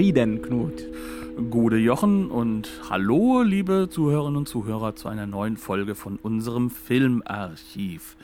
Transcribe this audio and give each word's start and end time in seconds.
Dobriden, 0.00 0.40
Knut. 0.40 0.82
Gute 1.50 1.76
Jochen 1.76 2.30
und 2.30 2.70
hallo, 2.88 3.42
liebe 3.42 3.90
Zuhörerinnen 3.90 4.38
und 4.38 4.48
Zuhörer, 4.48 4.96
zu 4.96 5.08
einer 5.08 5.26
neuen 5.26 5.58
Folge 5.58 5.94
von 5.94 6.16
unserem 6.16 6.70
Filmarchiv. 6.70 8.16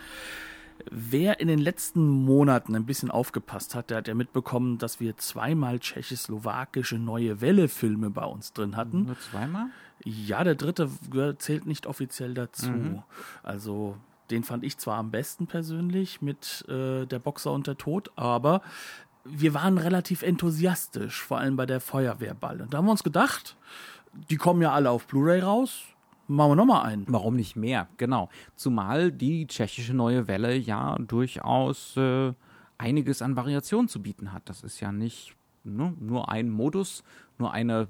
Wer 0.90 1.38
in 1.38 1.48
den 1.48 1.58
letzten 1.58 2.08
Monaten 2.08 2.74
ein 2.74 2.86
bisschen 2.86 3.10
aufgepasst 3.10 3.74
hat, 3.74 3.90
der 3.90 3.98
hat 3.98 4.08
ja 4.08 4.14
mitbekommen, 4.14 4.78
dass 4.78 5.00
wir 5.00 5.18
zweimal 5.18 5.78
tschechoslowakische 5.78 6.96
Neue 6.96 7.42
Welle-Filme 7.42 8.08
bei 8.08 8.24
uns 8.24 8.54
drin 8.54 8.74
hatten. 8.74 9.04
Nur 9.04 9.20
zweimal? 9.20 9.66
Ja, 10.02 10.44
der 10.44 10.54
dritte 10.54 10.88
zählt 11.36 11.66
nicht 11.66 11.86
offiziell 11.86 12.32
dazu. 12.32 12.70
Mhm. 12.70 13.02
Also 13.42 13.96
den 14.30 14.44
fand 14.44 14.64
ich 14.64 14.78
zwar 14.78 14.96
am 14.98 15.10
besten 15.10 15.46
persönlich 15.46 16.20
mit 16.20 16.64
äh, 16.68 17.06
der 17.06 17.18
Boxer 17.18 17.52
und 17.52 17.66
der 17.66 17.76
Tod, 17.76 18.10
aber 18.16 18.62
wir 19.28 19.54
waren 19.54 19.78
relativ 19.78 20.22
enthusiastisch, 20.22 21.22
vor 21.22 21.38
allem 21.38 21.56
bei 21.56 21.66
der 21.66 21.80
Feuerwehrball. 21.80 22.60
Und 22.60 22.72
da 22.72 22.78
haben 22.78 22.86
wir 22.86 22.92
uns 22.92 23.04
gedacht, 23.04 23.56
die 24.30 24.36
kommen 24.36 24.62
ja 24.62 24.72
alle 24.72 24.90
auf 24.90 25.06
Blu-ray 25.06 25.40
raus. 25.40 25.82
Machen 26.28 26.52
wir 26.52 26.56
nochmal 26.56 26.86
einen. 26.86 27.04
Warum 27.08 27.36
nicht 27.36 27.54
mehr? 27.54 27.88
Genau. 27.98 28.28
Zumal 28.56 29.12
die 29.12 29.46
tschechische 29.46 29.94
Neue 29.94 30.26
Welle 30.26 30.56
ja 30.56 30.96
durchaus 30.98 31.96
äh, 31.96 32.32
einiges 32.78 33.22
an 33.22 33.36
Variation 33.36 33.88
zu 33.88 34.02
bieten 34.02 34.32
hat. 34.32 34.48
Das 34.48 34.62
ist 34.62 34.80
ja 34.80 34.90
nicht 34.90 35.36
ne, 35.62 35.94
nur 36.00 36.30
ein 36.30 36.50
Modus, 36.50 37.04
nur 37.38 37.52
eine 37.52 37.86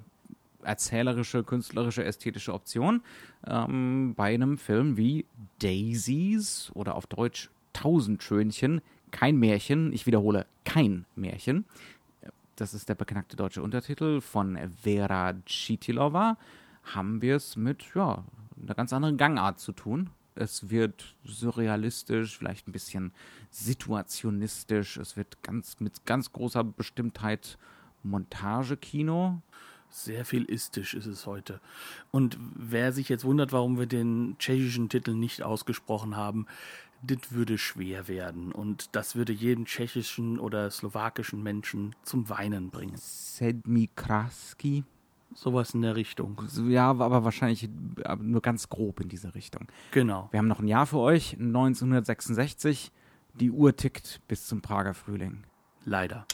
erzählerische, 0.63 1.45
künstlerische, 1.45 2.05
ästhetische 2.05 2.53
Option. 2.53 3.03
Ähm, 3.47 4.15
bei 4.15 4.35
einem 4.35 4.59
Film 4.59 4.97
wie 4.97 5.25
Daisies 5.61 6.71
oder 6.75 6.95
auf 6.95 7.07
Deutsch 7.07 7.51
Tausendschönchen, 7.73 8.81
kein 9.17 9.39
Märchen, 9.39 9.95
ich 9.95 10.05
wiederhole, 10.05 10.45
kein 10.67 11.07
Märchen. 11.15 11.65
Das 12.55 12.75
ist 12.75 12.91
der 12.91 12.97
beknackte 12.97 13.35
deutsche 13.35 13.63
Untertitel 13.63 14.21
von 14.21 14.59
Vera 14.83 15.33
Chitilova. 15.47 16.37
Haben 16.83 17.23
wir 17.23 17.37
es 17.37 17.57
mit 17.57 17.83
ja, 17.95 18.25
einer 18.63 18.75
ganz 18.75 18.93
anderen 18.93 19.17
Gangart 19.17 19.59
zu 19.59 19.73
tun. 19.73 20.11
Es 20.35 20.69
wird 20.69 21.15
surrealistisch, 21.25 22.37
vielleicht 22.37 22.69
ein 22.69 22.73
bisschen 22.73 23.11
situationistisch. 23.51 24.99
Es 24.99 25.17
wird 25.17 25.43
ganz 25.43 25.81
mit 25.81 26.05
ganz 26.05 26.31
großer 26.31 26.63
Bestimmtheit 26.63 27.57
Montagekino. 28.03 29.41
Sehr 29.97 30.27
viel 30.27 30.45
istisch 30.45 30.93
ist 30.93 31.07
es 31.07 31.25
heute. 31.25 31.59
Und 32.11 32.37
wer 32.55 32.93
sich 32.93 33.09
jetzt 33.09 33.25
wundert, 33.25 33.53
warum 33.53 33.79
wir 33.79 33.87
den 33.87 34.37
tschechischen 34.39 34.91
Titel 34.91 35.15
nicht 35.15 35.43
ausgesprochen 35.43 36.17
haben, 36.17 36.47
das 37.03 37.33
würde 37.33 37.57
schwer 37.57 38.07
werden. 38.07 38.53
Und 38.53 38.95
das 38.95 39.17
würde 39.17 39.33
jeden 39.33 39.65
tschechischen 39.65 40.39
oder 40.39 40.71
slowakischen 40.71 41.43
Menschen 41.43 41.97
zum 42.03 42.29
Weinen 42.29 42.69
bringen. 42.69 42.93
Sedmi 42.99 43.89
Kraski. 43.97 44.85
Sowas 45.35 45.73
in 45.73 45.81
der 45.81 45.97
Richtung. 45.97 46.43
Ja, 46.69 46.91
aber 46.91 47.25
wahrscheinlich 47.25 47.71
nur 48.21 48.43
ganz 48.43 48.69
grob 48.69 49.01
in 49.01 49.09
diese 49.09 49.35
Richtung. 49.35 49.67
Genau. 49.93 50.29
Wir 50.31 50.39
haben 50.39 50.49
noch 50.49 50.61
ein 50.61 50.69
Jahr 50.69 50.85
für 50.85 50.99
euch, 50.99 51.39
1966. 51.39 52.93
Die 53.33 53.51
Uhr 53.51 53.75
tickt 53.75 54.21
bis 54.29 54.47
zum 54.47 54.61
Prager 54.61 54.93
Frühling. 54.93 55.45
Leider. 55.87 56.27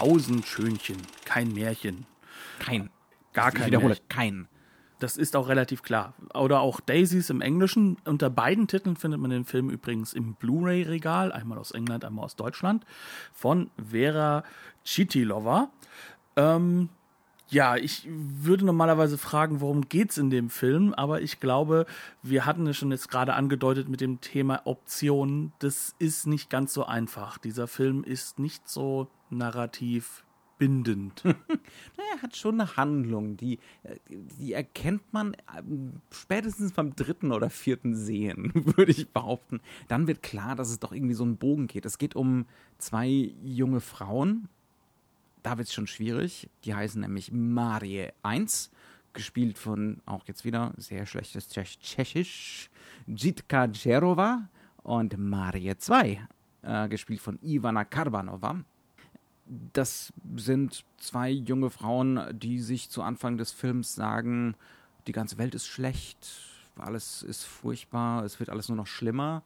Tausend 0.00 0.46
Schönchen, 0.46 0.96
kein 1.26 1.52
Märchen. 1.52 2.06
Kein. 2.58 2.88
Gar 3.34 3.48
Ich 3.48 3.54
kein 3.56 3.66
wiederhole, 3.66 3.88
Märchen. 3.90 4.08
kein. 4.08 4.48
Das 4.98 5.18
ist 5.18 5.36
auch 5.36 5.48
relativ 5.48 5.82
klar. 5.82 6.14
Oder 6.32 6.60
auch 6.60 6.80
Daisies 6.80 7.28
im 7.28 7.42
Englischen. 7.42 7.98
Unter 8.06 8.30
beiden 8.30 8.66
Titeln 8.66 8.96
findet 8.96 9.20
man 9.20 9.30
den 9.30 9.44
Film 9.44 9.68
übrigens 9.68 10.14
im 10.14 10.36
Blu-ray-Regal, 10.36 11.32
einmal 11.32 11.58
aus 11.58 11.72
England, 11.72 12.06
einmal 12.06 12.24
aus 12.24 12.34
Deutschland, 12.34 12.86
von 13.34 13.70
Vera 13.90 14.42
Chitilova. 14.84 15.68
Ähm, 16.34 16.88
ja, 17.50 17.76
ich 17.76 18.08
würde 18.08 18.64
normalerweise 18.64 19.18
fragen, 19.18 19.60
worum 19.60 19.88
geht's 19.90 20.16
in 20.16 20.30
dem 20.30 20.48
Film, 20.48 20.94
aber 20.94 21.20
ich 21.20 21.40
glaube, 21.40 21.84
wir 22.22 22.46
hatten 22.46 22.66
es 22.68 22.78
schon 22.78 22.90
jetzt 22.90 23.10
gerade 23.10 23.34
angedeutet 23.34 23.90
mit 23.90 24.00
dem 24.00 24.22
Thema 24.22 24.62
Optionen. 24.64 25.52
Das 25.58 25.94
ist 25.98 26.26
nicht 26.26 26.48
ganz 26.48 26.72
so 26.72 26.86
einfach. 26.86 27.36
Dieser 27.36 27.66
Film 27.68 28.02
ist 28.02 28.38
nicht 28.38 28.66
so 28.66 29.08
narrativ 29.30 30.24
bindend. 30.60 31.24
Er 32.12 32.22
hat 32.22 32.36
schon 32.36 32.60
eine 32.60 32.76
Handlung, 32.76 33.36
die, 33.36 33.58
äh, 33.82 33.96
die 34.10 34.52
erkennt 34.52 35.12
man 35.12 35.34
ähm, 35.56 36.02
spätestens 36.10 36.72
beim 36.72 36.94
dritten 36.94 37.32
oder 37.32 37.48
vierten 37.48 37.94
Sehen, 37.94 38.52
würde 38.76 38.92
ich 38.92 39.08
behaupten. 39.08 39.60
Dann 39.88 40.06
wird 40.06 40.22
klar, 40.22 40.56
dass 40.56 40.68
es 40.68 40.78
doch 40.78 40.92
irgendwie 40.92 41.14
so 41.14 41.24
einen 41.24 41.38
Bogen 41.38 41.66
geht. 41.66 41.86
Es 41.86 41.96
geht 41.96 42.14
um 42.14 42.46
zwei 42.78 43.32
junge 43.42 43.80
Frauen. 43.80 44.48
Da 45.42 45.56
wird 45.56 45.68
es 45.68 45.74
schon 45.74 45.86
schwierig. 45.86 46.50
Die 46.64 46.74
heißen 46.74 47.00
nämlich 47.00 47.32
Marie 47.32 48.08
1, 48.22 48.70
gespielt 49.14 49.56
von, 49.56 50.02
auch 50.04 50.26
jetzt 50.26 50.44
wieder, 50.44 50.74
sehr 50.76 51.06
schlechtes 51.06 51.48
Tschech 51.48 51.78
Tschechisch, 51.78 52.70
Jitka 53.06 53.66
Djerova 53.66 54.48
und 54.82 55.16
Marie 55.16 55.74
2, 55.74 56.20
äh, 56.62 56.88
gespielt 56.88 57.20
von 57.20 57.38
Ivana 57.40 57.84
Karbanova 57.84 58.62
das 59.72 60.12
sind 60.36 60.84
zwei 60.98 61.30
junge 61.30 61.70
Frauen, 61.70 62.20
die 62.32 62.60
sich 62.60 62.88
zu 62.90 63.02
Anfang 63.02 63.36
des 63.36 63.50
Films 63.52 63.94
sagen, 63.94 64.54
die 65.06 65.12
ganze 65.12 65.38
Welt 65.38 65.54
ist 65.54 65.66
schlecht, 65.66 66.28
alles 66.76 67.22
ist 67.22 67.44
furchtbar, 67.44 68.24
es 68.24 68.38
wird 68.38 68.50
alles 68.50 68.68
nur 68.68 68.76
noch 68.76 68.86
schlimmer. 68.86 69.42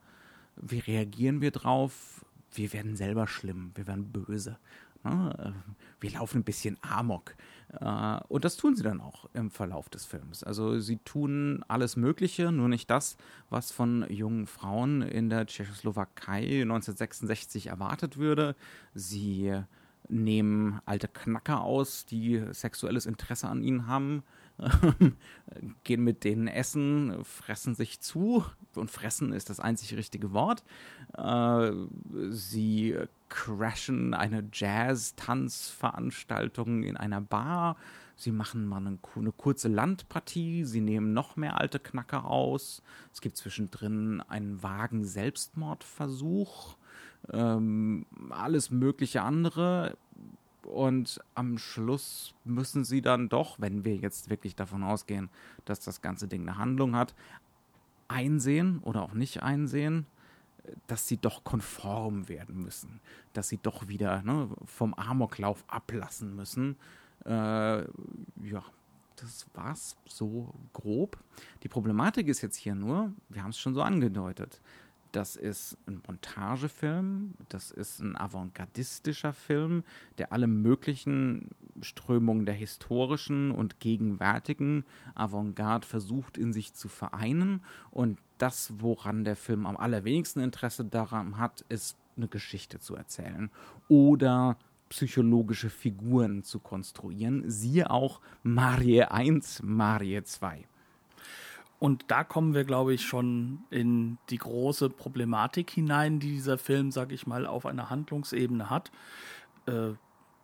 Wie 0.56 0.78
reagieren 0.78 1.40
wir 1.40 1.50
drauf? 1.50 2.24
Wir 2.52 2.72
werden 2.72 2.96
selber 2.96 3.26
schlimm, 3.26 3.72
wir 3.74 3.86
werden 3.86 4.12
böse. 4.12 4.58
ne? 5.02 5.54
Wir 6.00 6.12
laufen 6.12 6.38
ein 6.40 6.44
bisschen 6.44 6.76
Amok. 6.82 7.34
Äh, 7.80 8.20
Und 8.28 8.44
das 8.44 8.56
tun 8.56 8.76
sie 8.76 8.82
dann 8.82 9.00
auch 9.00 9.28
im 9.32 9.50
Verlauf 9.50 9.88
des 9.88 10.04
Films. 10.04 10.44
Also 10.44 10.78
sie 10.80 10.98
tun 10.98 11.64
alles 11.66 11.96
Mögliche, 11.96 12.52
nur 12.52 12.68
nicht 12.68 12.90
das, 12.90 13.16
was 13.48 13.72
von 13.72 14.06
jungen 14.10 14.46
Frauen 14.46 15.02
in 15.02 15.30
der 15.30 15.46
Tschechoslowakei 15.46 16.62
1966 16.62 17.68
erwartet 17.68 18.16
würde. 18.18 18.54
Sie 18.94 19.52
nehmen 20.08 20.80
alte 20.84 21.08
Knacker 21.08 21.62
aus, 21.62 22.04
die 22.06 22.42
sexuelles 22.52 23.06
Interesse 23.06 23.48
an 23.48 23.62
ihnen 23.62 23.86
haben, 23.86 24.22
gehen 25.84 26.04
mit 26.04 26.24
denen 26.24 26.46
essen, 26.46 27.24
fressen 27.24 27.74
sich 27.74 28.00
zu 28.00 28.44
und 28.76 28.90
fressen 28.90 29.32
ist 29.32 29.48
das 29.50 29.60
einzig 29.60 29.94
richtige 29.96 30.32
Wort. 30.32 30.62
Äh, 31.16 31.72
sie 32.30 32.96
crashen 33.28 34.14
eine 34.14 34.44
Jazz-Tanzveranstaltung 34.52 36.82
in 36.84 36.96
einer 36.96 37.20
Bar. 37.20 37.76
Sie 38.16 38.30
machen 38.30 38.64
mal 38.66 38.86
eine, 38.86 38.96
ku- 38.98 39.18
eine 39.20 39.32
kurze 39.32 39.66
Landpartie. 39.68 40.64
Sie 40.64 40.80
nehmen 40.80 41.12
noch 41.12 41.34
mehr 41.36 41.60
alte 41.60 41.80
Knacker 41.80 42.26
aus. 42.26 42.80
Es 43.12 43.20
gibt 43.20 43.36
zwischendrin 43.36 44.20
einen 44.20 44.62
vagen 44.62 45.04
Selbstmordversuch. 45.04 46.76
Ähm, 47.32 48.06
alles 48.30 48.70
mögliche 48.70 49.22
andere. 49.22 49.96
Und 50.62 51.20
am 51.34 51.58
Schluss 51.58 52.34
müssen 52.44 52.84
sie 52.84 53.02
dann 53.02 53.28
doch, 53.28 53.60
wenn 53.60 53.84
wir 53.84 53.96
jetzt 53.96 54.30
wirklich 54.30 54.56
davon 54.56 54.82
ausgehen, 54.82 55.28
dass 55.64 55.80
das 55.80 56.00
ganze 56.00 56.26
Ding 56.26 56.42
eine 56.42 56.56
Handlung 56.56 56.96
hat, 56.96 57.14
einsehen 58.08 58.78
oder 58.78 59.02
auch 59.02 59.12
nicht 59.12 59.42
einsehen, 59.42 60.06
dass 60.86 61.06
sie 61.06 61.18
doch 61.18 61.44
konform 61.44 62.28
werden 62.28 62.62
müssen, 62.62 63.00
dass 63.34 63.48
sie 63.48 63.58
doch 63.58 63.88
wieder 63.88 64.22
ne, 64.22 64.48
vom 64.64 64.94
Amoklauf 64.94 65.64
ablassen 65.68 66.34
müssen. 66.34 66.76
Äh, 67.26 67.82
ja, 67.82 68.64
das 69.16 69.46
war's 69.54 69.96
so 70.06 70.52
grob. 70.72 71.18
Die 71.62 71.68
Problematik 71.68 72.28
ist 72.28 72.40
jetzt 72.40 72.56
hier 72.56 72.74
nur, 72.74 73.12
wir 73.28 73.42
haben 73.42 73.50
es 73.50 73.58
schon 73.58 73.74
so 73.74 73.82
angedeutet, 73.82 74.60
das 75.14 75.36
ist 75.36 75.78
ein 75.86 76.02
Montagefilm, 76.06 77.34
das 77.48 77.70
ist 77.70 78.00
ein 78.00 78.16
avantgardistischer 78.16 79.32
Film, 79.32 79.84
der 80.18 80.32
alle 80.32 80.48
möglichen 80.48 81.50
Strömungen 81.82 82.46
der 82.46 82.54
historischen 82.56 83.52
und 83.52 83.78
gegenwärtigen 83.78 84.84
Avantgarde 85.14 85.86
versucht 85.86 86.36
in 86.36 86.52
sich 86.52 86.74
zu 86.74 86.88
vereinen. 86.88 87.62
Und 87.92 88.18
das, 88.38 88.74
woran 88.78 89.24
der 89.24 89.36
Film 89.36 89.66
am 89.66 89.76
allerwenigsten 89.76 90.40
Interesse 90.40 90.84
daran 90.84 91.38
hat, 91.38 91.64
ist 91.68 91.96
eine 92.16 92.26
Geschichte 92.26 92.80
zu 92.80 92.96
erzählen 92.96 93.50
oder 93.88 94.56
psychologische 94.88 95.70
Figuren 95.70 96.42
zu 96.42 96.58
konstruieren. 96.58 97.48
Siehe 97.48 97.88
auch 97.90 98.20
Marie 98.42 99.02
1, 99.02 99.62
Marie 99.62 100.22
2. 100.22 100.66
Und 101.78 102.04
da 102.08 102.24
kommen 102.24 102.54
wir, 102.54 102.64
glaube 102.64 102.94
ich, 102.94 103.02
schon 103.02 103.64
in 103.70 104.18
die 104.30 104.38
große 104.38 104.88
Problematik 104.90 105.70
hinein, 105.70 106.20
die 106.20 106.32
dieser 106.32 106.56
Film, 106.56 106.90
sag 106.90 107.12
ich 107.12 107.26
mal, 107.26 107.46
auf 107.46 107.66
einer 107.66 107.90
Handlungsebene 107.90 108.70
hat. 108.70 108.90
Äh, 109.66 109.92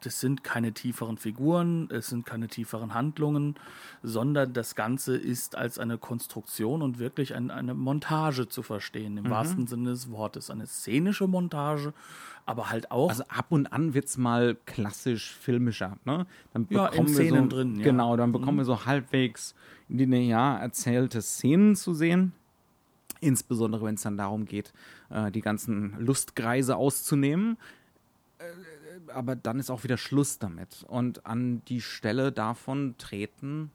das 0.01 0.21
sind 0.21 0.43
keine 0.43 0.73
tieferen 0.73 1.19
Figuren, 1.19 1.89
es 1.91 2.09
sind 2.09 2.27
keine 2.27 2.49
tieferen 2.49 2.95
Handlungen, 2.95 3.55
sondern 4.03 4.53
das 4.53 4.75
Ganze 4.75 5.17
ist 5.17 5.57
als 5.57 5.79
eine 5.79 5.99
Konstruktion 5.99 6.83
und 6.83 6.99
wirklich 6.99 7.35
ein, 7.35 7.51
eine 7.51 7.75
Montage 7.75 8.49
zu 8.49 8.63
verstehen, 8.63 9.17
im 9.17 9.25
mhm. 9.25 9.31
wahrsten 9.31 9.67
Sinne 9.67 9.91
des 9.91 10.11
Wortes. 10.11 10.51
Eine 10.51 10.67
szenische 10.67 11.27
Montage, 11.27 11.93
aber 12.47 12.71
halt 12.71 12.91
auch. 12.91 13.11
Also 13.11 13.25
ab 13.29 13.47
und 13.51 13.73
an 13.73 13.95
wird 13.95 14.07
es 14.07 14.17
mal 14.17 14.57
klassisch 14.67 15.35
filmischer. 15.35 15.99
Ne? 16.05 16.27
Dann 16.53 16.67
ja, 16.71 16.87
in 16.87 17.09
Szenen 17.09 17.51
so, 17.51 17.57
drin. 17.57 17.77
Ja. 17.77 17.85
Genau, 17.85 18.17
dann 18.17 18.33
bekommen 18.33 18.55
mhm. 18.55 18.61
wir 18.61 18.65
so 18.65 18.87
halbwegs 18.87 19.55
linear 19.89 20.61
erzählte 20.61 21.21
Szenen 21.23 21.77
zu 21.77 21.95
sehen. 21.95 22.33
Insbesondere 23.21 23.85
wenn 23.85 23.97
es 23.97 24.03
dann 24.03 24.17
darum 24.17 24.47
geht, 24.47 24.73
äh, 25.11 25.31
die 25.31 25.43
ganzen 25.43 25.95
Lustkreise 25.99 26.77
auszunehmen 26.77 27.59
äh, 28.39 28.45
aber 29.15 29.37
dann 29.37 29.59
ist 29.59 29.71
auch 29.71 29.85
wieder 29.85 29.97
Schluss 29.97 30.39
damit. 30.39 30.85
Und 30.89 31.27
an 31.27 31.63
die 31.67 31.81
Stelle 31.81 32.33
davon 32.33 32.97
treten 32.99 33.71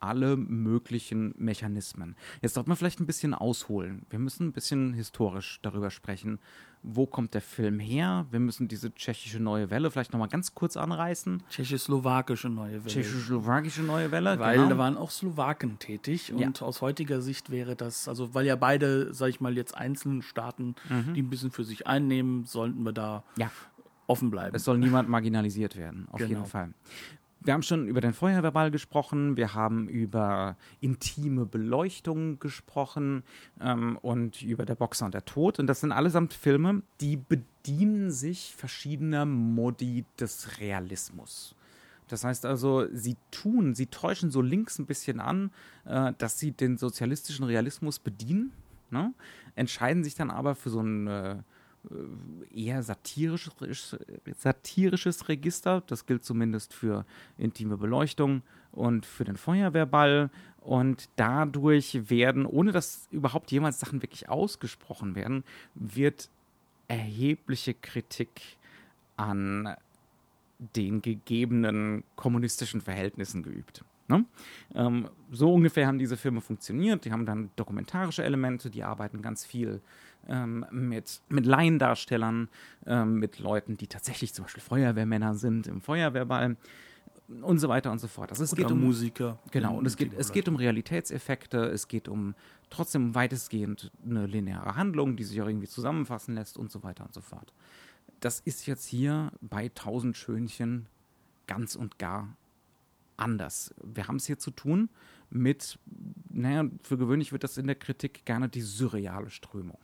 alle 0.00 0.36
möglichen 0.36 1.34
Mechanismen. 1.36 2.16
Jetzt 2.40 2.54
sollte 2.54 2.68
man 2.68 2.76
vielleicht 2.76 3.00
ein 3.00 3.06
bisschen 3.06 3.34
ausholen. 3.34 4.06
Wir 4.08 4.18
müssen 4.18 4.48
ein 4.48 4.52
bisschen 4.52 4.94
historisch 4.94 5.60
darüber 5.62 5.90
sprechen. 5.90 6.38
Wo 6.82 7.06
kommt 7.06 7.34
der 7.34 7.42
Film 7.42 7.78
her? 7.78 8.26
Wir 8.30 8.40
müssen 8.40 8.66
diese 8.66 8.94
tschechische 8.94 9.38
neue 9.38 9.68
Welle 9.68 9.90
vielleicht 9.90 10.14
nochmal 10.14 10.28
ganz 10.28 10.54
kurz 10.54 10.78
anreißen. 10.78 11.42
Tschechoslowakische 11.50 12.48
neue 12.48 12.82
Welle. 12.82 12.86
Tschechoslowakische 12.86 13.82
neue 13.82 14.10
Welle, 14.10 14.38
Weil 14.38 14.56
genau. 14.56 14.70
da 14.70 14.78
waren 14.78 14.96
auch 14.96 15.10
Slowaken 15.10 15.78
tätig 15.78 16.32
und 16.32 16.60
ja. 16.60 16.66
aus 16.66 16.80
heutiger 16.80 17.20
Sicht 17.20 17.50
wäre 17.50 17.76
das, 17.76 18.08
also 18.08 18.32
weil 18.32 18.46
ja 18.46 18.56
beide, 18.56 19.12
sag 19.12 19.28
ich 19.28 19.42
mal, 19.42 19.54
jetzt 19.54 19.76
einzelne 19.76 20.22
Staaten, 20.22 20.74
mhm. 20.88 21.12
die 21.12 21.20
ein 21.20 21.28
bisschen 21.28 21.50
für 21.50 21.64
sich 21.64 21.86
einnehmen, 21.86 22.46
sollten 22.46 22.82
wir 22.82 22.92
da 22.92 23.24
ja 23.36 23.50
offen 24.10 24.30
bleiben. 24.30 24.54
Es 24.56 24.64
soll 24.64 24.78
niemand 24.78 25.08
marginalisiert 25.08 25.76
werden, 25.76 26.06
auf 26.10 26.18
genau. 26.18 26.28
jeden 26.28 26.46
Fall. 26.46 26.74
Wir 27.42 27.54
haben 27.54 27.62
schon 27.62 27.86
über 27.86 28.02
den 28.02 28.12
Feuerwehrball 28.12 28.70
gesprochen, 28.70 29.38
wir 29.38 29.54
haben 29.54 29.88
über 29.88 30.56
intime 30.80 31.46
Beleuchtung 31.46 32.38
gesprochen 32.38 33.22
ähm, 33.62 33.96
und 34.02 34.42
über 34.42 34.66
der 34.66 34.74
Boxer 34.74 35.06
und 35.06 35.14
der 35.14 35.24
Tod. 35.24 35.58
Und 35.58 35.66
das 35.66 35.80
sind 35.80 35.92
allesamt 35.92 36.34
Filme, 36.34 36.82
die 37.00 37.16
bedienen 37.16 38.10
sich 38.10 38.54
verschiedener 38.54 39.24
Modi 39.24 40.04
des 40.18 40.60
Realismus. 40.60 41.54
Das 42.08 42.24
heißt 42.24 42.44
also, 42.44 42.86
sie 42.92 43.16
tun, 43.30 43.74
sie 43.74 43.86
täuschen 43.86 44.30
so 44.30 44.42
links 44.42 44.78
ein 44.78 44.86
bisschen 44.86 45.18
an, 45.18 45.50
äh, 45.86 46.12
dass 46.18 46.38
sie 46.38 46.50
den 46.50 46.76
sozialistischen 46.76 47.46
Realismus 47.46 48.00
bedienen, 48.00 48.52
ne? 48.90 49.14
entscheiden 49.54 50.04
sich 50.04 50.14
dann 50.14 50.30
aber 50.30 50.56
für 50.56 50.68
so 50.68 50.80
ein 50.80 51.06
äh, 51.06 51.36
eher 52.54 52.82
satirisches, 52.82 53.96
satirisches 54.36 55.28
Register. 55.28 55.82
Das 55.86 56.06
gilt 56.06 56.24
zumindest 56.24 56.74
für 56.74 57.06
intime 57.38 57.76
Beleuchtung 57.76 58.42
und 58.72 59.06
für 59.06 59.24
den 59.24 59.36
Feuerwehrball. 59.36 60.30
Und 60.60 61.08
dadurch 61.16 62.10
werden, 62.10 62.44
ohne 62.44 62.72
dass 62.72 63.08
überhaupt 63.10 63.50
jemals 63.50 63.80
Sachen 63.80 64.02
wirklich 64.02 64.28
ausgesprochen 64.28 65.14
werden, 65.14 65.42
wird 65.74 66.28
erhebliche 66.88 67.72
Kritik 67.72 68.58
an 69.16 69.74
den 70.76 71.00
gegebenen 71.00 72.04
kommunistischen 72.16 72.82
Verhältnissen 72.82 73.42
geübt. 73.42 73.84
Ne? 74.08 74.26
Ähm, 74.74 75.08
so 75.30 75.54
ungefähr 75.54 75.86
haben 75.86 75.98
diese 75.98 76.16
Filme 76.16 76.40
funktioniert. 76.40 77.04
Die 77.04 77.12
haben 77.12 77.24
dann 77.24 77.50
dokumentarische 77.56 78.24
Elemente, 78.24 78.68
die 78.68 78.82
arbeiten 78.82 79.22
ganz 79.22 79.46
viel 79.46 79.80
ähm, 80.28 80.64
mit, 80.70 81.20
mit 81.28 81.46
Laiendarstellern, 81.46 82.48
ähm, 82.86 83.14
mit 83.14 83.38
Leuten, 83.38 83.76
die 83.76 83.86
tatsächlich 83.86 84.34
zum 84.34 84.44
Beispiel 84.44 84.62
Feuerwehrmänner 84.62 85.34
sind 85.34 85.66
im 85.66 85.80
Feuerwehrball 85.80 86.56
und 87.42 87.58
so 87.58 87.68
weiter 87.68 87.92
und 87.92 88.00
so 88.00 88.08
fort. 88.08 88.30
Also 88.30 88.42
es 88.42 88.52
Oder 88.52 88.62
geht 88.62 88.72
um 88.72 88.80
Musiker. 88.80 89.38
Genau, 89.50 89.76
und 89.76 89.86
es 89.86 89.96
geht, 89.96 90.12
es 90.14 90.32
geht 90.32 90.48
um 90.48 90.56
Realitätseffekte, 90.56 91.58
es 91.66 91.88
geht 91.88 92.08
um 92.08 92.34
trotzdem 92.70 93.14
weitestgehend 93.14 93.92
eine 94.04 94.26
lineare 94.26 94.76
Handlung, 94.76 95.16
die 95.16 95.24
sich 95.24 95.40
auch 95.40 95.46
irgendwie 95.46 95.68
zusammenfassen 95.68 96.34
lässt 96.34 96.58
und 96.58 96.70
so 96.70 96.82
weiter 96.82 97.04
und 97.04 97.14
so 97.14 97.20
fort. 97.20 97.52
Das 98.20 98.40
ist 98.40 98.66
jetzt 98.66 98.86
hier 98.86 99.32
bei 99.40 99.70
Tausend 99.74 100.16
Schönchen 100.16 100.86
ganz 101.46 101.76
und 101.76 101.98
gar 101.98 102.36
anders. 103.16 103.74
Wir 103.82 104.08
haben 104.08 104.16
es 104.16 104.26
hier 104.26 104.38
zu 104.38 104.50
tun 104.50 104.88
mit, 105.30 105.78
naja, 106.28 106.64
für 106.82 106.98
gewöhnlich 106.98 107.32
wird 107.32 107.44
das 107.44 107.56
in 107.58 107.66
der 107.66 107.76
Kritik 107.76 108.24
gerne 108.24 108.48
die 108.48 108.62
surreale 108.62 109.30
Strömung 109.30 109.78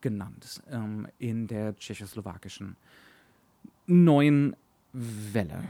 genannt 0.00 0.62
ähm, 0.70 1.06
in 1.18 1.46
der 1.46 1.76
tschechoslowakischen 1.76 2.76
neuen 3.86 4.56
Welle. 4.92 5.64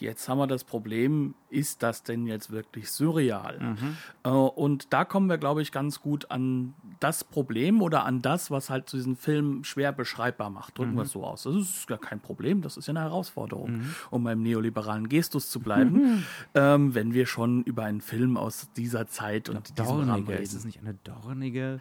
Jetzt 0.00 0.30
haben 0.30 0.38
wir 0.38 0.46
das 0.46 0.64
Problem, 0.64 1.34
ist 1.50 1.82
das 1.82 2.02
denn 2.02 2.26
jetzt 2.26 2.50
wirklich 2.50 2.90
surreal? 2.90 3.60
Mhm. 3.60 3.96
Äh, 4.24 4.30
und 4.30 4.94
da 4.94 5.04
kommen 5.04 5.28
wir, 5.28 5.36
glaube 5.36 5.60
ich, 5.60 5.72
ganz 5.72 6.00
gut 6.00 6.30
an 6.30 6.72
das 7.00 7.22
Problem 7.22 7.82
oder 7.82 8.06
an 8.06 8.22
das, 8.22 8.50
was 8.50 8.70
halt 8.70 8.90
diesen 8.92 9.14
Film 9.14 9.62
schwer 9.62 9.92
beschreibbar 9.92 10.48
macht. 10.48 10.78
Drücken 10.78 10.92
mhm. 10.92 10.96
wir 10.96 11.02
es 11.02 11.12
so 11.12 11.22
aus. 11.22 11.42
Das 11.42 11.54
ist 11.54 11.86
gar 11.86 11.98
kein 11.98 12.18
Problem, 12.18 12.62
das 12.62 12.78
ist 12.78 12.86
ja 12.86 12.92
eine 12.92 13.00
Herausforderung, 13.00 13.72
mhm. 13.72 13.94
um 14.10 14.24
beim 14.24 14.42
neoliberalen 14.42 15.10
Gestus 15.10 15.50
zu 15.50 15.60
bleiben, 15.60 16.24
ähm, 16.54 16.94
wenn 16.94 17.12
wir 17.12 17.26
schon 17.26 17.62
über 17.64 17.84
einen 17.84 18.00
Film 18.00 18.38
aus 18.38 18.70
dieser 18.76 19.06
Zeit 19.06 19.50
und 19.50 19.78
diesem 19.78 20.08
Rahmen 20.08 20.26
reden. 20.26 20.42
Ist 20.42 20.54
es 20.54 20.64
nicht 20.64 20.78
eine 20.78 20.94
dornige 21.04 21.80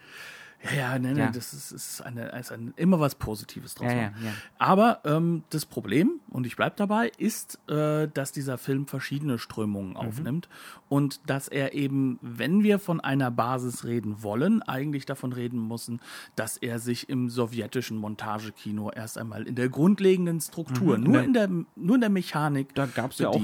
ja, 0.63 0.71
ja, 0.75 0.89
nein, 0.99 1.01
nein, 1.01 1.17
ja. 1.17 1.31
das 1.31 1.53
ist, 1.53 1.71
ist, 1.71 2.01
eine, 2.01 2.37
ist 2.37 2.51
ein, 2.51 2.73
immer 2.75 2.99
was 2.99 3.15
Positives 3.15 3.75
draus. 3.75 3.91
Ja, 3.91 4.01
ja. 4.01 4.11
Aber 4.57 4.99
ähm, 5.05 5.43
das 5.51 5.65
Problem, 5.65 6.19
und 6.29 6.45
ich 6.45 6.57
bleibe 6.57 6.75
dabei, 6.75 7.11
ist, 7.17 7.59
äh, 7.69 8.09
dass 8.13 8.33
dieser 8.33 8.57
Film 8.57 8.85
verschiedene 8.85 9.39
Strömungen 9.39 9.91
mhm. 9.91 9.97
aufnimmt 9.97 10.49
und 10.89 11.21
dass 11.27 11.47
er 11.47 11.73
eben, 11.73 12.19
wenn 12.21 12.61
wir 12.63 12.79
von 12.79 12.99
einer 12.99 13.31
Basis 13.31 13.85
reden 13.85 14.21
wollen, 14.21 14.61
eigentlich 14.61 15.05
davon 15.05 15.31
reden 15.31 15.65
müssen, 15.67 16.01
dass 16.35 16.57
er 16.57 16.79
sich 16.79 17.07
im 17.07 17.29
sowjetischen 17.29 17.97
Montagekino 17.97 18.91
erst 18.91 19.17
einmal 19.17 19.47
in 19.47 19.55
der 19.55 19.69
grundlegenden 19.69 20.41
Struktur, 20.41 20.97
mhm, 20.97 21.03
nur, 21.05 21.23
in 21.23 21.33
der, 21.33 21.47
nur 21.47 21.95
in 21.95 22.01
der 22.01 22.09
Mechanik, 22.09 22.75
da 22.75 22.85
gab 22.85 23.11
es 23.11 23.19
ja 23.19 23.29
auch 23.29 23.41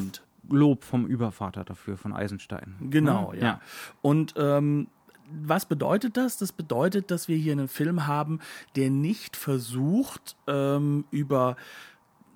Lob 0.49 0.83
vom 0.83 1.07
Übervater 1.07 1.63
dafür, 1.63 1.97
von 1.97 2.13
Eisenstein. 2.13 2.75
Genau, 2.79 3.33
ja. 3.33 3.41
ja. 3.41 3.61
Und 4.01 4.35
ähm, 4.37 4.87
was 5.29 5.65
bedeutet 5.65 6.17
das? 6.17 6.37
Das 6.37 6.51
bedeutet, 6.51 7.11
dass 7.11 7.27
wir 7.27 7.37
hier 7.37 7.53
einen 7.53 7.67
Film 7.67 8.07
haben, 8.07 8.39
der 8.75 8.89
nicht 8.89 9.35
versucht, 9.37 10.35
ähm, 10.47 11.05
über 11.11 11.55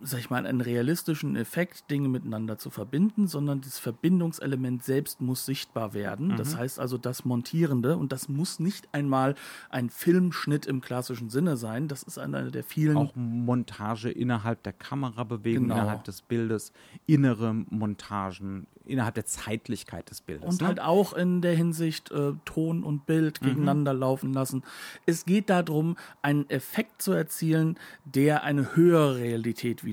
sag 0.02 0.20
ich 0.20 0.30
mal, 0.30 0.46
einen 0.46 0.62
realistischen 0.62 1.36
Effekt, 1.36 1.90
Dinge 1.90 2.08
miteinander 2.08 2.58
zu 2.58 2.70
verbinden, 2.70 3.28
sondern 3.28 3.62
das 3.62 3.80
Verbindungselement 3.80 4.84
selbst 4.84 5.22
muss 5.22 5.46
sichtbar 5.46 5.94
werden. 5.94 6.30
Mhm. 6.30 6.38
Das 6.38 6.56
heißt 6.56 6.80
also 6.80 6.98
das 6.98 7.26
Montierende 7.26 7.98
und 7.98 8.12
das 8.12 8.30
muss 8.30 8.60
nicht 8.60 8.88
einmal 8.94 9.36
ein 9.70 9.90
Filmschnitt 9.90 10.66
im 10.66 10.82
klassischen 10.82 11.30
Sinne 11.30 11.58
sein. 11.58 11.88
Das 11.88 12.04
ist 12.04 12.18
eine 12.18 12.52
der 12.52 12.64
vielen. 12.64 12.98
Auch 12.98 13.16
Montage 13.16 14.10
innerhalb 14.10 14.64
der 14.64 14.74
Kamerabewegung, 14.74 15.64
genau. 15.64 15.76
innerhalb 15.76 16.04
des 16.04 16.22
Bildes, 16.22 16.72
innere 17.06 17.54
Montagen, 17.54 18.68
innerhalb 18.86 19.16
der 19.16 19.26
Zeitlichkeit 19.26 20.10
des 20.10 20.22
Bildes. 20.22 20.50
Und 20.50 20.62
ne? 20.62 20.68
halt 20.68 20.80
auch 20.80 21.14
in 21.14 21.42
der 21.42 21.56
Hinsicht 21.56 22.12
äh, 22.12 22.34
Ton 22.46 22.84
und 22.84 23.06
Bild 23.06 23.42
mhm. 23.42 23.46
gegeneinander 23.46 23.94
laufen 23.94 24.34
lassen. 24.34 24.64
Es 25.06 25.26
geht 25.26 25.50
darum, 25.50 25.98
einen 26.22 26.50
Effekt 26.50 27.02
zu 27.02 27.12
erzielen, 27.12 27.78
der 28.06 28.44
eine 28.44 28.76
höhere 28.76 29.18
Realität 29.18 29.84
wiedergibt, 29.84 29.89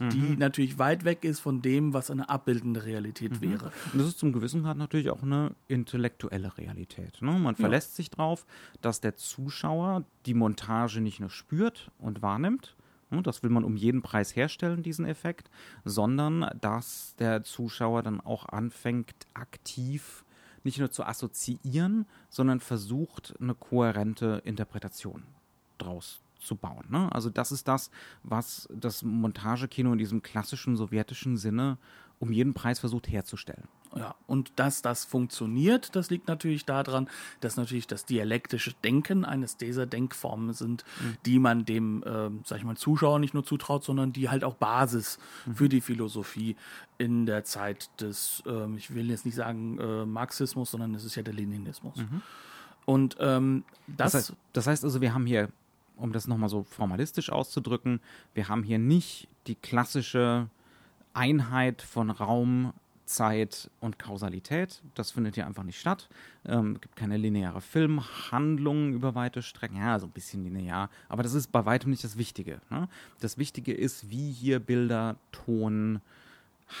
mhm. 0.00 0.10
die 0.10 0.36
natürlich 0.36 0.78
weit 0.78 1.04
weg 1.04 1.24
ist 1.24 1.40
von 1.40 1.62
dem, 1.62 1.92
was 1.92 2.10
eine 2.10 2.28
abbildende 2.28 2.84
Realität 2.84 3.40
mhm. 3.40 3.40
wäre. 3.40 3.72
Und 3.92 3.98
das 3.98 4.08
ist 4.08 4.18
zum 4.18 4.32
gewissen 4.32 4.62
Grad 4.62 4.76
natürlich 4.76 5.10
auch 5.10 5.22
eine 5.22 5.54
intellektuelle 5.68 6.56
Realität. 6.58 7.20
Ne? 7.22 7.32
Man 7.32 7.56
verlässt 7.56 7.92
ja. 7.92 7.96
sich 7.96 8.10
darauf, 8.10 8.46
dass 8.80 9.00
der 9.00 9.16
Zuschauer 9.16 10.04
die 10.26 10.34
Montage 10.34 11.00
nicht 11.00 11.20
nur 11.20 11.30
spürt 11.30 11.90
und 11.98 12.22
wahrnimmt, 12.22 12.76
Ne, 13.08 13.22
das 13.22 13.44
will 13.44 13.50
man 13.50 13.62
um 13.62 13.76
jeden 13.76 14.02
Preis 14.02 14.34
herstellen, 14.34 14.82
diesen 14.82 15.06
Effekt, 15.06 15.48
sondern 15.84 16.50
dass 16.60 17.14
der 17.20 17.44
Zuschauer 17.44 18.02
dann 18.02 18.20
auch 18.20 18.48
anfängt, 18.48 19.14
aktiv 19.32 20.24
nicht 20.64 20.80
nur 20.80 20.90
zu 20.90 21.04
assoziieren, 21.04 22.06
sondern 22.28 22.58
versucht, 22.58 23.34
eine 23.40 23.54
kohärente 23.54 24.42
Interpretation 24.44 25.22
draus 25.78 26.25
zu 26.46 26.56
bauen. 26.56 26.86
Ne? 26.88 27.12
Also 27.12 27.30
das 27.30 27.52
ist 27.52 27.68
das, 27.68 27.90
was 28.22 28.68
das 28.72 29.02
Montagekino 29.02 29.92
in 29.92 29.98
diesem 29.98 30.22
klassischen 30.22 30.76
sowjetischen 30.76 31.36
Sinne 31.36 31.78
um 32.18 32.32
jeden 32.32 32.54
Preis 32.54 32.78
versucht 32.78 33.08
herzustellen. 33.08 33.68
Ja, 33.94 34.14
und 34.26 34.52
dass 34.56 34.82
das 34.82 35.04
funktioniert, 35.04 35.96
das 35.96 36.10
liegt 36.10 36.28
natürlich 36.28 36.66
daran, 36.66 37.08
dass 37.40 37.56
natürlich 37.56 37.86
das 37.86 38.04
dialektische 38.04 38.74
Denken 38.84 39.24
eines 39.24 39.56
dieser 39.56 39.86
Denkformen 39.86 40.52
sind, 40.52 40.84
mhm. 41.00 41.16
die 41.24 41.38
man 41.38 41.64
dem, 41.64 42.02
äh, 42.02 42.30
sag 42.44 42.58
ich 42.58 42.64
mal, 42.64 42.76
Zuschauer 42.76 43.18
nicht 43.18 43.32
nur 43.32 43.44
zutraut, 43.44 43.84
sondern 43.84 44.12
die 44.12 44.28
halt 44.28 44.44
auch 44.44 44.54
Basis 44.54 45.18
mhm. 45.46 45.54
für 45.54 45.68
die 45.68 45.80
Philosophie 45.80 46.56
in 46.98 47.24
der 47.24 47.44
Zeit 47.44 47.88
des, 48.00 48.42
äh, 48.46 48.74
ich 48.76 48.94
will 48.94 49.08
jetzt 49.08 49.24
nicht 49.24 49.36
sagen 49.36 49.78
äh, 49.78 50.04
Marxismus, 50.04 50.70
sondern 50.70 50.94
es 50.94 51.04
ist 51.04 51.14
ja 51.14 51.22
der 51.22 51.34
Leninismus. 51.34 51.96
Mhm. 51.96 52.22
Und 52.84 53.16
ähm, 53.18 53.64
das, 53.86 54.12
das 54.12 54.14
heißt, 54.14 54.32
das 54.52 54.66
heißt 54.66 54.84
also, 54.84 55.00
wir 55.00 55.14
haben 55.14 55.26
hier 55.26 55.48
um 55.96 56.12
das 56.12 56.26
nochmal 56.26 56.48
so 56.48 56.62
formalistisch 56.62 57.30
auszudrücken, 57.30 58.00
wir 58.34 58.48
haben 58.48 58.62
hier 58.62 58.78
nicht 58.78 59.28
die 59.46 59.54
klassische 59.54 60.48
Einheit 61.14 61.82
von 61.82 62.10
Raum, 62.10 62.72
Zeit 63.06 63.70
und 63.80 63.98
Kausalität. 63.98 64.82
Das 64.94 65.12
findet 65.12 65.36
hier 65.36 65.46
einfach 65.46 65.62
nicht 65.62 65.80
statt. 65.80 66.08
Ähm, 66.44 66.72
es 66.74 66.80
gibt 66.80 66.96
keine 66.96 67.16
lineare 67.16 67.60
Filmhandlung 67.60 68.92
über 68.92 69.14
weite 69.14 69.42
Strecken. 69.42 69.76
Ja, 69.76 69.98
so 69.98 70.06
ein 70.06 70.12
bisschen 70.12 70.44
linear. 70.44 70.90
Aber 71.08 71.22
das 71.22 71.32
ist 71.32 71.52
bei 71.52 71.64
weitem 71.64 71.90
nicht 71.90 72.04
das 72.04 72.18
Wichtige. 72.18 72.60
Ne? 72.68 72.88
Das 73.20 73.38
Wichtige 73.38 73.72
ist, 73.72 74.10
wie 74.10 74.32
hier 74.32 74.58
Bilder, 74.58 75.16
Ton, 75.32 76.00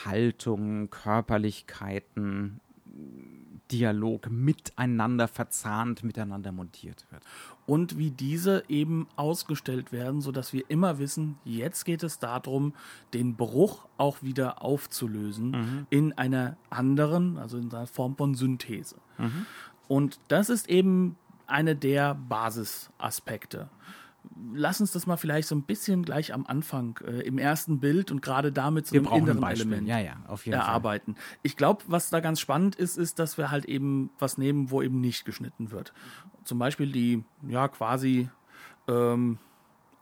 Haltung, 0.04 0.90
Körperlichkeiten, 0.90 2.60
Dialog 3.70 4.30
miteinander 4.30 5.28
verzahnt, 5.28 6.04
miteinander 6.04 6.52
montiert 6.52 7.06
wird. 7.10 7.22
Und 7.66 7.98
wie 7.98 8.10
diese 8.10 8.64
eben 8.68 9.08
ausgestellt 9.16 9.92
werden, 9.92 10.20
sodass 10.20 10.52
wir 10.52 10.64
immer 10.68 10.98
wissen, 10.98 11.38
jetzt 11.44 11.84
geht 11.84 12.02
es 12.02 12.18
darum, 12.18 12.74
den 13.12 13.36
Bruch 13.36 13.86
auch 13.98 14.22
wieder 14.22 14.62
aufzulösen 14.62 15.50
mhm. 15.50 15.86
in 15.90 16.12
einer 16.12 16.56
anderen, 16.70 17.38
also 17.38 17.58
in 17.58 17.72
einer 17.72 17.86
Form 17.86 18.16
von 18.16 18.34
Synthese. 18.34 18.96
Mhm. 19.18 19.46
Und 19.88 20.20
das 20.28 20.48
ist 20.48 20.68
eben 20.68 21.16
eine 21.46 21.76
der 21.76 22.14
Basisaspekte 22.14 23.68
lass 24.54 24.80
uns 24.80 24.92
das 24.92 25.06
mal 25.06 25.16
vielleicht 25.16 25.48
so 25.48 25.54
ein 25.54 25.62
bisschen 25.62 26.04
gleich 26.04 26.32
am 26.32 26.46
Anfang 26.46 26.98
äh, 27.06 27.20
im 27.20 27.38
ersten 27.38 27.80
Bild 27.80 28.10
und 28.10 28.22
gerade 28.22 28.52
damit 28.52 28.86
so 28.86 28.96
einem 28.96 29.06
inneren 29.06 29.44
ein 29.44 29.54
Element 29.54 29.88
ja, 29.88 29.98
ja, 29.98 30.16
erarbeiten. 30.46 31.14
Fall. 31.14 31.24
Ich 31.42 31.56
glaube, 31.56 31.84
was 31.86 32.10
da 32.10 32.20
ganz 32.20 32.40
spannend 32.40 32.74
ist, 32.76 32.96
ist, 32.96 33.18
dass 33.18 33.38
wir 33.38 33.50
halt 33.50 33.64
eben 33.64 34.10
was 34.18 34.38
nehmen, 34.38 34.70
wo 34.70 34.82
eben 34.82 35.00
nicht 35.00 35.24
geschnitten 35.24 35.70
wird. 35.70 35.92
Zum 36.44 36.58
Beispiel 36.58 36.92
die, 36.92 37.24
ja, 37.48 37.68
quasi 37.68 38.28
ähm, 38.88 39.38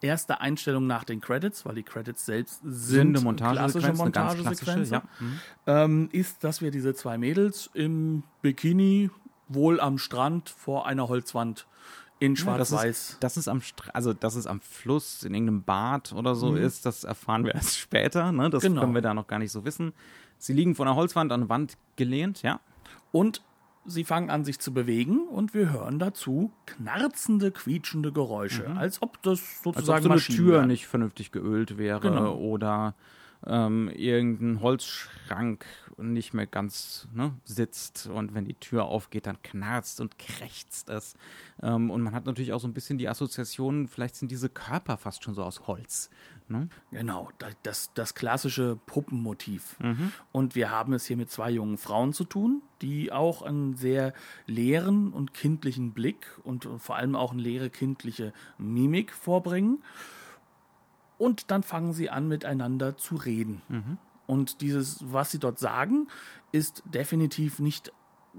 erste 0.01 0.41
Einstellung 0.41 0.87
nach 0.87 1.05
den 1.05 1.21
Credits, 1.21 1.65
weil 1.65 1.75
die 1.75 1.83
Credits 1.83 2.25
selbst 2.27 2.61
sind, 2.63 3.17
sind 3.17 3.25
Montage 3.25 3.57
klassische 3.57 3.93
Montagesequenz, 3.95 4.91
ja. 4.91 5.03
mhm. 5.19 5.41
ähm, 5.67 6.09
ist, 6.13 6.45
dass 6.45 6.61
wir 6.61 6.71
diese 6.71 6.95
zwei 6.95 7.19
Mädels 7.19 7.71
im 7.75 8.23
Bikini 8.43 9.11
wohl 9.49 9.81
am 9.81 9.99
Strand 9.99 10.51
vor 10.51 10.87
einer 10.87 11.09
Holzwand 11.09 11.67
in 12.19 12.37
Schwarz-Weiß. 12.37 13.11
Ja, 13.13 13.17
das, 13.21 13.37
ist 13.37 13.49
am 13.49 13.61
also 13.93 14.13
dass 14.13 14.35
es 14.35 14.47
am 14.47 14.61
Fluss 14.61 15.23
in 15.25 15.35
irgendeinem 15.35 15.63
Bad 15.63 16.13
oder 16.13 16.35
so 16.35 16.53
mhm. 16.53 16.59
ist, 16.59 16.87
das 16.87 17.05
erfahren 17.05 17.45
wir 17.45 17.55
erst 17.55 17.79
später. 17.79 18.33
Ne? 18.33 18.51
Das 18.51 18.63
genau. 18.63 18.81
können 18.81 18.95
wir 18.95 19.03
da 19.03 19.15
noch 19.15 19.27
gar 19.27 19.39
nicht 19.39 19.53
so 19.53 19.65
wissen. 19.65 19.93
Sie 20.39 20.53
liegen 20.53 20.75
vor 20.75 20.87
einer 20.87 20.97
Holzwand 20.97 21.33
an 21.33 21.41
der 21.41 21.49
Wand 21.49 21.77
gelehnt, 21.97 22.43
ja. 22.43 22.61
Und 23.13 23.43
sie 23.87 24.05
fangen 24.05 24.31
an, 24.31 24.45
sich 24.45 24.59
zu 24.59 24.73
bewegen 24.73 25.27
und 25.29 25.55
wir 25.55 25.73
hören 25.73 25.99
dazu 25.99 26.53
knarzende, 26.67 27.51
quietschende 27.51 28.13
Geräusche, 28.13 28.69
mhm. 28.69 28.79
als 28.79 29.03
ob 29.03 29.23
das 29.23 29.63
sozusagen 29.63 30.11
als 30.11 30.27
ob 30.27 30.33
so 30.33 30.33
eine 30.33 30.39
Tür 30.39 30.67
nicht 30.67 30.87
vernünftig 30.87 31.33
geölt 31.33 31.79
wäre 31.79 32.01
genau. 32.01 32.35
oder 32.37 32.95
ähm, 33.47 33.89
irgendein 33.89 34.61
Holzschrank 34.61 35.65
nicht 35.97 36.35
mehr 36.35 36.47
ganz 36.47 37.09
ne, 37.13 37.35
sitzt 37.45 38.07
und 38.07 38.35
wenn 38.35 38.45
die 38.45 38.55
Tür 38.55 38.87
aufgeht, 38.87 39.27
dann 39.27 39.41
knarzt 39.43 40.01
und 40.01 40.19
krächzt 40.19 40.89
es. 40.89 41.15
Ähm, 41.63 41.91
und 41.91 42.03
man 42.03 42.15
hat 42.15 42.27
natürlich 42.27 42.53
auch 42.53 42.61
so 42.61 42.67
ein 42.67 42.75
bisschen 42.75 42.99
die 42.99 43.09
Assoziation, 43.09 43.89
vielleicht 43.89 44.17
sind 44.17 44.31
diese 44.31 44.49
Körper 44.49 44.97
fast 44.97 45.23
schon 45.23 45.35
so 45.35 45.43
aus 45.45 45.67
Holz. 45.67 46.11
Ne? 46.49 46.69
Genau, 46.91 47.31
das, 47.63 47.93
das 47.95 48.15
klassische 48.15 48.79
Puppenmotiv. 48.87 49.79
Mhm. 49.81 50.13
Und 50.31 50.55
wir 50.55 50.71
haben 50.71 50.93
es 50.93 51.07
hier 51.07 51.17
mit 51.17 51.31
zwei 51.31 51.51
jungen 51.51 51.79
Frauen 51.79 52.13
zu 52.13 52.25
tun, 52.25 52.61
die 52.83 53.13
auch 53.13 53.41
einen 53.41 53.77
sehr 53.77 54.13
leeren 54.47 55.13
und 55.13 55.33
kindlichen 55.33 55.93
Blick 55.93 56.27
und 56.43 56.69
vor 56.79 56.97
allem 56.97 57.17
auch 57.17 57.33
eine 57.33 57.41
leere 57.41 57.71
kindliche 57.71 58.35
Mimik 58.59 59.13
vorbringen. 59.13 59.83
Und 61.19 61.51
dann 61.51 61.63
fangen 61.63 61.93
sie 61.93 62.11
an, 62.11 62.29
miteinander 62.29 62.97
zu 62.97 63.17
reden. 63.17 63.63
Mhm. 63.69 63.99
Und 64.27 64.61
dieses, 64.61 65.13
was 65.13 65.31
sie 65.31 65.39
dort 65.39 65.59
sagen, 65.59 66.09
ist 66.53 66.83
definitiv 66.87 67.59
nicht 67.59 67.93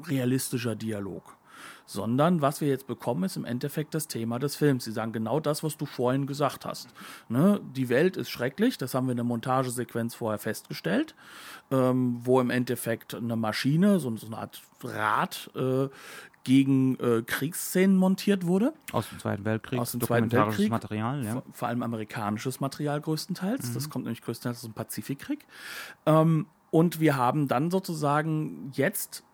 realistischer 0.08 0.76
Dialog. 0.76 1.38
Sondern 1.86 2.42
was 2.42 2.62
wir 2.62 2.68
jetzt 2.68 2.88
bekommen, 2.88 3.24
ist 3.24 3.38
im 3.38 3.46
Endeffekt 3.46 3.94
das 3.94 4.08
Thema 4.08 4.40
des 4.40 4.56
Films. 4.56 4.84
Sie 4.84 4.92
sagen 4.92 5.14
genau 5.14 5.40
das, 5.40 5.64
was 5.64 5.78
du 5.78 5.86
vorhin 5.86 6.28
gesagt 6.28 6.66
hast. 6.66 6.90
Ne? 7.30 7.62
Die 7.76 7.90
Welt 7.90 8.18
ist 8.18 8.30
schrecklich, 8.30 8.78
das 8.78 8.94
haben 8.94 9.08
wir 9.08 9.12
in 9.12 9.18
der 9.18 9.24
Montagesequenz 9.24 10.16
vorher 10.16 10.40
festgestellt, 10.40 11.16
ähm, 11.72 12.20
wo 12.24 12.42
im 12.42 12.50
Endeffekt 12.50 13.14
eine 13.16 13.36
Maschine, 13.36 14.00
so, 14.00 14.16
so 14.18 14.28
eine 14.28 14.38
Art 14.38 14.62
Rad, 14.84 15.50
äh, 15.56 15.88
gegen 16.46 16.98
äh, 17.00 17.24
Kriegsszenen 17.24 17.98
montiert 17.98 18.46
wurde. 18.46 18.74
Aus 18.94 19.10
dem 19.10 19.20
Zweiten 19.20 19.44
Weltkrieg. 19.44 19.80
Aus 19.80 19.92
dem 19.92 20.00
Zweiten 20.00 20.32
Weltkrieg. 20.32 20.70
Material, 20.70 21.26
ja. 21.26 21.34
Vor, 21.34 21.44
vor, 21.52 21.68
allem 21.68 21.84
amerikanisches 21.84 22.62
Material 22.62 23.02
größtenteils. 23.02 23.70
Mhm. 23.70 23.74
Das 23.74 23.90
kommt 23.90 24.06
nämlich 24.06 24.22
größtenteils 24.22 24.60
aus 24.60 24.64
dem 24.64 24.74
Pazifikkrieg. 24.74 25.46
Ähm, 26.06 26.46
und 26.72 27.02
wir 27.02 27.18
haben 27.18 27.50
dann 27.50 27.70
sozusagen 27.72 28.72
jetzt 28.74 29.25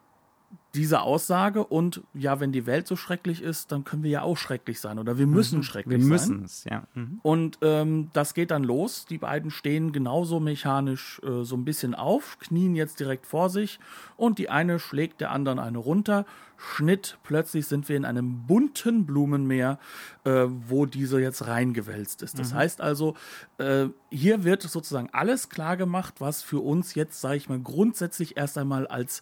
diese 0.73 1.01
Aussage 1.01 1.65
und 1.65 2.01
ja, 2.13 2.39
wenn 2.39 2.51
die 2.51 2.65
Welt 2.65 2.87
so 2.87 2.95
schrecklich 2.95 3.41
ist, 3.41 3.71
dann 3.71 3.83
können 3.83 4.03
wir 4.03 4.09
ja 4.09 4.21
auch 4.21 4.37
schrecklich 4.37 4.79
sein 4.79 4.99
oder 4.99 5.17
wir 5.17 5.27
müssen 5.27 5.59
mhm. 5.59 5.63
schrecklich 5.63 5.99
wir 5.99 6.17
sein. 6.17 6.29
Wir 6.29 6.35
müssen 6.37 6.45
es, 6.45 6.63
ja. 6.63 6.83
Mhm. 6.93 7.19
Und 7.23 7.57
ähm, 7.61 8.09
das 8.13 8.33
geht 8.33 8.51
dann 8.51 8.63
los. 8.63 9.05
Die 9.05 9.17
beiden 9.17 9.51
stehen 9.51 9.91
genauso 9.91 10.39
mechanisch 10.39 11.19
äh, 11.23 11.43
so 11.43 11.57
ein 11.57 11.65
bisschen 11.65 11.93
auf, 11.93 12.39
knien 12.39 12.75
jetzt 12.75 12.99
direkt 13.01 13.25
vor 13.25 13.49
sich 13.49 13.79
und 14.15 14.39
die 14.39 14.49
eine 14.49 14.79
schlägt 14.79 15.19
der 15.19 15.31
anderen 15.31 15.59
eine 15.59 15.77
runter. 15.77 16.25
Schnitt, 16.57 17.17
plötzlich 17.23 17.65
sind 17.65 17.89
wir 17.89 17.97
in 17.97 18.05
einem 18.05 18.45
bunten 18.45 19.05
Blumenmeer, 19.05 19.79
äh, 20.23 20.45
wo 20.47 20.85
diese 20.85 21.19
jetzt 21.19 21.47
reingewälzt 21.47 22.21
ist. 22.21 22.37
Das 22.39 22.53
mhm. 22.53 22.57
heißt 22.57 22.81
also, 22.81 23.15
äh, 23.57 23.87
hier 24.09 24.43
wird 24.43 24.61
sozusagen 24.61 25.09
alles 25.11 25.49
klar 25.49 25.75
gemacht, 25.75 26.15
was 26.19 26.43
für 26.43 26.59
uns 26.59 26.93
jetzt, 26.93 27.19
sage 27.19 27.37
ich 27.37 27.49
mal, 27.49 27.59
grundsätzlich 27.59 28.37
erst 28.37 28.59
einmal 28.59 28.85
als 28.85 29.21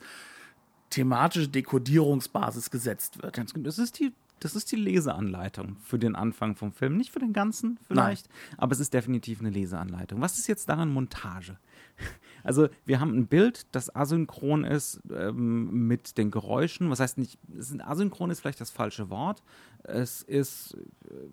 thematische 0.90 1.48
Dekodierungsbasis 1.48 2.70
gesetzt 2.72 3.22
wird. 3.22 3.34
Ganz 3.34 3.54
genau. 3.54 3.66
Das 3.66 3.80
ist 3.80 4.00
die 4.00 4.14
das 4.40 4.56
ist 4.56 4.72
die 4.72 4.78
Leseanleitung 4.78 5.78
für 5.84 6.00
den 6.00 6.16
Anfang 6.16 6.56
vom 6.56 6.72
Film. 6.72 6.98
Nicht 6.98 7.12
für 7.12 7.20
den 7.20 7.34
ganzen 7.34 7.78
vielleicht, 7.88 8.28
Nein. 8.28 8.56
aber 8.58 8.72
es 8.72 8.80
ist 8.80 8.94
definitiv 8.94 9.40
eine 9.40 9.50
Leseanleitung. 9.50 10.22
Was 10.22 10.38
ist 10.38 10.48
jetzt 10.48 10.70
daran 10.70 10.90
Montage? 10.90 11.58
Also 12.42 12.70
wir 12.86 13.02
haben 13.02 13.14
ein 13.18 13.28
Bild, 13.28 13.68
das 13.74 13.94
asynchron 13.94 14.64
ist 14.64 15.02
ähm, 15.14 15.88
mit 15.88 16.18
den 16.18 16.32
Geräuschen. 16.32 16.90
Was 16.90 17.02
heißt 17.02 17.18
nicht, 17.18 17.38
asynchron 17.80 18.30
ist 18.32 18.40
vielleicht 18.40 18.62
das 18.62 18.72
falsche 18.72 19.10
Wort. 19.10 19.44
Es 19.84 20.22
ist. 20.22 20.78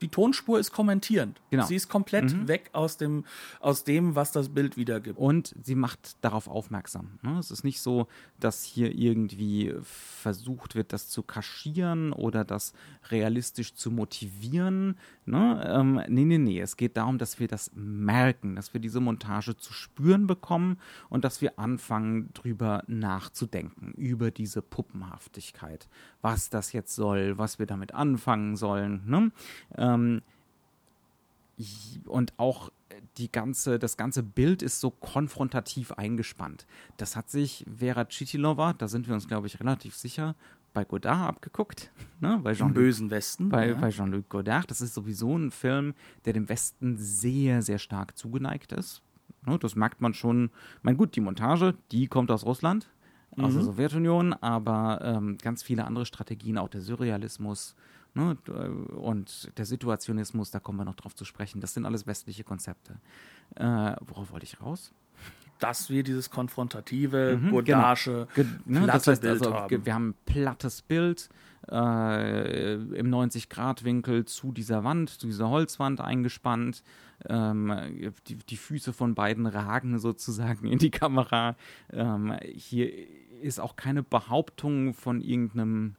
Die 0.00 0.09
Tonspur 0.09 0.59
ist 0.59 0.73
kommentierend. 0.73 1.41
Genau. 1.50 1.67
Sie 1.67 1.75
ist 1.75 1.88
komplett 1.88 2.33
mhm. 2.33 2.49
weg 2.49 2.71
aus 2.73 2.97
dem, 2.97 3.25
aus 3.61 3.85
dem, 3.85 4.15
was 4.15 4.33
das 4.33 4.49
Bild 4.49 4.76
wiedergibt. 4.76 5.19
Und 5.19 5.55
sie 5.62 5.75
macht 5.75 6.17
darauf 6.25 6.49
aufmerksam. 6.49 7.19
Ne? 7.23 7.38
Es 7.38 7.50
ist 7.50 7.65
nicht 7.65 7.81
so, 7.81 8.07
dass 8.41 8.62
hier 8.62 8.95
irgendwie 8.97 9.75
versucht 9.83 10.75
wird, 10.75 10.93
das 10.93 11.09
zu 11.09 11.23
kaschieren 11.23 12.12
oder 12.12 12.45
das 12.45 12.73
realistisch 13.11 13.75
zu 13.75 13.91
motivieren. 13.91 14.97
Ne? 15.26 15.62
Ähm, 15.67 16.00
nee, 16.09 16.25
nee, 16.25 16.38
nee. 16.38 16.61
Es 16.61 16.76
geht 16.76 16.97
darum, 16.97 17.19
dass 17.19 17.38
wir 17.38 17.49
das 17.49 17.71
merken, 17.75 18.57
dass 18.57 18.73
wir 18.73 18.81
diese 18.81 19.00
Montage 19.00 19.57
zu 19.57 19.73
spüren 19.73 20.26
bekommen 20.26 20.79
und 21.11 21.25
dass 21.25 21.43
wir 21.43 21.59
anfangen, 21.59 22.31
drüber 22.33 22.83
nachzudenken, 22.87 23.93
über 23.93 24.31
diese 24.31 24.62
Puppenhaftigkeit. 24.62 25.88
Was 26.26 26.50
das 26.50 26.73
jetzt 26.73 26.92
soll, 26.92 27.38
was 27.38 27.61
wir 27.61 27.66
damit 27.66 27.95
anfangen 27.95 28.56
sollen. 28.56 29.00
Ne? 29.06 29.30
Ähm, 29.76 30.23
und 32.06 32.33
auch 32.37 32.73
die 33.16 33.30
ganze, 33.30 33.78
das 33.78 33.97
ganze 33.97 34.25
Bild 34.25 34.61
ist 34.61 34.80
so 34.80 34.90
konfrontativ 34.90 35.92
eingespannt. 35.92 36.66
Das 36.97 37.14
hat 37.14 37.30
sich 37.30 37.64
Vera 37.73 38.04
Chitilova, 38.06 38.73
da 38.73 38.88
sind 38.88 39.06
wir 39.06 39.14
uns, 39.14 39.28
glaube 39.28 39.47
ich, 39.47 39.61
relativ 39.61 39.95
sicher, 39.95 40.35
bei 40.75 40.85
Godard 40.85 41.28
abgeguckt. 41.28 41.92
Ne? 42.18 42.40
Bei 42.42 42.54
Jean 42.54 42.71
Im 42.71 42.75
bösen 42.75 43.11
Westen. 43.11 43.49
Bei, 43.49 43.68
ja. 43.68 43.75
bei 43.75 43.90
Jean-Luc 43.90 44.28
Godard. 44.28 44.68
Das 44.68 44.80
ist 44.80 44.95
sowieso 44.95 45.38
ein 45.38 45.52
Film, 45.52 45.95
der 46.25 46.33
dem 46.33 46.49
Westen 46.49 46.97
sehr, 46.99 47.62
sehr 47.62 47.78
stark 47.78 48.18
zugeneigt 48.18 48.73
ist. 48.73 49.00
Ne? 49.47 49.61
Das 49.61 49.76
merkt 49.76 50.00
man 50.00 50.12
schon. 50.12 50.50
Mein 50.83 50.97
gut, 50.97 51.14
die 51.14 51.21
Montage, 51.21 51.76
die 51.92 52.09
kommt 52.09 52.33
aus 52.33 52.45
Russland, 52.45 52.90
aus 53.38 53.52
mhm. 53.52 53.57
der 53.57 53.64
Sowjetunion, 53.64 54.33
aber 54.35 55.00
ähm, 55.02 55.38
ganz 55.40 55.62
viele 55.62 55.85
andere 55.85 56.07
Strategien, 56.07 56.59
auch 56.59 56.69
der 56.69 56.81
Surrealismus 56.81 57.75
ne? 58.14 58.37
und 58.97 59.50
der 59.59 59.66
Situationismus, 59.66 60.50
da 60.50 60.61
kommen 60.61 60.78
wir 60.78 60.85
noch 60.85 60.97
drauf 60.97 61.14
zu 61.14 61.25
sprechen. 61.25 61.61
Das 61.61 61.75
sind 61.75 61.85
alles 61.87 62.07
westliche 62.07 62.45
Konzepte. 62.45 62.97
Äh, 63.55 63.97
worauf 64.07 64.33
wollte 64.33 64.45
ich 64.45 64.61
raus? 64.61 64.93
dass 65.59 65.88
wir 65.88 66.02
dieses 66.02 66.31
konfrontative, 66.31 67.38
Mhm, 67.40 67.50
Godasche, 67.50 68.28
Ge- 68.35 68.45
ne, 68.66 68.87
das 68.87 69.07
heißt 69.07 69.23
Bild 69.23 69.33
also, 69.40 69.55
haben. 69.55 69.87
wir 69.87 69.95
haben 69.95 70.09
ein 70.11 70.14
plattes 70.26 70.83
Bild 70.83 71.31
äh, 71.71 72.75
im 72.75 73.11
90-Grad-Winkel 73.11 74.25
zu 74.26 74.52
dieser 74.52 74.85
Wand, 74.85 75.11
zu 75.11 75.26
dieser 75.26 75.49
Holzwand 75.49 76.00
eingespannt. 76.00 76.83
Ähm, 77.26 77.73
die, 78.28 78.35
die 78.37 78.57
Füße 78.59 78.93
von 78.93 79.14
beiden 79.14 79.47
ragen 79.47 79.99
sozusagen 79.99 80.66
in 80.66 80.78
die 80.78 80.90
Kamera. 80.90 81.57
Ähm, 81.90 82.37
hier 82.55 82.93
ist 83.43 83.61
auch 83.61 83.76
keine 83.76 84.02
Behauptung 84.02 84.95
von 84.95 85.21
irgendeinem, 85.21 85.97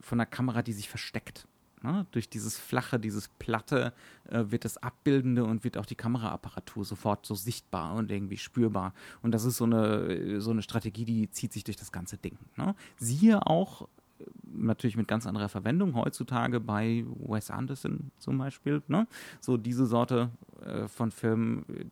von 0.00 0.20
einer 0.20 0.26
Kamera, 0.26 0.62
die 0.62 0.72
sich 0.72 0.88
versteckt. 0.88 1.46
Ne? 1.82 2.06
Durch 2.10 2.28
dieses 2.28 2.58
Flache, 2.58 2.98
dieses 2.98 3.28
Platte 3.28 3.92
äh, 4.28 4.44
wird 4.48 4.64
das 4.64 4.76
Abbildende 4.78 5.44
und 5.44 5.62
wird 5.64 5.76
auch 5.76 5.86
die 5.86 5.94
Kameraapparatur 5.94 6.84
sofort 6.84 7.26
so 7.26 7.34
sichtbar 7.34 7.94
und 7.94 8.10
irgendwie 8.10 8.38
spürbar. 8.38 8.92
Und 9.22 9.32
das 9.32 9.44
ist 9.44 9.58
so 9.58 9.64
eine, 9.64 10.40
so 10.40 10.50
eine 10.50 10.62
Strategie, 10.62 11.04
die 11.04 11.30
zieht 11.30 11.52
sich 11.52 11.64
durch 11.64 11.76
das 11.76 11.92
ganze 11.92 12.16
Ding. 12.16 12.38
Ne? 12.56 12.74
Siehe 12.96 13.46
auch 13.46 13.82
äh, 13.82 14.24
natürlich 14.52 14.96
mit 14.96 15.06
ganz 15.06 15.26
anderer 15.26 15.48
Verwendung 15.48 15.94
heutzutage 15.94 16.60
bei 16.60 17.04
Wes 17.18 17.50
Anderson 17.50 18.10
zum 18.18 18.38
Beispiel. 18.38 18.82
Ne? 18.88 19.06
So 19.40 19.56
diese 19.56 19.86
Sorte 19.86 20.30
äh, 20.64 20.88
von 20.88 21.10
Filmen, 21.10 21.90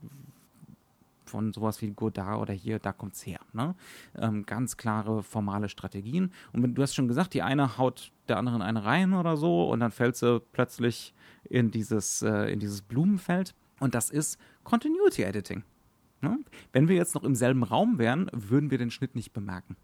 von 1.35 1.51
sowas 1.51 1.81
wie 1.81 1.91
Godard 1.91 2.39
oder 2.39 2.53
hier, 2.53 2.79
da 2.79 2.93
kommt's 2.93 3.25
her. 3.25 3.39
Ne? 3.51 3.75
Ähm, 4.17 4.45
ganz 4.45 4.77
klare 4.77 5.21
formale 5.21 5.67
Strategien. 5.67 6.31
Und 6.53 6.63
wenn, 6.63 6.73
du 6.75 6.81
hast 6.81 6.95
schon 6.95 7.09
gesagt, 7.09 7.33
die 7.33 7.41
eine 7.41 7.77
haut 7.77 8.13
der 8.29 8.37
anderen 8.37 8.61
eine 8.61 8.85
rein 8.85 9.13
oder 9.13 9.35
so 9.35 9.69
und 9.69 9.81
dann 9.81 9.91
fällt 9.91 10.15
sie 10.15 10.39
plötzlich 10.53 11.13
in 11.49 11.71
dieses, 11.71 12.21
äh, 12.21 12.51
in 12.53 12.59
dieses 12.59 12.81
Blumenfeld. 12.81 13.53
Und 13.81 13.95
das 13.95 14.09
ist 14.09 14.39
Continuity 14.63 15.23
Editing. 15.23 15.63
Ne? 16.21 16.39
Wenn 16.71 16.87
wir 16.87 16.95
jetzt 16.95 17.15
noch 17.15 17.25
im 17.25 17.35
selben 17.35 17.63
Raum 17.63 17.97
wären, 17.99 18.29
würden 18.31 18.71
wir 18.71 18.77
den 18.77 18.89
Schnitt 18.91 19.13
nicht 19.15 19.33
bemerken. 19.33 19.75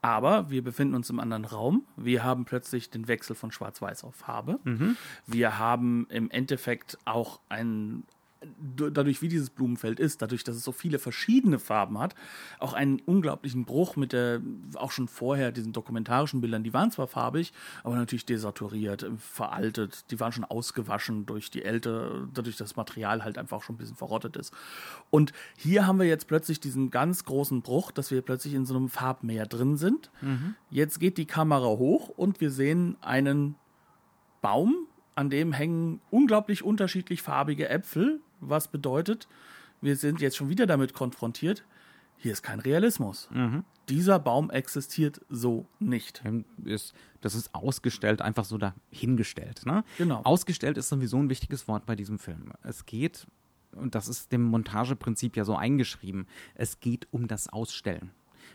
Aber 0.00 0.48
wir 0.48 0.62
befinden 0.62 0.94
uns 0.94 1.10
im 1.10 1.18
anderen 1.18 1.44
Raum. 1.44 1.84
Wir 1.96 2.22
haben 2.22 2.44
plötzlich 2.44 2.88
den 2.88 3.08
Wechsel 3.08 3.34
von 3.34 3.50
Schwarz-Weiß 3.50 4.04
auf 4.04 4.14
Farbe. 4.14 4.60
Wir 5.26 5.58
haben 5.58 6.06
im 6.08 6.30
Endeffekt 6.30 6.96
auch 7.04 7.40
ein 7.48 8.04
d- 8.04 8.17
dadurch, 8.76 9.20
wie 9.20 9.28
dieses 9.28 9.50
Blumenfeld 9.50 9.98
ist, 9.98 10.22
dadurch, 10.22 10.44
dass 10.44 10.54
es 10.54 10.64
so 10.64 10.72
viele 10.72 10.98
verschiedene 10.98 11.58
Farben 11.58 11.98
hat, 11.98 12.14
auch 12.58 12.72
einen 12.72 13.00
unglaublichen 13.00 13.64
Bruch 13.64 13.96
mit 13.96 14.12
der, 14.12 14.40
auch 14.74 14.92
schon 14.92 15.08
vorher, 15.08 15.50
diesen 15.50 15.72
dokumentarischen 15.72 16.40
Bildern, 16.40 16.62
die 16.62 16.72
waren 16.72 16.90
zwar 16.90 17.08
farbig, 17.08 17.52
aber 17.82 17.96
natürlich 17.96 18.26
desaturiert, 18.26 19.06
veraltet, 19.18 20.10
die 20.10 20.20
waren 20.20 20.32
schon 20.32 20.44
ausgewaschen 20.44 21.26
durch 21.26 21.50
die 21.50 21.64
Älte, 21.64 22.28
dadurch, 22.32 22.56
dass 22.56 22.68
das 22.68 22.76
Material 22.76 23.24
halt 23.24 23.38
einfach 23.38 23.62
schon 23.62 23.74
ein 23.74 23.78
bisschen 23.78 23.96
verrottet 23.96 24.36
ist. 24.36 24.54
Und 25.10 25.32
hier 25.56 25.86
haben 25.86 25.98
wir 25.98 26.06
jetzt 26.06 26.28
plötzlich 26.28 26.60
diesen 26.60 26.90
ganz 26.90 27.24
großen 27.24 27.62
Bruch, 27.62 27.90
dass 27.90 28.10
wir 28.10 28.22
plötzlich 28.22 28.54
in 28.54 28.66
so 28.66 28.76
einem 28.76 28.88
Farbmeer 28.88 29.46
drin 29.46 29.76
sind. 29.76 30.10
Jetzt 30.70 31.00
geht 31.00 31.18
die 31.18 31.26
Kamera 31.26 31.66
hoch 31.66 32.08
und 32.08 32.40
wir 32.40 32.50
sehen 32.50 32.96
einen 33.00 33.56
Baum, 34.42 34.86
an 35.14 35.30
dem 35.30 35.52
hängen 35.52 36.00
unglaublich 36.10 36.62
unterschiedlich 36.62 37.22
farbige 37.22 37.68
Äpfel, 37.68 38.20
was 38.40 38.68
bedeutet, 38.68 39.28
wir 39.80 39.96
sind 39.96 40.20
jetzt 40.20 40.36
schon 40.36 40.48
wieder 40.48 40.66
damit 40.66 40.92
konfrontiert, 40.92 41.64
hier 42.16 42.32
ist 42.32 42.42
kein 42.42 42.58
Realismus. 42.58 43.28
Dieser 43.88 44.18
Baum 44.18 44.50
existiert 44.50 45.20
so 45.28 45.66
nicht. 45.78 46.22
Das 47.20 47.34
ist 47.34 47.54
ausgestellt, 47.54 48.20
einfach 48.20 48.44
so 48.44 48.58
dahingestellt. 48.58 49.64
Ne? 49.64 49.84
Genau. 49.98 50.22
Ausgestellt 50.24 50.76
ist 50.78 50.88
sowieso 50.88 51.18
ein 51.18 51.30
wichtiges 51.30 51.68
Wort 51.68 51.86
bei 51.86 51.94
diesem 51.94 52.18
Film. 52.18 52.52
Es 52.62 52.86
geht, 52.86 53.26
und 53.72 53.94
das 53.94 54.08
ist 54.08 54.32
dem 54.32 54.42
Montageprinzip 54.42 55.36
ja 55.36 55.44
so 55.44 55.56
eingeschrieben, 55.56 56.26
es 56.54 56.80
geht 56.80 57.06
um 57.12 57.28
das 57.28 57.48
Ausstellen. 57.48 58.10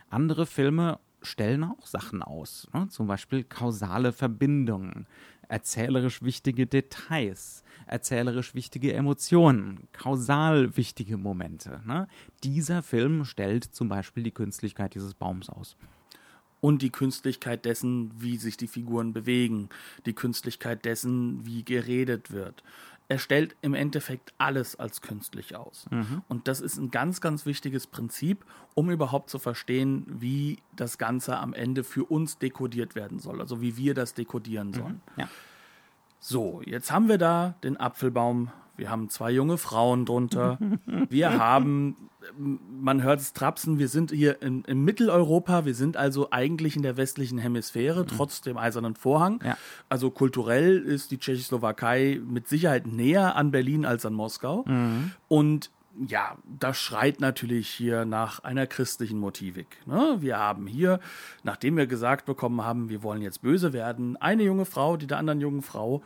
Andere 0.09 0.45
Filme 0.45 0.99
stellen 1.21 1.63
auch 1.63 1.87
Sachen 1.87 2.21
aus, 2.21 2.67
ne? 2.73 2.89
zum 2.89 3.07
Beispiel 3.07 3.45
kausale 3.45 4.11
Verbindungen, 4.11 5.07
erzählerisch 5.53 6.23
wichtige 6.23 6.65
Details, 6.65 7.63
erzählerisch 7.85 8.55
wichtige 8.55 8.93
Emotionen, 8.93 9.87
kausal 9.91 10.75
wichtige 10.77 11.15
Momente. 11.15 11.79
Ne? 11.85 12.07
Dieser 12.43 12.81
Film 12.81 13.23
stellt 13.23 13.63
zum 13.63 13.87
Beispiel 13.87 14.23
die 14.23 14.31
Künstlichkeit 14.31 14.95
dieses 14.95 15.13
Baums 15.13 15.49
aus. 15.49 15.77
Und 16.59 16.81
die 16.81 16.89
Künstlichkeit 16.89 17.65
dessen, 17.65 18.11
wie 18.17 18.37
sich 18.37 18.57
die 18.57 18.67
Figuren 18.67 19.13
bewegen, 19.13 19.69
die 20.07 20.13
Künstlichkeit 20.13 20.85
dessen, 20.85 21.45
wie 21.45 21.63
geredet 21.63 22.31
wird. 22.31 22.63
Er 23.09 23.19
stellt 23.19 23.55
im 23.61 23.75
Endeffekt 23.75 24.33
alles 24.39 24.75
als 24.77 25.01
künstlich 25.01 25.55
aus. 25.55 25.85
Und 26.29 26.47
das 26.47 26.61
ist 26.61 26.77
ein 26.77 26.89
ganz, 26.89 27.21
ganz 27.21 27.45
wichtiges 27.45 27.85
Prinzip, 27.85 28.43
um 28.73 28.89
überhaupt 28.89 29.29
zu 29.29 29.37
verstehen, 29.37 30.05
wie 30.07 30.57
das 30.75 30.97
Ganze 30.97 31.37
am 31.37 31.53
Ende 31.53 31.83
für 31.83 32.05
uns 32.05 32.39
dekodiert 32.39 32.95
werden 32.95 33.19
soll, 33.19 33.39
also 33.39 33.61
wie 33.61 33.77
wir 33.77 33.93
das 33.93 34.15
dekodieren 34.15 34.73
sollen. 34.73 35.01
Ja. 35.17 35.29
So, 36.25 36.61
jetzt 36.65 36.89
haben 36.89 37.09
wir 37.09 37.17
da 37.17 37.55
den 37.65 37.75
Apfelbaum. 37.75 38.49
Wir 38.77 38.89
haben 38.89 39.09
zwei 39.09 39.29
junge 39.29 39.57
Frauen 39.57 40.05
drunter. 40.05 40.57
Wir 41.09 41.33
haben, 41.37 41.97
man 42.37 43.03
hört 43.03 43.19
es 43.19 43.33
trapsen, 43.33 43.77
wir 43.77 43.89
sind 43.89 44.11
hier 44.11 44.41
in, 44.41 44.63
in 44.63 44.85
Mitteleuropa. 44.85 45.65
Wir 45.65 45.75
sind 45.75 45.97
also 45.97 46.29
eigentlich 46.31 46.77
in 46.77 46.81
der 46.81 46.95
westlichen 46.95 47.39
Hemisphäre, 47.39 48.05
trotz 48.05 48.39
dem 48.39 48.57
eisernen 48.57 48.95
Vorhang. 48.95 49.41
Ja. 49.43 49.57
Also 49.89 50.11
kulturell 50.11 50.79
ist 50.79 51.11
die 51.11 51.17
Tschechoslowakei 51.17 52.21
mit 52.25 52.47
Sicherheit 52.47 52.87
näher 52.87 53.35
an 53.35 53.51
Berlin 53.51 53.85
als 53.85 54.05
an 54.05 54.13
Moskau. 54.13 54.63
Und 55.27 55.71
ja, 56.07 56.37
das 56.59 56.77
schreit 56.77 57.19
natürlich 57.19 57.69
hier 57.69 58.05
nach 58.05 58.39
einer 58.39 58.67
christlichen 58.67 59.19
Motivik. 59.19 59.85
Ne? 59.85 60.17
Wir 60.19 60.37
haben 60.37 60.67
hier, 60.67 60.99
nachdem 61.43 61.77
wir 61.77 61.87
gesagt 61.87 62.25
bekommen 62.25 62.63
haben, 62.63 62.89
wir 62.89 63.03
wollen 63.03 63.21
jetzt 63.21 63.41
böse 63.41 63.73
werden, 63.73 64.17
eine 64.17 64.43
junge 64.43 64.65
Frau, 64.65 64.97
die 64.97 65.07
der 65.07 65.17
anderen 65.17 65.41
jungen 65.41 65.61
Frau 65.61 66.01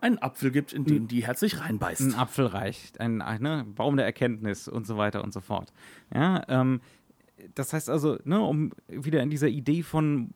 einen 0.00 0.18
Apfel 0.18 0.50
gibt, 0.50 0.72
in 0.72 0.84
den 0.84 1.08
die 1.08 1.26
herzlich 1.26 1.60
reinbeißt. 1.60 2.00
ein 2.00 2.14
Apfel 2.14 2.46
reicht, 2.46 3.00
ein, 3.00 3.18
ne, 3.18 3.66
Baum 3.74 3.96
der 3.96 4.06
Erkenntnis 4.06 4.66
und 4.66 4.86
so 4.86 4.96
weiter 4.96 5.22
und 5.22 5.32
so 5.32 5.40
fort. 5.40 5.72
Ja, 6.14 6.42
ähm, 6.48 6.80
das 7.54 7.72
heißt 7.72 7.88
also, 7.90 8.18
ne, 8.24 8.40
um 8.40 8.72
wieder 8.88 9.22
in 9.22 9.30
dieser 9.30 9.48
Idee 9.48 9.82
von 9.82 10.32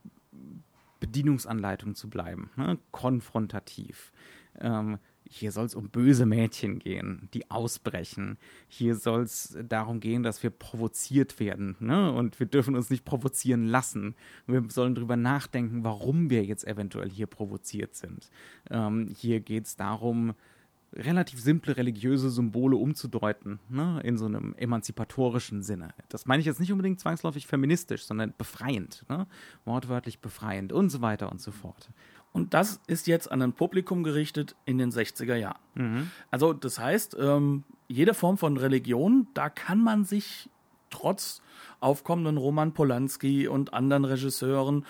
Bedienungsanleitung 0.99 1.95
zu 1.95 2.09
bleiben, 2.09 2.49
ne, 2.55 2.77
konfrontativ. 2.91 4.11
Ähm, 4.59 4.99
hier 5.29 5.51
soll 5.51 5.65
es 5.65 5.75
um 5.75 5.89
böse 5.89 6.25
Mädchen 6.25 6.79
gehen, 6.79 7.29
die 7.33 7.49
ausbrechen. 7.49 8.37
Hier 8.67 8.95
soll 8.95 9.23
es 9.23 9.57
darum 9.67 9.99
gehen, 9.99 10.23
dass 10.23 10.43
wir 10.43 10.49
provoziert 10.49 11.39
werden. 11.39 11.75
Ne? 11.79 12.11
Und 12.11 12.39
wir 12.39 12.47
dürfen 12.47 12.75
uns 12.75 12.89
nicht 12.89 13.05
provozieren 13.05 13.65
lassen. 13.65 14.15
Wir 14.47 14.63
sollen 14.69 14.95
darüber 14.95 15.17
nachdenken, 15.17 15.83
warum 15.83 16.29
wir 16.29 16.43
jetzt 16.45 16.67
eventuell 16.67 17.09
hier 17.09 17.27
provoziert 17.27 17.95
sind. 17.95 18.29
Ähm, 18.69 19.07
hier 19.15 19.39
geht 19.39 19.65
es 19.65 19.75
darum, 19.75 20.33
relativ 20.95 21.41
simple 21.41 21.75
religiöse 21.75 22.29
Symbole 22.29 22.77
umzudeuten, 22.77 23.59
ne, 23.69 23.99
in 24.03 24.17
so 24.17 24.25
einem 24.25 24.55
emanzipatorischen 24.55 25.61
Sinne. 25.61 25.93
Das 26.09 26.25
meine 26.25 26.39
ich 26.39 26.45
jetzt 26.45 26.59
nicht 26.59 26.71
unbedingt 26.71 26.99
zwangsläufig 26.99 27.47
feministisch, 27.47 28.05
sondern 28.05 28.33
befreiend, 28.37 29.03
ne, 29.09 29.27
wortwörtlich 29.65 30.19
befreiend 30.19 30.71
und 30.71 30.89
so 30.89 31.01
weiter 31.01 31.31
und 31.31 31.41
so 31.41 31.51
fort. 31.51 31.89
Und 32.35 32.53
das 32.53 32.79
ist 32.87 33.07
jetzt 33.07 33.31
an 33.31 33.41
ein 33.41 33.53
Publikum 33.53 34.03
gerichtet 34.03 34.55
in 34.65 34.77
den 34.77 34.91
60er 34.91 35.35
Jahren. 35.35 36.11
Also 36.31 36.53
das 36.53 36.79
heißt, 36.79 37.15
ähm, 37.19 37.63
jede 37.87 38.13
Form 38.13 38.37
von 38.37 38.57
Religion, 38.57 39.27
da 39.33 39.49
kann 39.49 39.81
man 39.83 40.05
sich 40.05 40.49
trotz 40.89 41.41
aufkommenden 41.79 42.37
Roman 42.37 42.73
Polanski 42.73 43.47
und 43.47 43.73
anderen 43.73 44.05
Regisseuren 44.05 44.85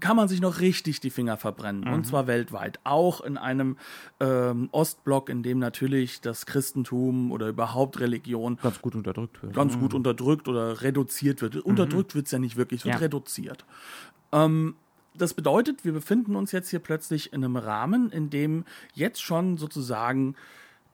kann 0.00 0.16
man 0.16 0.26
sich 0.26 0.40
noch 0.40 0.58
richtig 0.58 0.98
die 1.00 1.10
Finger 1.10 1.36
verbrennen. 1.36 1.86
Und 1.86 2.04
zwar 2.04 2.26
weltweit. 2.26 2.80
Auch 2.82 3.20
in 3.20 3.38
einem 3.38 3.76
ähm, 4.18 4.68
Ostblock, 4.72 5.28
in 5.28 5.44
dem 5.44 5.60
natürlich 5.60 6.20
das 6.20 6.46
Christentum 6.46 7.30
oder 7.30 7.46
überhaupt 7.48 8.00
Religion 8.00 8.58
Ganz 8.60 8.82
gut 8.82 8.96
unterdrückt 8.96 9.40
wird. 9.42 9.54
ganz 9.54 9.78
gut 9.78 9.94
unterdrückt 9.94 10.48
oder 10.48 10.82
reduziert 10.82 11.42
wird. 11.42 11.56
Unterdrückt 11.56 12.14
wird 12.16 12.26
es 12.26 12.32
ja 12.32 12.40
nicht 12.40 12.56
wirklich, 12.56 12.80
es 12.80 12.84
wird 12.86 12.96
Ja. 12.96 13.00
reduziert. 13.00 13.64
Ähm, 14.32 14.74
das 15.16 15.34
bedeutet, 15.34 15.84
wir 15.84 15.92
befinden 15.92 16.36
uns 16.36 16.52
jetzt 16.52 16.70
hier 16.70 16.80
plötzlich 16.80 17.32
in 17.32 17.44
einem 17.44 17.56
Rahmen, 17.56 18.10
in 18.10 18.30
dem 18.30 18.64
jetzt 18.94 19.22
schon 19.22 19.56
sozusagen 19.56 20.34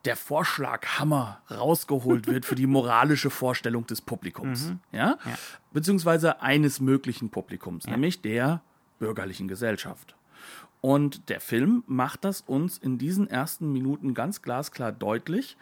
der 0.04 0.16
Vorschlaghammer 0.16 1.42
rausgeholt 1.50 2.26
wird 2.26 2.46
für 2.46 2.54
die 2.54 2.66
moralische 2.66 3.28
Vorstellung 3.30 3.87
des 3.87 4.00
Publikums. 4.00 4.72
Ja? 4.92 5.18
Beziehungsweise 5.72 6.40
eines 6.40 6.80
möglichen 6.80 7.30
Publikums, 7.30 7.87
nämlich 7.87 8.22
der 8.22 8.62
bürgerlichen 8.98 9.48
Gesellschaft. 9.48 10.16
Und 10.80 11.28
der 11.28 11.40
Film 11.40 11.85
macht 11.87 12.24
das 12.24 12.40
uns 12.40 12.78
in 12.78 12.96
diesen 12.96 13.28
ersten 13.28 13.72
Minuten 13.72 14.14
ganz 14.14 14.40
glasklar 14.40 14.92
deutlich. 14.92 15.59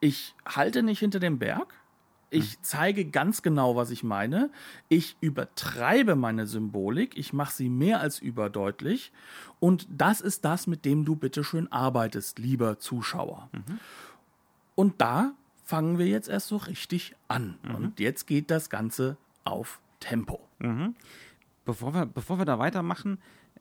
Ich 0.00 0.34
halte 0.44 0.82
nicht 0.82 0.98
hinter 0.98 1.20
dem 1.20 1.38
Berg. 1.38 1.74
Ich 2.30 2.60
zeige 2.62 3.04
ganz 3.04 3.42
genau, 3.42 3.76
was 3.76 3.90
ich 3.90 4.02
meine. 4.02 4.50
Ich 4.88 5.16
übertreibe 5.20 6.16
meine 6.16 6.46
Symbolik. 6.46 7.16
Ich 7.16 7.32
mache 7.32 7.52
sie 7.52 7.68
mehr 7.68 8.00
als 8.00 8.18
überdeutlich. 8.18 9.12
Und 9.60 9.86
das 9.90 10.20
ist 10.20 10.44
das, 10.44 10.66
mit 10.66 10.84
dem 10.84 11.04
du 11.04 11.14
bitteschön 11.16 11.70
arbeitest, 11.70 12.38
lieber 12.38 12.78
Zuschauer. 12.78 13.48
Und 14.74 15.00
da 15.00 15.32
fangen 15.64 15.98
wir 15.98 16.06
jetzt 16.06 16.28
erst 16.28 16.48
so 16.48 16.56
richtig 16.56 17.14
an. 17.28 17.58
Und 17.76 18.00
jetzt 18.00 18.26
geht 18.26 18.50
das 18.50 18.70
Ganze 18.70 19.16
auf 19.44 19.80
Tempo. 20.00 20.40
bevor 21.64 21.94
wir, 21.94 22.06
bevor 22.06 22.38
wir 22.38 22.44
da 22.44 22.58
weitermachen, 22.58 23.18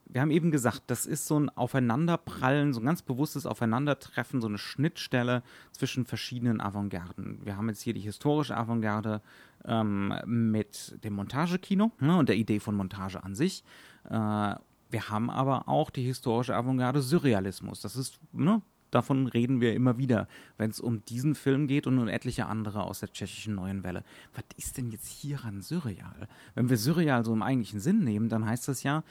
wir 0.07 0.21
haben 0.21 0.31
eben 0.31 0.51
gesagt, 0.51 0.83
das 0.87 1.05
ist 1.05 1.27
so 1.27 1.39
ein 1.39 1.49
Aufeinanderprallen, 1.49 2.73
so 2.73 2.79
ein 2.79 2.85
ganz 2.85 3.01
bewusstes 3.01 3.45
Aufeinandertreffen, 3.45 4.39
so 4.39 4.47
eine 4.47 4.57
Schnittstelle 4.57 5.43
zwischen 5.71 6.05
verschiedenen 6.05 6.61
Avantgarden. 6.61 7.39
Wir 7.43 7.57
haben 7.57 7.69
jetzt 7.69 7.81
hier 7.81 7.93
die 7.93 8.01
historische 8.01 8.55
Avantgarde 8.55 9.21
ähm, 9.65 10.13
mit 10.25 11.03
dem 11.03 11.13
Montagekino 11.13 11.91
ne, 11.99 12.17
und 12.17 12.29
der 12.29 12.35
Idee 12.35 12.59
von 12.59 12.75
Montage 12.75 13.23
an 13.23 13.35
sich. 13.35 13.63
Äh, 14.05 14.09
wir 14.11 15.09
haben 15.09 15.29
aber 15.29 15.67
auch 15.67 15.89
die 15.89 16.03
historische 16.03 16.55
Avantgarde 16.55 17.01
Surrealismus. 17.01 17.81
Das 17.81 17.95
ist, 17.95 18.19
ne, 18.31 18.61
davon 18.91 19.27
reden 19.27 19.59
wir 19.59 19.73
immer 19.73 19.97
wieder, 19.97 20.27
wenn 20.57 20.69
es 20.69 20.79
um 20.79 21.03
diesen 21.05 21.35
Film 21.35 21.67
geht 21.67 21.87
und 21.87 21.99
um 21.99 22.07
etliche 22.07 22.45
andere 22.45 22.83
aus 22.83 23.01
der 23.01 23.11
tschechischen 23.11 23.55
Neuen 23.55 23.83
Welle. 23.83 24.03
Was 24.33 24.45
ist 24.55 24.77
denn 24.77 24.91
jetzt 24.91 25.07
hieran 25.07 25.61
surreal? 25.61 26.27
Wenn 26.53 26.69
wir 26.69 26.77
surreal 26.77 27.25
so 27.25 27.33
im 27.33 27.43
eigentlichen 27.43 27.79
Sinn 27.79 28.03
nehmen, 28.03 28.29
dann 28.29 28.45
heißt 28.45 28.67
das 28.67 28.83
ja, 28.83 29.03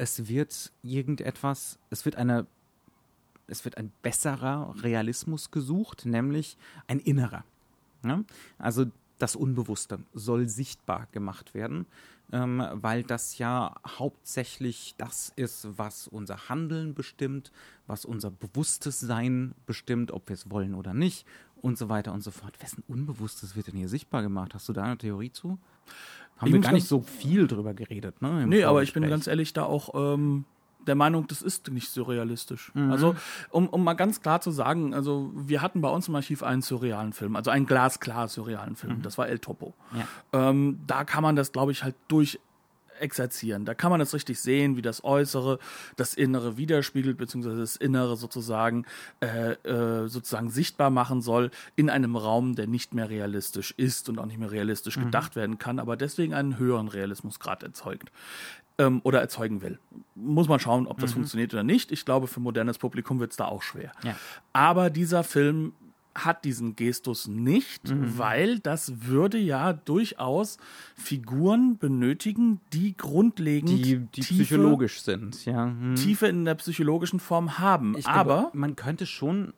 es 0.00 0.28
wird 0.28 0.72
irgendetwas, 0.82 1.78
es 1.90 2.06
wird 2.06 2.16
eine, 2.16 2.46
es 3.48 3.66
wird 3.66 3.76
ein 3.76 3.92
besserer 4.00 4.74
Realismus 4.82 5.50
gesucht, 5.50 6.06
nämlich 6.06 6.56
ein 6.86 7.00
innerer. 7.00 7.44
Ja? 8.02 8.24
Also 8.56 8.86
das 9.18 9.36
Unbewusste 9.36 9.98
soll 10.14 10.48
sichtbar 10.48 11.06
gemacht 11.12 11.52
werden, 11.52 11.84
ähm, 12.32 12.66
weil 12.72 13.02
das 13.02 13.36
ja 13.36 13.74
hauptsächlich 13.86 14.94
das 14.96 15.34
ist, 15.36 15.68
was 15.76 16.08
unser 16.08 16.48
Handeln 16.48 16.94
bestimmt, 16.94 17.52
was 17.86 18.06
unser 18.06 18.30
bewusstes 18.30 19.00
Sein 19.00 19.54
bestimmt, 19.66 20.12
ob 20.12 20.30
wir 20.30 20.34
es 20.34 20.48
wollen 20.48 20.74
oder 20.74 20.94
nicht 20.94 21.26
und 21.62 21.78
so 21.78 21.88
weiter 21.88 22.12
und 22.12 22.22
so 22.22 22.30
fort. 22.30 22.60
Wessen 22.60 22.82
Unbewusstes 22.88 23.56
wird 23.56 23.68
denn 23.68 23.76
hier 23.76 23.88
sichtbar 23.88 24.22
gemacht? 24.22 24.54
Hast 24.54 24.68
du 24.68 24.72
da 24.72 24.82
eine 24.82 24.98
Theorie 24.98 25.32
zu? 25.32 25.58
Haben 26.38 26.48
Ich 26.48 26.52
wir 26.54 26.60
gar 26.60 26.72
nicht 26.72 26.88
so 26.88 27.02
viel 27.02 27.46
drüber 27.46 27.74
geredet, 27.74 28.22
ne? 28.22 28.46
Nee, 28.46 28.64
aber 28.64 28.82
ich 28.82 28.92
bin 28.92 29.08
ganz 29.08 29.26
ehrlich 29.26 29.52
da 29.52 29.64
auch 29.64 29.94
ähm, 29.94 30.44
der 30.86 30.94
Meinung, 30.94 31.26
das 31.26 31.42
ist 31.42 31.70
nicht 31.70 31.90
surrealistisch. 31.90 32.72
Mhm. 32.74 32.90
Also, 32.90 33.16
um, 33.50 33.68
um 33.68 33.84
mal 33.84 33.94
ganz 33.94 34.22
klar 34.22 34.40
zu 34.40 34.50
sagen, 34.50 34.94
also 34.94 35.30
wir 35.34 35.60
hatten 35.62 35.80
bei 35.80 35.88
uns 35.88 36.08
im 36.08 36.14
Archiv 36.14 36.42
einen 36.42 36.62
surrealen 36.62 37.12
Film, 37.12 37.36
also 37.36 37.50
einen 37.50 37.66
glasklar 37.66 38.28
surrealen 38.28 38.76
Film. 38.76 39.02
Das 39.02 39.18
war 39.18 39.28
El 39.28 39.38
Topo. 39.38 39.74
Mhm. 39.92 39.98
Ja. 39.98 40.50
Ähm, 40.50 40.80
da 40.86 41.04
kann 41.04 41.22
man 41.22 41.36
das, 41.36 41.52
glaube 41.52 41.72
ich, 41.72 41.84
halt 41.84 41.94
durch 42.08 42.40
exerzieren. 43.00 43.64
Da 43.64 43.74
kann 43.74 43.90
man 43.90 44.00
das 44.00 44.14
richtig 44.14 44.40
sehen, 44.40 44.76
wie 44.76 44.82
das 44.82 45.04
Äußere 45.04 45.58
das 45.96 46.14
Innere 46.14 46.56
widerspiegelt, 46.56 47.16
beziehungsweise 47.16 47.60
das 47.60 47.76
Innere 47.76 48.16
sozusagen 48.16 48.84
äh, 49.20 49.52
äh, 49.52 50.08
sozusagen 50.08 50.50
sichtbar 50.50 50.90
machen 50.90 51.20
soll 51.22 51.50
in 51.76 51.90
einem 51.90 52.16
Raum, 52.16 52.54
der 52.54 52.66
nicht 52.66 52.94
mehr 52.94 53.10
realistisch 53.10 53.72
ist 53.76 54.08
und 54.08 54.18
auch 54.18 54.26
nicht 54.26 54.38
mehr 54.38 54.50
realistisch 54.50 54.98
gedacht 54.98 55.36
werden 55.36 55.58
kann, 55.58 55.78
aber 55.78 55.96
deswegen 55.96 56.34
einen 56.34 56.58
höheren 56.58 56.88
Realismusgrad 56.88 57.62
erzeugt 57.62 58.10
ähm, 58.78 59.00
oder 59.04 59.20
erzeugen 59.20 59.62
will. 59.62 59.78
Muss 60.14 60.48
man 60.48 60.60
schauen, 60.60 60.86
ob 60.86 60.98
das 60.98 61.12
funktioniert 61.12 61.52
oder 61.52 61.62
nicht. 61.62 61.92
Ich 61.92 62.04
glaube, 62.04 62.26
für 62.26 62.40
modernes 62.40 62.78
Publikum 62.78 63.20
wird 63.20 63.30
es 63.30 63.36
da 63.36 63.46
auch 63.46 63.62
schwer. 63.62 63.92
Ja. 64.02 64.16
Aber 64.52 64.90
dieser 64.90 65.24
Film 65.24 65.72
hat 66.14 66.44
diesen 66.44 66.74
Gestus 66.76 67.28
nicht, 67.28 67.88
Mhm. 67.88 68.18
weil 68.18 68.58
das 68.58 69.06
würde 69.06 69.38
ja 69.38 69.72
durchaus 69.72 70.58
Figuren 70.96 71.78
benötigen, 71.78 72.60
die 72.72 72.96
grundlegend 72.96 73.70
die, 73.70 73.98
die 73.98 74.20
Tiefe, 74.20 74.44
psychologisch 74.44 75.02
sind, 75.02 75.44
ja. 75.44 75.66
Hm. 75.66 75.94
Tiefe 75.94 76.26
in 76.26 76.44
der 76.44 76.56
psychologischen 76.56 77.20
Form 77.20 77.58
haben. 77.58 77.96
Ich 77.96 78.06
Aber 78.06 78.40
glaube, 78.42 78.58
man 78.58 78.76
könnte 78.76 79.06
schon. 79.06 79.52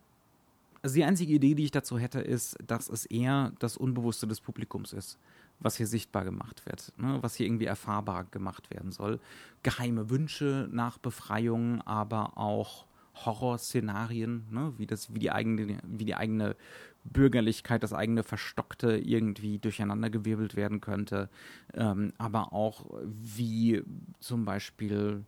Also 0.81 0.95
die 0.95 1.05
einzige 1.05 1.33
Idee, 1.33 1.55
die 1.55 1.63
ich 1.63 1.71
dazu 1.71 1.97
hätte, 1.97 2.19
ist, 2.19 2.57
dass 2.67 2.89
es 2.89 3.05
eher 3.05 3.53
das 3.59 3.77
Unbewusste 3.77 4.27
des 4.27 4.41
Publikums 4.41 4.91
ist, 4.91 5.17
was 5.61 5.77
hier 5.77 5.87
sichtbar 5.87 6.25
gemacht 6.25 6.65
wird, 6.65 6.91
ne? 6.97 7.19
was 7.21 7.35
hier 7.35 7.45
irgendwie 7.45 7.65
erfahrbar 7.65 8.25
gemacht 8.25 8.69
werden 8.69 8.91
soll. 8.91 9.21
Geheime 9.63 10.09
Wünsche 10.09 10.67
nach 10.73 10.97
Befreiung, 10.97 11.81
aber 11.83 12.37
auch 12.37 12.85
Horrorszenarien, 13.15 14.45
ne? 14.49 14.73
wie, 14.77 14.87
das, 14.87 15.13
wie, 15.13 15.19
die 15.19 15.31
eigene, 15.31 15.77
wie 15.83 16.05
die 16.05 16.15
eigene 16.15 16.55
Bürgerlichkeit, 17.03 17.83
das 17.83 17.93
eigene 17.93 18.23
Verstockte 18.23 18.97
irgendwie 18.97 19.59
durcheinandergewirbelt 19.59 20.55
werden 20.55 20.81
könnte. 20.81 21.29
Ähm, 21.73 22.13
aber 22.17 22.53
auch 22.53 22.85
wie 23.03 23.83
zum 24.19 24.45
Beispiel 24.45 25.25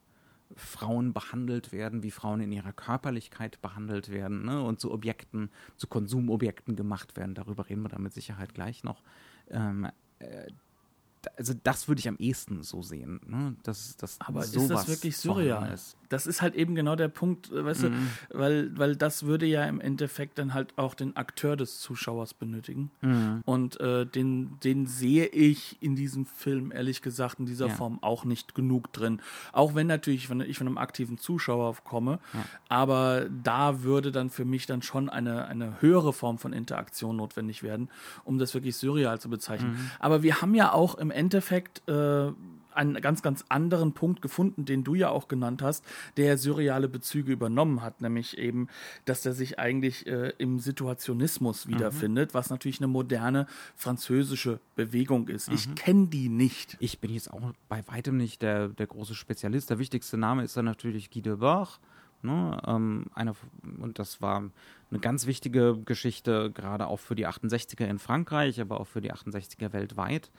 Frauen 0.55 1.13
behandelt 1.13 1.71
werden, 1.71 2.03
wie 2.03 2.11
Frauen 2.11 2.41
in 2.41 2.51
ihrer 2.51 2.71
Körperlichkeit 2.71 3.61
behandelt 3.61 4.09
werden 4.09 4.45
ne? 4.45 4.61
und 4.61 4.79
zu 4.79 4.91
Objekten, 4.91 5.49
zu 5.75 5.87
Konsumobjekten 5.87 6.75
gemacht 6.75 7.17
werden. 7.17 7.35
Darüber 7.35 7.67
reden 7.69 7.81
wir 7.81 7.89
dann 7.89 8.03
mit 8.03 8.13
Sicherheit 8.13 8.53
gleich 8.53 8.83
noch. 8.83 9.01
Ähm, 9.49 9.87
äh, 10.19 10.47
also 11.37 11.53
das 11.63 11.87
würde 11.87 11.99
ich 11.99 12.07
am 12.07 12.17
ehesten 12.17 12.61
so 12.61 12.81
sehen, 12.81 13.19
ne? 13.25 13.55
dass, 13.63 13.97
dass 13.97 14.21
Aber 14.21 14.41
ist 14.41 14.53
sowas 14.53 14.85
das 14.85 14.87
wirklich 14.87 15.17
surreal? 15.17 15.71
Ist. 15.73 15.97
Das 16.15 16.25
ist 16.27 16.41
halt 16.41 16.55
eben 16.55 16.73
genau 16.75 16.95
der 16.95 17.07
Punkt, 17.09 17.51
äh, 17.51 17.63
weißt 17.63 17.83
Mhm. 17.83 18.09
du, 18.31 18.39
weil, 18.39 18.77
weil 18.77 18.95
das 18.95 19.23
würde 19.25 19.45
ja 19.45 19.65
im 19.65 19.79
Endeffekt 19.81 20.39
dann 20.39 20.53
halt 20.53 20.73
auch 20.77 20.93
den 20.95 21.15
Akteur 21.15 21.55
des 21.57 21.79
Zuschauers 21.79 22.33
benötigen. 22.33 22.89
Mhm. 23.01 23.41
Und 23.45 23.79
äh, 23.79 24.05
den, 24.05 24.57
den 24.63 24.87
sehe 24.87 25.27
ich 25.27 25.77
in 25.81 25.95
diesem 25.95 26.25
Film, 26.25 26.71
ehrlich 26.71 27.01
gesagt, 27.01 27.39
in 27.39 27.45
dieser 27.45 27.67
Ja. 27.67 27.73
Form 27.75 27.99
auch 28.01 28.25
nicht 28.25 28.55
genug 28.55 28.91
drin. 28.93 29.21
Auch 29.51 29.75
wenn 29.75 29.87
natürlich 29.87 30.29
wenn 30.29 30.41
ich 30.41 30.57
von 30.57 30.67
einem 30.67 30.77
aktiven 30.77 31.17
Zuschauer 31.17 31.75
komme, 31.83 32.19
aber 32.69 33.27
da 33.43 33.83
würde 33.83 34.11
dann 34.11 34.29
für 34.29 34.45
mich 34.45 34.65
dann 34.65 34.81
schon 34.81 35.09
eine, 35.09 35.45
eine 35.47 35.81
höhere 35.81 36.13
Form 36.13 36.37
von 36.37 36.53
Interaktion 36.53 37.15
notwendig 37.17 37.63
werden, 37.63 37.89
um 38.23 38.37
das 38.39 38.53
wirklich 38.53 38.75
surreal 38.75 39.19
zu 39.19 39.29
bezeichnen. 39.29 39.71
Mhm. 39.73 39.91
Aber 39.99 40.23
wir 40.23 40.41
haben 40.41 40.55
ja 40.55 40.71
auch 40.71 40.95
im 40.95 41.11
Endeffekt 41.11 41.87
äh, 41.89 42.31
einen 42.75 43.01
ganz, 43.01 43.21
ganz 43.21 43.45
anderen 43.49 43.93
Punkt 43.93 44.21
gefunden, 44.21 44.65
den 44.65 44.83
du 44.83 44.95
ja 44.95 45.09
auch 45.09 45.27
genannt 45.27 45.61
hast, 45.61 45.85
der 46.17 46.37
surreale 46.37 46.87
Bezüge 46.87 47.31
übernommen 47.31 47.81
hat, 47.81 48.01
nämlich 48.01 48.37
eben, 48.37 48.67
dass 49.05 49.25
er 49.25 49.33
sich 49.33 49.59
eigentlich 49.59 50.07
äh, 50.07 50.33
im 50.37 50.59
Situationismus 50.59 51.67
wiederfindet, 51.67 52.33
was 52.33 52.49
natürlich 52.49 52.79
eine 52.79 52.87
moderne 52.87 53.47
französische 53.75 54.59
Bewegung 54.75 55.27
ist. 55.27 55.49
Ich 55.49 55.73
kenne 55.75 56.07
die 56.07 56.29
nicht. 56.29 56.77
Ich 56.79 56.99
bin 56.99 57.13
jetzt 57.13 57.31
auch 57.31 57.53
bei 57.69 57.83
weitem 57.87 58.17
nicht 58.17 58.41
der, 58.41 58.69
der 58.69 58.87
große 58.87 59.15
Spezialist. 59.15 59.69
Der 59.69 59.79
wichtigste 59.79 60.17
Name 60.17 60.43
ist 60.43 60.57
dann 60.57 60.65
natürlich 60.65 61.11
Guy 61.11 61.21
Debord. 61.21 61.79
Ne? 62.21 62.59
Ähm, 62.65 63.05
einer, 63.13 63.35
und 63.79 63.99
das 63.99 64.21
war 64.21 64.43
eine 64.89 64.99
ganz 64.99 65.27
wichtige 65.27 65.77
Geschichte, 65.85 66.51
gerade 66.51 66.87
auch 66.87 66.99
für 66.99 67.15
die 67.15 67.27
68er 67.27 67.85
in 67.85 67.99
Frankreich, 67.99 68.59
aber 68.59 68.79
auch 68.79 68.87
für 68.87 69.01
die 69.01 69.13
68er 69.13 69.73
weltweit. 69.73 70.31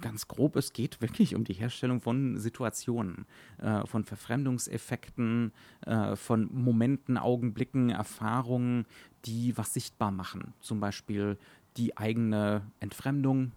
Ganz 0.00 0.26
grob, 0.26 0.56
es 0.56 0.72
geht 0.72 1.02
wirklich 1.02 1.34
um 1.34 1.44
die 1.44 1.52
Herstellung 1.52 2.00
von 2.00 2.38
Situationen, 2.38 3.26
äh, 3.58 3.86
von 3.86 4.04
Verfremdungseffekten, 4.04 5.52
äh, 5.82 6.16
von 6.16 6.48
Momenten, 6.50 7.18
Augenblicken, 7.18 7.90
Erfahrungen, 7.90 8.86
die 9.26 9.56
was 9.58 9.74
sichtbar 9.74 10.10
machen. 10.10 10.54
Zum 10.60 10.80
Beispiel 10.80 11.36
die 11.76 11.96
eigene 11.98 12.62
Entfremdung, 12.80 13.52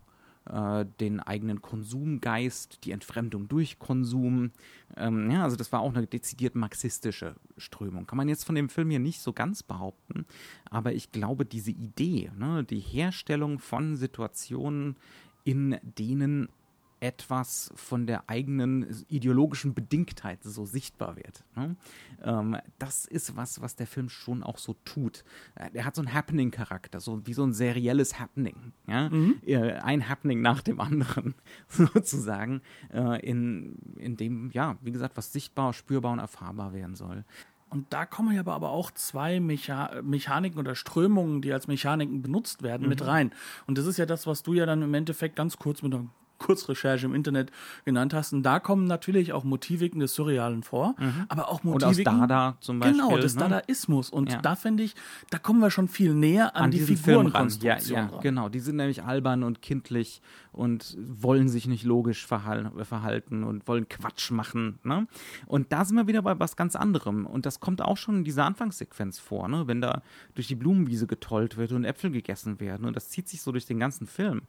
äh, 0.49 0.85
den 0.99 1.19
eigenen 1.21 1.61
Konsumgeist, 1.61 2.83
die 2.83 2.91
Entfremdung 2.91 3.47
durch 3.47 3.79
Konsum. 3.79 4.51
Ähm, 4.95 5.31
ja, 5.31 5.43
also 5.43 5.55
das 5.55 5.71
war 5.71 5.79
auch 5.79 5.95
eine 5.95 6.05
dezidiert 6.05 6.55
marxistische 6.55 7.35
Strömung. 7.57 8.05
Kann 8.05 8.17
man 8.17 8.27
jetzt 8.29 8.43
von 8.43 8.55
dem 8.55 8.69
Film 8.69 8.89
hier 8.89 8.99
nicht 8.99 9.21
so 9.21 9.33
ganz 9.33 9.63
behaupten, 9.63 10.25
aber 10.69 10.93
ich 10.93 11.11
glaube, 11.11 11.45
diese 11.45 11.71
Idee, 11.71 12.29
ne, 12.37 12.63
die 12.63 12.79
Herstellung 12.79 13.59
von 13.59 13.95
Situationen, 13.95 14.97
in 15.45 15.77
denen 15.83 16.49
etwas 17.01 17.71
von 17.75 18.07
der 18.07 18.29
eigenen 18.29 18.87
ideologischen 19.09 19.73
Bedingtheit 19.75 20.39
so 20.43 20.65
sichtbar 20.65 21.17
wird. 21.17 21.43
Ne? 21.55 21.75
Ähm, 22.23 22.57
das 22.79 23.05
ist 23.05 23.35
was, 23.35 23.61
was 23.61 23.75
der 23.75 23.85
Film 23.85 24.09
schon 24.09 24.41
auch 24.41 24.57
so 24.57 24.75
tut. 24.85 25.23
Äh, 25.55 25.69
Er 25.73 25.85
hat 25.85 25.93
so 25.95 26.01
einen 26.01 26.13
Happening-Charakter, 26.13 26.99
so 27.01 27.27
wie 27.27 27.33
so 27.33 27.43
ein 27.43 27.53
serielles 27.53 28.17
Happening. 28.19 28.71
Ja? 28.87 29.11
Äh, 29.45 29.73
Ein 29.73 30.07
Happening 30.09 30.41
nach 30.41 30.61
dem 30.61 30.79
anderen, 30.79 31.35
sozusagen, 31.67 32.61
äh, 32.91 33.19
in, 33.23 33.75
in 33.97 34.15
dem, 34.17 34.49
ja, 34.51 34.77
wie 34.81 34.91
gesagt, 34.93 35.15
was 35.17 35.31
sichtbar, 35.33 35.73
spürbar 35.73 36.13
und 36.13 36.19
erfahrbar 36.19 36.73
werden 36.73 36.95
soll. 36.95 37.23
Und 37.75 37.91
da 37.91 38.05
kommen 38.05 38.33
ja 38.33 38.39
aber, 38.39 38.53
aber 38.53 38.69
auch 38.69 38.89
zwei 38.91 39.41
Mecha 39.41 40.01
Mechaniken 40.01 40.57
oder 40.57 40.75
Strömungen, 40.75 41.41
die 41.41 41.51
als 41.51 41.67
Mechaniken 41.67 42.21
benutzt 42.21 42.63
werden, 42.63 42.87
mit 42.87 43.05
rein. 43.05 43.33
Und 43.67 43.77
das 43.77 43.85
ist 43.85 43.97
ja 43.97 44.05
das, 44.05 44.25
was 44.25 44.43
du 44.43 44.53
ja 44.53 44.65
dann 44.65 44.81
im 44.81 44.93
Endeffekt 44.93 45.35
ganz 45.35 45.57
kurz 45.57 45.81
mit 45.81 45.93
einer 45.93 46.05
Kurzrecherche 46.37 47.05
im 47.05 47.15
Internet 47.15 47.51
genannt 47.85 48.13
hast. 48.13 48.33
Und 48.33 48.43
da 48.43 48.59
kommen 48.59 48.85
natürlich 48.85 49.33
auch 49.33 49.43
Motiviken 49.43 49.99
des 49.99 50.13
Surrealen 50.15 50.63
vor, 50.63 50.95
aber 51.29 51.49
auch 51.49 51.63
Mhm. 51.63 51.71
Und 51.71 51.83
aus 51.83 51.89
Motiviken. 51.97 52.19
Dada 52.19 52.57
zum 52.59 52.79
Beispiel. 52.79 52.99
Genau, 53.01 53.17
des 53.17 53.35
ne? 53.35 53.39
Dadaismus. 53.41 54.09
Und 54.09 54.31
Ja. 54.31 54.41
da 54.41 54.55
finde 54.55 54.83
ich, 54.83 54.95
da 55.29 55.37
kommen 55.39 55.59
wir 55.59 55.71
schon 55.71 55.87
viel 55.87 56.13
näher 56.13 56.55
an, 56.55 56.71
die 56.71 56.79
ran. 56.79 56.87
Ja, 56.89 56.95
Figurenkonstruktion 56.95 57.97
ja, 57.97 58.05
ran. 58.07 58.19
genau. 58.21 58.49
Die 58.49 58.59
sind 58.59 58.75
nämlich 58.77 59.03
albern 59.03 59.43
und 59.43 59.61
kindlich 59.61 60.21
und 60.51 60.97
wollen 60.99 61.49
sich 61.49 61.67
nicht 61.67 61.83
logisch 61.83 62.25
verhal 62.25 62.71
verhalten 62.83 63.43
und 63.43 63.67
wollen 63.67 63.89
Quatsch 63.89 64.31
machen. 64.31 64.79
Ne? 64.83 65.07
Und 65.47 65.71
da 65.71 65.83
sind 65.85 65.97
wir 65.97 66.07
wieder 66.07 66.21
bei 66.21 66.39
was 66.39 66.55
ganz 66.55 66.75
anderem. 66.75 67.25
Und 67.25 67.45
das 67.45 67.59
kommt 67.59 67.81
auch 67.81 67.97
schon 67.97 68.17
in 68.17 68.23
dieser 68.23 68.45
Anfangssequenz 68.45 69.19
vor, 69.19 69.47
ne? 69.47 69.67
wenn 69.67 69.81
da 69.81 70.01
durch 70.33 70.47
die 70.47 70.55
Blumenwiese 70.55 71.07
getollt 71.07 71.57
wird 71.57 71.71
und 71.71 71.83
Äpfel 71.85 72.11
gegessen 72.11 72.59
werden. 72.59 72.85
Und 72.85 72.95
das 72.95 73.09
zieht 73.09 73.27
sich 73.27 73.41
so 73.41 73.51
durch 73.51 73.65
den 73.65 73.79
ganzen 73.79 74.07
Film. 74.07 74.43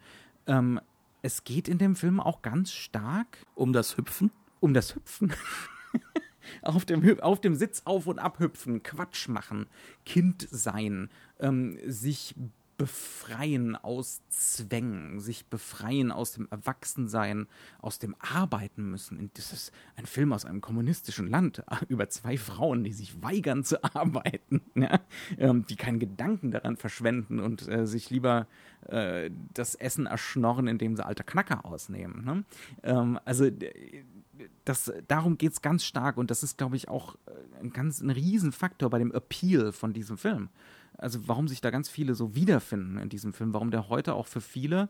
Ähm, 0.46 0.80
es 1.22 1.44
geht 1.44 1.68
in 1.68 1.78
dem 1.78 1.96
Film 1.96 2.20
auch 2.20 2.42
ganz 2.42 2.72
stark 2.72 3.38
Um 3.54 3.72
das 3.72 3.96
Hüpfen. 3.96 4.30
um 4.60 4.74
das 4.74 4.94
Hüpfen. 4.94 5.32
auf, 6.62 6.84
dem, 6.84 7.20
auf 7.20 7.40
dem 7.40 7.54
Sitz 7.54 7.82
auf 7.84 8.06
und 8.06 8.18
ab 8.18 8.38
hüpfen, 8.38 8.82
Quatsch 8.82 9.28
machen, 9.28 9.66
Kind 10.04 10.46
sein, 10.50 11.10
ähm, 11.40 11.78
sich 11.84 12.34
befreien 12.76 13.74
aus 13.74 14.20
Zwängen, 14.28 15.18
sich 15.18 15.46
befreien 15.46 16.12
aus 16.12 16.32
dem 16.32 16.46
Erwachsensein, 16.50 17.46
aus 17.78 17.98
dem 17.98 18.14
Arbeiten 18.18 18.90
müssen. 18.90 19.30
Das 19.34 19.52
ist 19.52 19.72
ein 19.96 20.06
Film 20.06 20.32
aus 20.32 20.44
einem 20.44 20.60
kommunistischen 20.60 21.28
Land 21.28 21.62
über 21.88 22.08
zwei 22.08 22.36
Frauen, 22.36 22.84
die 22.84 22.92
sich 22.92 23.22
weigern 23.22 23.64
zu 23.64 23.82
arbeiten, 23.94 24.60
ja? 24.74 25.00
ähm, 25.38 25.64
die 25.66 25.76
keinen 25.76 25.98
Gedanken 25.98 26.50
daran 26.50 26.76
verschwenden 26.76 27.40
und 27.40 27.66
äh, 27.68 27.86
sich 27.86 28.10
lieber 28.10 28.46
äh, 28.86 29.30
das 29.54 29.74
Essen 29.74 30.06
erschnorren, 30.06 30.68
indem 30.68 30.96
sie 30.96 31.04
alte 31.04 31.24
Knacker 31.24 31.64
ausnehmen. 31.64 32.24
Ne? 32.24 32.44
Ähm, 32.82 33.18
also 33.24 33.50
das, 34.64 34.92
darum 35.08 35.38
geht 35.38 35.52
es 35.52 35.62
ganz 35.62 35.84
stark 35.84 36.16
und 36.16 36.30
das 36.30 36.42
ist, 36.42 36.58
glaube 36.58 36.76
ich, 36.76 36.88
auch 36.88 37.14
äh, 37.26 37.60
ein 37.60 37.70
ganz 37.70 38.00
ein 38.00 38.10
Riesenfaktor 38.10 38.90
bei 38.90 38.98
dem 38.98 39.12
Appeal 39.12 39.72
von 39.72 39.92
diesem 39.92 40.18
Film. 40.18 40.50
Also 40.98 41.28
warum 41.28 41.48
sich 41.48 41.60
da 41.60 41.70
ganz 41.70 41.88
viele 41.88 42.14
so 42.14 42.34
wiederfinden 42.34 42.98
in 42.98 43.08
diesem 43.08 43.32
Film, 43.32 43.52
warum 43.52 43.70
der 43.70 43.88
heute 43.88 44.14
auch 44.14 44.26
für 44.26 44.40
viele, 44.40 44.88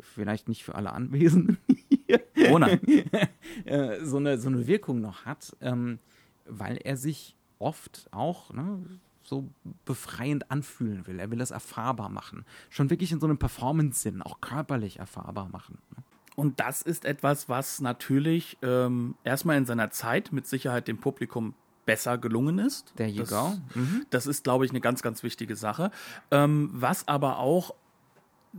vielleicht 0.00 0.48
nicht 0.48 0.64
für 0.64 0.74
alle 0.74 0.92
Anwesenden 0.92 1.58
hier, 2.06 2.20
nein. 2.58 2.80
äh, 3.64 4.04
so, 4.04 4.18
eine, 4.18 4.38
so 4.38 4.48
eine 4.48 4.66
Wirkung 4.66 5.00
noch 5.00 5.24
hat, 5.24 5.56
ähm, 5.60 5.98
weil 6.46 6.76
er 6.76 6.96
sich 6.96 7.36
oft 7.58 8.08
auch 8.10 8.52
ne, 8.52 8.84
so 9.22 9.48
befreiend 9.84 10.50
anfühlen 10.50 11.06
will. 11.06 11.18
Er 11.18 11.30
will 11.30 11.38
das 11.38 11.50
erfahrbar 11.50 12.08
machen. 12.08 12.44
Schon 12.70 12.90
wirklich 12.90 13.12
in 13.12 13.20
so 13.20 13.26
einem 13.26 13.38
Performance-Sinn, 13.38 14.22
auch 14.22 14.40
körperlich 14.40 14.98
erfahrbar 14.98 15.48
machen. 15.48 15.78
Ne? 15.96 16.02
Und 16.36 16.60
das 16.60 16.82
ist 16.82 17.06
etwas, 17.06 17.48
was 17.48 17.80
natürlich 17.80 18.58
ähm, 18.62 19.14
erstmal 19.24 19.56
in 19.56 19.64
seiner 19.64 19.90
Zeit 19.90 20.32
mit 20.32 20.46
Sicherheit 20.46 20.86
dem 20.86 20.98
Publikum 20.98 21.54
besser 21.86 22.18
gelungen 22.18 22.58
ist. 22.58 22.92
There 22.96 23.08
you 23.08 23.20
das, 23.20 23.30
go. 23.30 23.54
Mhm. 23.74 24.04
Das 24.10 24.26
ist, 24.26 24.44
glaube 24.44 24.66
ich, 24.66 24.70
eine 24.72 24.80
ganz, 24.80 25.02
ganz 25.02 25.22
wichtige 25.22 25.56
Sache. 25.56 25.90
Ähm, 26.30 26.70
was 26.72 27.08
aber 27.08 27.38
auch 27.38 27.74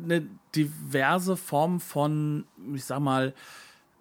eine 0.04 0.28
diverse 0.56 1.38
Form 1.38 1.80
von, 1.80 2.46
ich 2.74 2.86
sag 2.86 3.00
mal, 3.00 3.34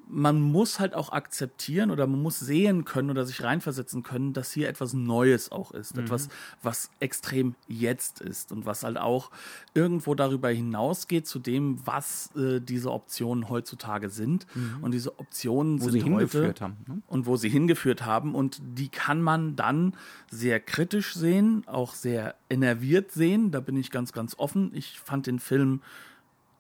man 0.09 0.41
muss 0.41 0.79
halt 0.79 0.95
auch 0.95 1.13
akzeptieren 1.13 1.91
oder 1.91 2.07
man 2.07 2.23
muss 2.23 2.39
sehen 2.39 2.85
können 2.85 3.11
oder 3.11 3.25
sich 3.25 3.43
reinversetzen 3.43 4.03
können, 4.03 4.33
dass 4.33 4.53
hier 4.53 4.69
etwas 4.69 4.93
Neues 4.95 5.51
auch 5.51 5.73
ist. 5.73 5.99
Etwas, 5.99 6.29
was 6.63 6.91
extrem 7.01 7.55
jetzt 7.67 8.21
ist 8.21 8.53
und 8.53 8.67
was 8.67 8.85
halt 8.85 8.99
auch 8.99 9.31
irgendwo 9.75 10.15
darüber 10.15 10.49
hinausgeht 10.49 11.27
zu 11.27 11.39
dem, 11.39 11.79
was 11.85 12.31
äh, 12.37 12.61
diese 12.61 12.93
Optionen 12.93 13.49
heutzutage 13.49 14.11
sind. 14.11 14.47
Und 14.81 14.93
diese 14.93 15.19
Optionen 15.19 15.81
Wo 15.81 15.85
sind 15.85 15.93
sie 15.93 15.99
heute 16.01 16.09
hingeführt 16.09 16.61
haben. 16.61 16.77
Ne? 16.87 17.03
und 17.07 17.27
wo 17.27 17.37
sie 17.37 17.49
hingeführt 17.49 18.05
haben. 18.05 18.35
Und 18.35 18.61
die 18.63 18.89
kann 18.89 19.23
man 19.23 19.57
dann 19.57 19.95
sehr 20.31 20.61
kritisch 20.61 21.15
sehen, 21.15 21.65
auch 21.67 21.95
sehr 21.95 22.35
enerviert 22.51 23.13
sehen. 23.13 23.51
Da 23.51 23.61
bin 23.61 23.77
ich 23.77 23.91
ganz, 23.91 24.13
ganz 24.13 24.39
offen. 24.39 24.71
Ich 24.75 25.01
fand 25.01 25.27
den 25.27 25.39
Film 25.39 25.81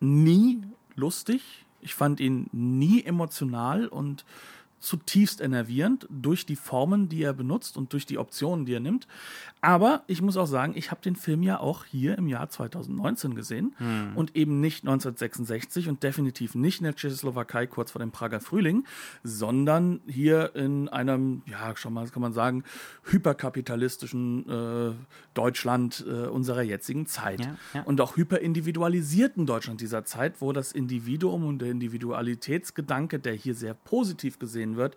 nie 0.00 0.62
lustig. 0.94 1.65
Ich 1.86 1.94
fand 1.94 2.18
ihn 2.18 2.48
nie 2.50 3.04
emotional 3.04 3.86
und 3.86 4.24
zutiefst 4.78 5.40
enervierend 5.40 6.06
durch 6.10 6.46
die 6.46 6.56
Formen, 6.56 7.08
die 7.08 7.22
er 7.22 7.32
benutzt 7.32 7.76
und 7.76 7.92
durch 7.92 8.06
die 8.06 8.18
Optionen, 8.18 8.66
die 8.66 8.74
er 8.74 8.80
nimmt. 8.80 9.06
Aber 9.60 10.02
ich 10.06 10.22
muss 10.22 10.36
auch 10.36 10.46
sagen, 10.46 10.74
ich 10.76 10.90
habe 10.90 11.00
den 11.00 11.16
Film 11.16 11.42
ja 11.42 11.58
auch 11.58 11.84
hier 11.84 12.16
im 12.18 12.28
Jahr 12.28 12.48
2019 12.48 13.34
gesehen 13.34 13.74
und 14.14 14.36
eben 14.36 14.60
nicht 14.60 14.84
1966 14.84 15.88
und 15.88 16.02
definitiv 16.02 16.54
nicht 16.54 16.80
in 16.80 16.84
der 16.84 16.94
Tschechoslowakei 16.94 17.66
kurz 17.66 17.90
vor 17.90 17.98
dem 17.98 18.12
Prager 18.12 18.40
Frühling, 18.40 18.84
sondern 19.24 20.00
hier 20.06 20.54
in 20.54 20.88
einem, 20.88 21.42
ja, 21.46 21.76
schon 21.76 21.94
mal 21.94 22.06
kann 22.08 22.22
man 22.22 22.32
sagen, 22.32 22.64
hyperkapitalistischen 23.04 24.48
äh, 24.48 24.92
Deutschland 25.34 26.04
äh, 26.06 26.28
unserer 26.28 26.62
jetzigen 26.62 27.06
Zeit. 27.06 27.40
Ja, 27.40 27.56
ja. 27.74 27.82
Und 27.82 28.00
auch 28.00 28.16
hyperindividualisierten 28.16 29.46
Deutschland 29.46 29.80
dieser 29.80 30.04
Zeit, 30.04 30.40
wo 30.40 30.52
das 30.52 30.72
Individuum 30.72 31.44
und 31.46 31.60
der 31.60 31.70
Individualitätsgedanke, 31.70 33.18
der 33.18 33.34
hier 33.34 33.54
sehr 33.54 33.74
positiv 33.74 34.38
gesehen 34.38 34.65
wird, 34.74 34.96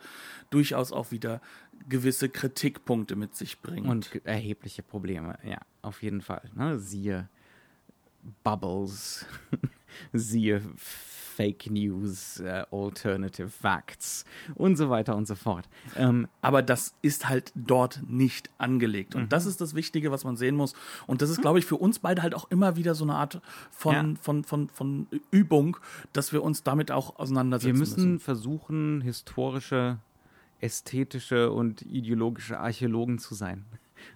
durchaus 0.50 0.92
auch 0.92 1.12
wieder 1.12 1.40
gewisse 1.88 2.30
Kritikpunkte 2.30 3.16
mit 3.16 3.36
sich 3.36 3.62
bringt. 3.62 3.88
Und 3.88 4.26
erhebliche 4.26 4.82
Probleme, 4.82 5.38
ja, 5.44 5.60
auf 5.84 6.02
jeden 6.02 6.22
Fall. 6.22 6.50
Ne? 6.56 6.80
Siehe 6.80 7.30
Bubbles, 8.44 9.28
siehe 10.14 10.62
Fake 10.76 11.72
News, 11.72 12.42
äh, 12.42 12.66
Alternative 12.70 13.48
Facts 13.48 14.26
und 14.56 14.76
so 14.76 14.90
weiter 14.90 15.16
und 15.16 15.26
so 15.26 15.36
fort. 15.36 15.70
Ähm, 15.96 16.28
aber 16.42 16.62
das 16.62 16.94
ist 17.02 17.30
halt 17.30 17.54
dort 17.56 18.02
nicht 18.10 18.50
angelegt. 18.58 19.16
Und 19.16 19.24
Mhm. 19.24 19.30
das 19.30 19.46
ist 19.46 19.62
das 19.62 19.74
Wichtige, 19.74 20.12
was 20.12 20.26
man 20.26 20.36
sehen 20.36 20.56
muss. 20.58 20.74
Und 21.08 21.22
das 21.22 21.30
ist, 21.30 21.40
glaube 21.40 21.60
ich, 21.60 21.66
für 21.66 21.78
uns 21.78 22.00
beide 22.00 22.24
halt 22.24 22.36
auch 22.36 22.52
immer 22.52 22.76
wieder 22.76 22.94
so 22.94 23.06
eine 23.06 23.16
Art 23.16 23.42
von, 23.72 23.94
Ja. 23.94 24.14
von, 24.22 24.44
von, 24.44 24.68
von 24.68 25.08
Übung, 25.32 25.78
dass 26.12 26.34
wir 26.34 26.44
uns 26.44 26.64
damit 26.64 26.92
auch 26.92 27.18
auseinandersetzen 27.18 27.74
wir 27.74 27.80
müssen. 27.80 27.96
müssen 27.96 28.20
versuchen, 28.20 29.00
historische, 29.00 29.98
ästhetische 30.60 31.52
und 31.52 31.82
ideologische 31.84 32.60
Archäologen 32.60 33.18
zu 33.18 33.34
sein. 33.34 33.66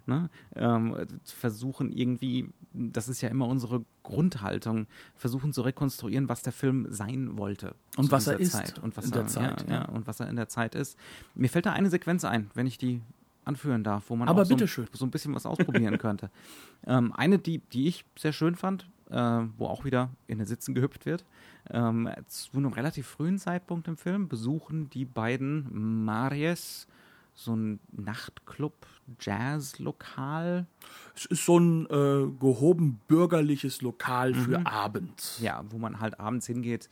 Ne? 0.05 0.29
Ähm, 0.55 0.95
versuchen 1.23 1.91
irgendwie, 1.91 2.49
das 2.73 3.07
ist 3.07 3.21
ja 3.21 3.29
immer 3.29 3.47
unsere 3.47 3.83
Grundhaltung, 4.03 4.87
versuchen 5.15 5.53
zu 5.53 5.61
rekonstruieren, 5.61 6.29
was 6.29 6.41
der 6.41 6.53
Film 6.53 6.87
sein 6.89 7.37
wollte. 7.37 7.75
Und 7.97 8.11
was 8.11 8.27
er 8.27 8.39
ist 8.39 8.53
Zeit. 8.53 8.79
Und 8.79 8.97
was 8.97 9.05
in 9.05 9.11
er, 9.11 9.17
der 9.19 9.27
Zeit, 9.27 9.69
ja, 9.69 9.75
ja. 9.75 9.85
und 9.85 10.07
was 10.07 10.19
er 10.19 10.29
in 10.29 10.35
der 10.35 10.49
Zeit 10.49 10.75
ist. 10.75 10.97
Mir 11.35 11.49
fällt 11.49 11.65
da 11.65 11.73
eine 11.73 11.89
Sequenz 11.89 12.25
ein, 12.25 12.49
wenn 12.53 12.67
ich 12.67 12.77
die 12.77 13.01
anführen 13.45 13.83
darf, 13.83 14.09
wo 14.09 14.15
man 14.15 14.27
Aber 14.27 14.43
auch 14.43 14.45
so, 14.45 14.57
so 14.93 15.05
ein 15.05 15.11
bisschen 15.11 15.35
was 15.35 15.45
ausprobieren 15.45 15.97
könnte. 15.99 16.29
Ähm, 16.85 17.13
eine, 17.13 17.39
die, 17.39 17.59
die 17.59 17.87
ich 17.87 18.05
sehr 18.17 18.33
schön 18.33 18.55
fand, 18.55 18.89
äh, 19.09 19.41
wo 19.57 19.67
auch 19.67 19.85
wieder 19.85 20.09
in 20.27 20.37
den 20.37 20.47
Sitzen 20.47 20.73
gehüpft 20.73 21.05
wird. 21.05 21.25
Ähm, 21.69 22.09
zu 22.27 22.57
einem 22.57 22.73
relativ 22.73 23.07
frühen 23.07 23.37
Zeitpunkt 23.37 23.87
im 23.87 23.97
Film 23.97 24.27
besuchen 24.27 24.89
die 24.89 25.05
beiden 25.05 26.05
Maries 26.05 26.87
so 27.33 27.55
ein 27.55 27.79
Nachtclub, 27.91 28.85
Jazzlokal. 29.19 30.67
Es 31.15 31.25
ist 31.25 31.45
so 31.45 31.59
ein 31.59 31.85
äh, 31.85 32.27
gehoben 32.39 33.01
bürgerliches 33.07 33.81
Lokal 33.81 34.33
für 34.33 34.65
abends. 34.65 35.39
Ja, 35.41 35.63
wo 35.69 35.77
man 35.77 35.99
halt 35.99 36.19
abends 36.19 36.45
hingeht, 36.45 36.89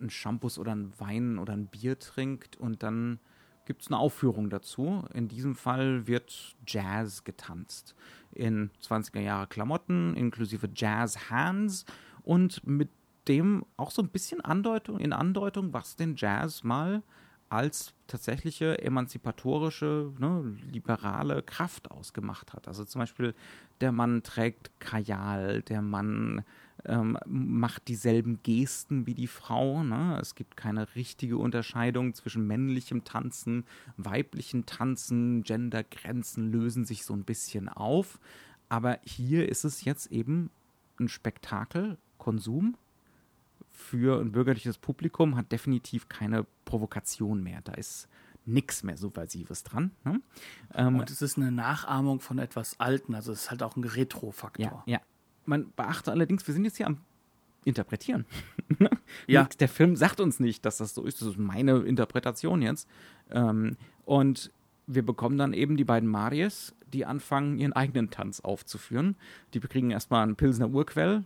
ein 0.00 0.10
Shampoos 0.10 0.58
oder 0.58 0.74
ein 0.74 0.92
Wein 0.98 1.38
oder 1.38 1.52
ein 1.52 1.66
Bier 1.66 1.98
trinkt 1.98 2.56
und 2.56 2.82
dann 2.82 3.20
gibt 3.66 3.82
es 3.82 3.88
eine 3.88 3.98
Aufführung 3.98 4.50
dazu. 4.50 5.04
In 5.14 5.28
diesem 5.28 5.54
Fall 5.54 6.06
wird 6.06 6.56
Jazz 6.66 7.24
getanzt. 7.24 7.94
In 8.32 8.70
20er 8.82 9.20
Jahre 9.20 9.46
Klamotten, 9.46 10.14
inklusive 10.14 10.68
Jazz 10.74 11.30
Hands 11.30 11.84
und 12.22 12.66
mit 12.66 12.90
dem 13.28 13.64
auch 13.76 13.90
so 13.90 14.02
ein 14.02 14.08
bisschen 14.08 14.40
Andeutung, 14.42 14.98
in 14.98 15.12
Andeutung, 15.12 15.72
was 15.72 15.96
den 15.96 16.16
Jazz 16.16 16.62
mal 16.62 17.02
als 17.48 17.93
tatsächliche 18.06 18.82
emanzipatorische, 18.82 20.12
ne, 20.18 20.56
liberale 20.70 21.42
Kraft 21.42 21.90
ausgemacht 21.90 22.52
hat. 22.52 22.68
Also 22.68 22.84
zum 22.84 23.00
Beispiel, 23.00 23.34
der 23.80 23.92
Mann 23.92 24.22
trägt 24.22 24.70
Kajal, 24.78 25.62
der 25.62 25.82
Mann 25.82 26.44
ähm, 26.84 27.18
macht 27.26 27.88
dieselben 27.88 28.42
Gesten 28.42 29.06
wie 29.06 29.14
die 29.14 29.26
Frau. 29.26 29.82
Ne? 29.82 30.18
Es 30.20 30.34
gibt 30.34 30.56
keine 30.56 30.94
richtige 30.94 31.38
Unterscheidung 31.38 32.14
zwischen 32.14 32.46
männlichem 32.46 33.04
Tanzen, 33.04 33.64
weiblichem 33.96 34.66
Tanzen, 34.66 35.42
Gendergrenzen 35.42 36.50
lösen 36.52 36.84
sich 36.84 37.04
so 37.04 37.14
ein 37.14 37.24
bisschen 37.24 37.68
auf. 37.68 38.20
Aber 38.68 38.98
hier 39.02 39.48
ist 39.48 39.64
es 39.64 39.84
jetzt 39.84 40.10
eben 40.10 40.50
ein 40.98 41.08
Spektakel, 41.08 41.98
Konsum, 42.18 42.76
für 43.74 44.20
ein 44.20 44.32
bürgerliches 44.32 44.78
Publikum 44.78 45.36
hat 45.36 45.52
definitiv 45.52 46.08
keine 46.08 46.46
Provokation 46.64 47.42
mehr. 47.42 47.60
Da 47.64 47.72
ist 47.74 48.08
nichts 48.46 48.82
mehr 48.82 48.96
Subversives 48.96 49.64
dran. 49.64 49.90
Ne? 50.04 50.20
Ähm, 50.74 51.00
Und 51.00 51.10
es 51.10 51.20
ist 51.20 51.36
eine 51.36 51.50
Nachahmung 51.50 52.20
von 52.20 52.38
etwas 52.38 52.78
Alten, 52.78 53.14
also 53.14 53.32
es 53.32 53.42
ist 53.42 53.50
halt 53.50 53.62
auch 53.62 53.76
ein 53.76 53.84
Retro-Faktor. 53.84 54.84
ja, 54.86 54.94
ja. 54.94 55.00
Man 55.46 55.70
beachte 55.76 56.10
allerdings, 56.10 56.46
wir 56.46 56.54
sind 56.54 56.64
jetzt 56.64 56.78
hier 56.78 56.86
am 56.86 57.00
interpretieren. 57.64 58.24
Ja. 59.26 59.48
Der 59.60 59.68
Film 59.68 59.96
sagt 59.96 60.20
uns 60.20 60.40
nicht, 60.40 60.64
dass 60.66 60.78
das 60.78 60.94
so 60.94 61.04
ist. 61.04 61.20
Das 61.20 61.28
ist 61.28 61.38
meine 61.38 61.78
Interpretation 61.78 62.62
jetzt. 62.62 62.88
Ähm, 63.30 63.76
und 64.04 64.50
wir 64.86 65.04
bekommen 65.04 65.38
dann 65.38 65.52
eben 65.52 65.76
die 65.76 65.84
beiden 65.84 66.08
Maries, 66.08 66.74
die 66.92 67.06
anfangen, 67.06 67.58
ihren 67.58 67.72
eigenen 67.72 68.10
Tanz 68.10 68.40
aufzuführen. 68.40 69.16
Die 69.54 69.60
kriegen 69.60 69.90
erstmal 69.90 70.24
einen 70.24 70.36
Pilsner 70.36 70.68
Urquell 70.68 71.24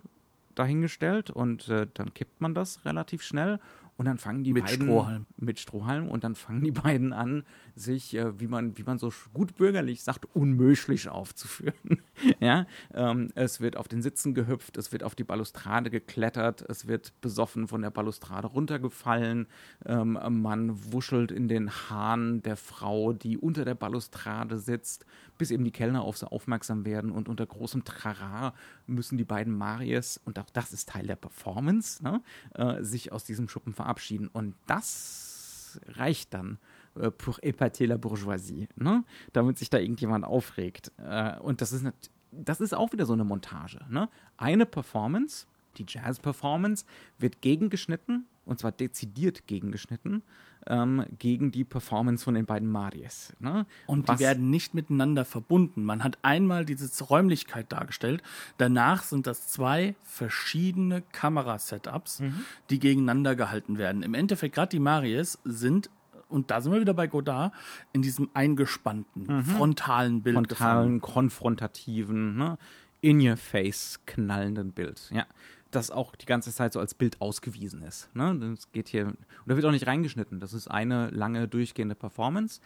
dahingestellt 0.59 1.31
und 1.31 1.69
äh, 1.69 1.87
dann 1.95 2.15
kippt 2.15 2.41
man 2.41 2.55
das 2.55 2.85
relativ 2.85 3.23
schnell 3.23 3.61
und 3.97 4.05
dann 4.05 4.19
fangen 4.19 4.45
die 4.45 4.53
Mit 4.53 4.65
beiden 4.67 4.87
Strohhalm. 4.87 5.27
mit 5.37 5.59
Strohhalm 5.59 6.09
und 6.09 6.23
dann 6.25 6.37
fangen 6.37 6.63
die 6.63 6.71
beiden 6.71 7.13
an, 7.13 7.45
sich, 7.75 8.15
äh, 8.15 8.39
wie 8.41 8.47
man, 8.47 8.79
wie 8.79 8.85
man 8.85 8.99
so 8.99 9.13
gut 9.35 9.57
bürgerlich 9.57 10.03
sagt, 10.03 10.27
unmöglich 10.35 11.09
aufzuführen. 11.09 12.01
ja, 12.41 12.67
ähm, 12.95 13.31
es 13.35 13.61
wird 13.61 13.77
auf 13.77 13.89
den 13.89 14.03
Sitzen 14.03 14.35
gehüpft, 14.35 14.77
es 14.77 14.93
wird 14.93 15.03
auf 15.03 15.15
die 15.15 15.25
Balustrade 15.25 15.91
geklettert, 15.91 16.63
es 16.69 16.87
wird 16.87 17.21
besoffen 17.21 17.69
von 17.69 17.83
der 17.83 17.91
Balustrade 17.91 18.47
runtergefallen, 18.47 19.47
ähm, 19.87 20.19
man 20.31 20.93
wuschelt 20.93 21.33
in 21.33 21.49
den 21.49 21.71
Haaren 21.71 22.43
der 22.43 22.57
Frau, 22.57 23.13
die 23.13 23.39
unter 23.39 23.65
der 23.65 23.75
Balustrade 23.75 24.59
sitzt, 24.59 25.05
bis 25.37 25.51
eben 25.51 25.65
die 25.65 25.71
Kellner 25.71 26.03
auf 26.03 26.19
sie 26.19 26.31
aufmerksam 26.31 26.85
werden 26.85 27.11
und 27.11 27.29
unter 27.29 27.47
großem 27.47 27.85
Trara 27.85 28.55
müssen 28.87 29.19
die 29.19 29.25
beiden 29.25 29.57
Maries, 29.57 30.21
und 30.25 30.39
auch 30.39 30.51
das 30.51 30.73
ist 30.73 30.89
Teil 30.89 31.07
der 31.07 31.17
Performance, 31.17 32.03
ne, 32.03 32.23
äh, 32.55 32.83
sich 32.83 33.13
aus 33.13 33.25
diesem 33.25 33.49
Schuppen 33.49 33.73
verabschieden. 33.73 34.29
Und 34.29 34.55
das 34.67 35.81
reicht 35.87 36.35
dann 36.35 36.59
äh, 37.01 37.11
pour 37.11 37.39
épater 37.43 37.87
la 37.87 37.97
bourgeoisie, 37.97 38.69
ne? 38.77 39.05
damit 39.33 39.59
sich 39.59 39.71
da 39.71 39.79
irgendjemand 39.79 40.25
aufregt. 40.25 40.93
Äh, 40.99 41.39
und 41.39 41.61
das 41.61 41.73
ist, 41.73 41.83
nat- 41.83 42.11
das 42.33 42.61
ist 42.61 42.75
auch 42.75 42.93
wieder 42.93 43.07
so 43.07 43.13
eine 43.15 43.25
Montage. 43.25 43.81
Ne? 43.89 44.09
Eine 44.37 44.67
Performance, 44.67 45.47
die 45.77 45.85
Jazz-Performance, 45.89 46.85
wird 47.19 47.41
gegengeschnitten, 47.41 48.27
und 48.45 48.59
zwar 48.59 48.73
dezidiert 48.73 49.47
gegengeschnitten, 49.47 50.23
ähm, 50.67 51.05
gegen 51.19 51.51
die 51.53 51.65
Performance 51.65 52.25
von 52.25 52.35
den 52.35 52.45
beiden 52.45 52.69
Maries. 52.69 53.33
Ne? 53.39 53.65
Und 53.87 54.09
Was- 54.09 54.19
die 54.19 54.25
werden 54.25 54.51
nicht 54.51 54.75
miteinander 54.75 55.25
verbunden. 55.25 55.85
Man 55.85 56.03
hat 56.03 56.19
einmal 56.23 56.65
diese 56.65 57.05
Räumlichkeit 57.05 57.71
dargestellt. 57.73 58.23
Danach 58.59 59.03
sind 59.05 59.27
das 59.27 59.47
zwei 59.49 59.95
verschiedene 60.03 61.03
Kamerasetups, 61.13 62.23
die 62.71 62.79
gegeneinander 62.81 63.37
gehalten 63.37 63.79
werden. 63.79 64.03
Im 64.03 64.15
Endeffekt, 64.15 64.55
gerade 64.55 64.71
die 64.71 64.81
Maries 64.81 65.39
sind, 65.45 65.89
und 66.29 66.51
da 66.51 66.61
sind 66.61 66.73
wir 66.73 66.81
wieder 66.81 66.95
bei 66.95 67.07
Godard, 67.07 67.53
in 67.93 68.03
diesem 68.03 68.31
eingespannten, 68.35 69.45
frontalen 69.45 70.23
Bild 70.23 70.49
gefangen. 70.49 71.01
frontalen, 71.01 71.01
konfrontativen, 71.01 72.37
ne, 72.37 72.59
in 73.01 73.27
your 73.27 73.37
face 73.37 74.01
knallenden 74.07 74.73
Bild. 74.73 75.11
Ja. 75.13 75.27
Das 75.71 75.91
auch 75.91 76.17
die 76.17 76.27
ganze 76.27 76.53
Zeit 76.53 76.73
so 76.73 76.81
als 76.81 76.95
Bild 76.95 77.21
ausgewiesen 77.21 77.83
ist. 77.83 78.15
Ne? 78.15 78.35
Das 78.55 78.73
geht 78.73 78.89
hier, 78.89 79.07
und 79.07 79.19
da 79.45 79.55
wird 79.55 79.67
auch 79.67 79.71
nicht 79.71 79.87
reingeschnitten. 79.87 80.41
Das 80.41 80.55
ist 80.55 80.69
eine 80.69 81.11
lange 81.11 81.47
durchgehende 81.47 81.95
Performance. 81.95 82.61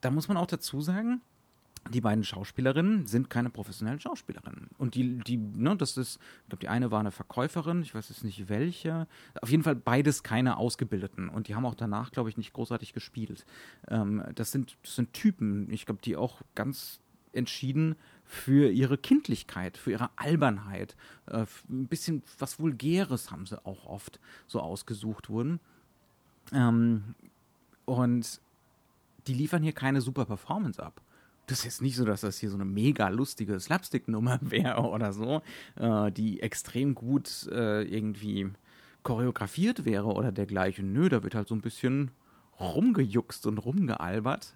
Da 0.00 0.12
muss 0.12 0.28
man 0.28 0.36
auch 0.36 0.46
dazu 0.46 0.80
sagen, 0.80 1.20
die 1.92 2.00
beiden 2.00 2.24
Schauspielerinnen 2.24 3.06
sind 3.06 3.30
keine 3.30 3.50
professionellen 3.50 4.00
Schauspielerinnen. 4.00 4.68
Und 4.78 4.94
die, 4.94 5.18
die, 5.18 5.36
ne, 5.36 5.76
das 5.76 5.96
ist, 5.96 6.18
ich 6.42 6.48
glaube, 6.48 6.60
die 6.60 6.68
eine 6.68 6.90
war 6.90 7.00
eine 7.00 7.10
Verkäuferin, 7.10 7.82
ich 7.82 7.94
weiß 7.94 8.08
jetzt 8.08 8.24
nicht 8.24 8.48
welche. 8.48 9.06
Auf 9.40 9.50
jeden 9.50 9.62
Fall 9.62 9.76
beides 9.76 10.22
keine 10.22 10.56
Ausgebildeten. 10.56 11.28
Und 11.28 11.48
die 11.48 11.54
haben 11.54 11.66
auch 11.66 11.74
danach, 11.74 12.12
glaube 12.12 12.28
ich, 12.28 12.36
nicht 12.36 12.52
großartig 12.52 12.92
gespielt. 12.92 13.44
Ähm, 13.88 14.22
das, 14.34 14.52
sind, 14.52 14.76
das 14.82 14.96
sind 14.96 15.12
Typen, 15.12 15.70
ich 15.70 15.86
glaube, 15.86 16.00
die 16.02 16.16
auch 16.16 16.42
ganz 16.54 17.00
entschieden 17.32 17.96
für 18.24 18.70
ihre 18.70 18.98
Kindlichkeit, 18.98 19.76
für 19.76 19.92
ihre 19.92 20.10
Albernheit, 20.16 20.96
äh, 21.26 21.46
ein 21.68 21.86
bisschen 21.86 22.22
was 22.38 22.58
Vulgäres 22.58 23.30
haben 23.30 23.46
sie 23.46 23.64
auch 23.64 23.86
oft 23.86 24.18
so 24.46 24.60
ausgesucht 24.60 25.28
wurden. 25.28 25.60
Ähm, 26.52 27.14
und 27.84 28.40
die 29.26 29.34
liefern 29.34 29.62
hier 29.62 29.72
keine 29.72 30.00
super 30.00 30.24
Performance 30.24 30.82
ab. 30.82 31.00
Das 31.46 31.60
ist 31.60 31.64
jetzt 31.64 31.82
nicht 31.82 31.96
so, 31.96 32.04
dass 32.04 32.22
das 32.22 32.38
hier 32.38 32.50
so 32.50 32.56
eine 32.56 32.64
mega 32.64 33.08
lustige 33.08 33.58
Slapstick-Nummer 33.58 34.38
wäre 34.42 34.82
oder 34.82 35.12
so, 35.12 35.42
äh, 35.76 36.10
die 36.12 36.40
extrem 36.40 36.94
gut 36.94 37.48
äh, 37.50 37.82
irgendwie 37.82 38.50
choreografiert 39.02 39.84
wäre 39.84 40.06
oder 40.06 40.32
dergleichen. 40.32 40.92
Nö, 40.92 41.08
da 41.08 41.22
wird 41.22 41.36
halt 41.36 41.48
so 41.48 41.54
ein 41.54 41.60
bisschen 41.60 42.10
rumgejuckst 42.58 43.46
und 43.46 43.58
rumgealbert. 43.58 44.54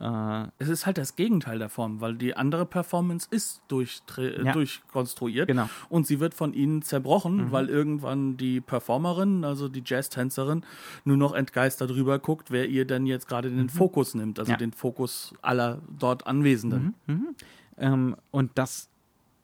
Äh, 0.00 0.48
Es 0.58 0.68
ist 0.68 0.86
halt 0.86 0.96
das 0.98 1.14
Gegenteil 1.14 1.58
der 1.58 1.68
Form, 1.68 2.00
weil 2.00 2.14
die 2.14 2.34
andere 2.34 2.64
Performance 2.64 3.28
ist 3.30 3.60
durch, 3.68 4.00
Ja. 4.16 4.52
durchkonstruiert 4.52 5.46
Genau. 5.46 5.68
und 5.90 6.06
sie 6.06 6.20
wird 6.20 6.32
von 6.32 6.54
ihnen 6.54 6.80
zerbrochen, 6.82 7.52
weil 7.52 7.68
irgendwann 7.68 8.36
die 8.38 8.60
Performerin, 8.62 9.44
also 9.44 9.68
die 9.68 9.82
Jazztänzerin, 9.84 10.64
nur 11.04 11.16
noch 11.18 11.34
entgeistert 11.34 11.90
drüber 11.90 12.18
guckt, 12.18 12.50
wer 12.50 12.68
ihr 12.68 12.86
denn 12.86 13.04
jetzt 13.06 13.28
gerade 13.28 13.50
den 13.50 13.68
Fokus 13.68 14.14
nimmt, 14.14 14.38
also 14.38 14.52
Ja. 14.52 14.56
den 14.58 14.72
Fokus 14.72 15.34
aller 15.42 15.82
dort 15.98 16.26
Anwesenden. 16.26 16.94
Ähm, 17.76 18.16
und 18.30 18.52
das, 18.56 18.88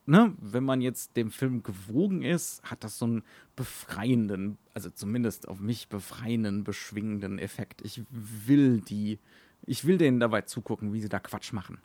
ne, 0.07 0.33
wenn 0.41 0.65
man 0.65 0.81
jetzt 0.81 1.17
dem 1.19 1.31
Film 1.31 1.63
gewogen 1.63 2.23
ist, 2.23 2.63
hat 2.63 2.83
das 2.83 2.99
so 2.99 3.05
einen 3.05 3.23
befreienden, 3.57 4.57
also 4.75 4.89
zumindest 4.91 5.49
auf 5.49 5.61
mich 5.61 5.89
befreienden, 5.89 6.65
beschwingenden 6.65 7.39
Effekt. 7.39 7.83
Ich 7.83 8.03
will 8.11 8.81
die, 8.81 9.19
ich 9.65 9.85
will 9.85 9.99
denen 9.99 10.21
dabei 10.21 10.43
zugucken, 10.43 10.93
wie 10.93 11.01
sie 11.01 11.09
da 11.09 11.19
Quatsch 11.21 11.53
machen. 11.53 11.79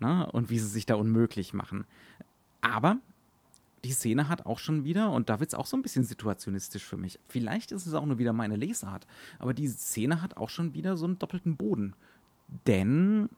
Ne, 0.00 0.30
und 0.30 0.48
wie 0.48 0.58
sie 0.60 0.68
sich 0.68 0.86
da 0.86 0.94
unmöglich 0.94 1.54
machen. 1.54 1.84
Aber 2.60 2.98
die 3.84 3.92
Szene 3.92 4.28
hat 4.28 4.46
auch 4.46 4.58
schon 4.58 4.84
wieder, 4.84 5.10
und 5.10 5.28
da 5.28 5.40
wird 5.40 5.50
es 5.50 5.54
auch 5.54 5.66
so 5.66 5.76
ein 5.76 5.82
bisschen 5.82 6.04
situationistisch 6.04 6.84
für 6.84 6.96
mich. 6.96 7.18
Vielleicht 7.28 7.72
ist 7.72 7.86
es 7.86 7.94
auch 7.94 8.06
nur 8.06 8.18
wieder 8.18 8.32
meine 8.32 8.56
Lesart, 8.56 9.06
aber 9.38 9.54
die 9.54 9.66
Szene 9.68 10.22
hat 10.22 10.36
auch 10.36 10.50
schon 10.50 10.74
wieder 10.74 10.96
so 10.96 11.06
einen 11.06 11.18
doppelten 11.18 11.56
Boden. 11.56 11.94
Denn 12.66 13.28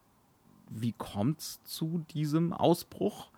wie 0.69 0.93
kommt's 0.93 1.61
zu 1.64 2.05
diesem 2.11 2.53
Ausbruch? 2.53 3.31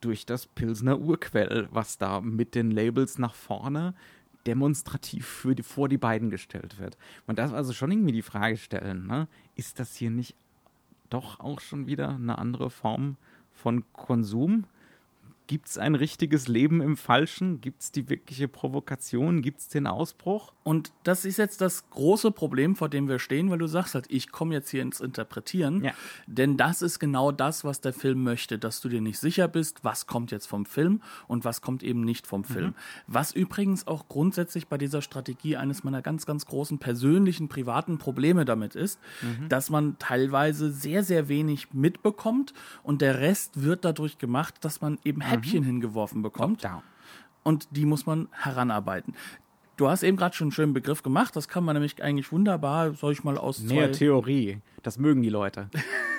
Durch 0.00 0.26
das 0.26 0.46
Pilsner 0.46 0.98
Urquell, 1.00 1.68
was 1.70 1.98
da 1.98 2.20
mit 2.20 2.54
den 2.54 2.70
Labels 2.70 3.18
nach 3.18 3.34
vorne 3.34 3.94
demonstrativ 4.46 5.26
für 5.26 5.54
die, 5.54 5.62
vor 5.62 5.88
die 5.88 5.98
beiden 5.98 6.30
gestellt 6.30 6.78
wird. 6.78 6.96
Man 7.26 7.36
darf 7.36 7.52
also 7.52 7.72
schon 7.72 7.90
irgendwie 7.90 8.12
die 8.12 8.22
Frage 8.22 8.56
stellen, 8.56 9.06
ne? 9.06 9.28
ist 9.54 9.80
das 9.80 9.96
hier 9.96 10.10
nicht 10.10 10.34
doch 11.10 11.40
auch 11.40 11.60
schon 11.60 11.86
wieder 11.86 12.10
eine 12.10 12.38
andere 12.38 12.70
Form 12.70 13.16
von 13.52 13.84
Konsum? 13.92 14.64
Gibt 15.46 15.68
es 15.68 15.78
ein 15.78 15.94
richtiges 15.94 16.48
Leben 16.48 16.80
im 16.80 16.96
Falschen? 16.96 17.60
Gibt 17.60 17.82
es 17.82 17.92
die 17.92 18.08
wirkliche 18.08 18.48
Provokation? 18.48 19.42
Gibt 19.42 19.60
es 19.60 19.68
den 19.68 19.86
Ausbruch? 19.86 20.52
Und 20.64 20.90
das 21.04 21.24
ist 21.24 21.36
jetzt 21.36 21.60
das 21.60 21.88
große 21.90 22.32
Problem, 22.32 22.74
vor 22.74 22.88
dem 22.88 23.08
wir 23.08 23.20
stehen, 23.20 23.50
weil 23.50 23.58
du 23.58 23.68
sagst 23.68 23.94
halt, 23.94 24.06
ich 24.08 24.32
komme 24.32 24.54
jetzt 24.54 24.70
hier 24.70 24.82
ins 24.82 25.00
Interpretieren. 25.00 25.84
Ja. 25.84 25.92
Denn 26.26 26.56
das 26.56 26.82
ist 26.82 26.98
genau 26.98 27.30
das, 27.30 27.62
was 27.62 27.80
der 27.80 27.92
Film 27.92 28.24
möchte, 28.24 28.58
dass 28.58 28.80
du 28.80 28.88
dir 28.88 29.00
nicht 29.00 29.20
sicher 29.20 29.46
bist, 29.46 29.84
was 29.84 30.06
kommt 30.06 30.32
jetzt 30.32 30.46
vom 30.46 30.66
Film 30.66 31.00
und 31.28 31.44
was 31.44 31.60
kommt 31.60 31.84
eben 31.84 32.00
nicht 32.00 32.26
vom 32.26 32.42
Film. 32.42 32.74
Was 33.06 33.32
übrigens 33.32 33.86
auch 33.86 34.08
grundsätzlich 34.08 34.66
bei 34.66 34.78
dieser 34.78 35.02
Strategie 35.02 35.56
eines 35.56 35.84
meiner 35.84 36.02
ganz, 36.02 36.26
ganz 36.26 36.46
großen 36.46 36.78
persönlichen, 36.78 37.48
privaten 37.48 37.98
Probleme 37.98 38.44
damit 38.44 38.74
ist, 38.74 38.98
dass 39.48 39.70
man 39.70 39.98
teilweise 39.98 40.72
sehr, 40.72 41.04
sehr 41.04 41.28
wenig 41.28 41.72
mitbekommt 41.72 42.54
und 42.82 43.02
der 43.02 43.20
Rest 43.20 43.62
wird 43.62 43.84
dadurch 43.84 44.18
gemacht, 44.18 44.56
dass 44.62 44.80
man 44.80 44.98
eben 45.04 45.20
Häppchen 45.36 45.62
hingeworfen 45.64 46.22
bekommt 46.22 46.64
Down. 46.64 46.82
und 47.42 47.68
die 47.70 47.84
muss 47.84 48.06
man 48.06 48.28
heranarbeiten. 48.32 49.14
Du 49.76 49.88
hast 49.88 50.02
eben 50.02 50.16
gerade 50.16 50.34
schon 50.34 50.46
einen 50.46 50.52
schönen 50.52 50.72
Begriff 50.72 51.02
gemacht, 51.02 51.36
das 51.36 51.48
kann 51.48 51.62
man 51.64 51.74
nämlich 51.74 52.02
eigentlich 52.02 52.32
wunderbar, 52.32 52.94
soll 52.94 53.12
ich 53.12 53.24
mal 53.24 53.36
aus 53.36 53.60
Mehr 53.60 53.92
Theorie. 53.92 54.58
Das 54.86 55.00
mögen 55.00 55.20
die 55.20 55.30
Leute. 55.30 55.68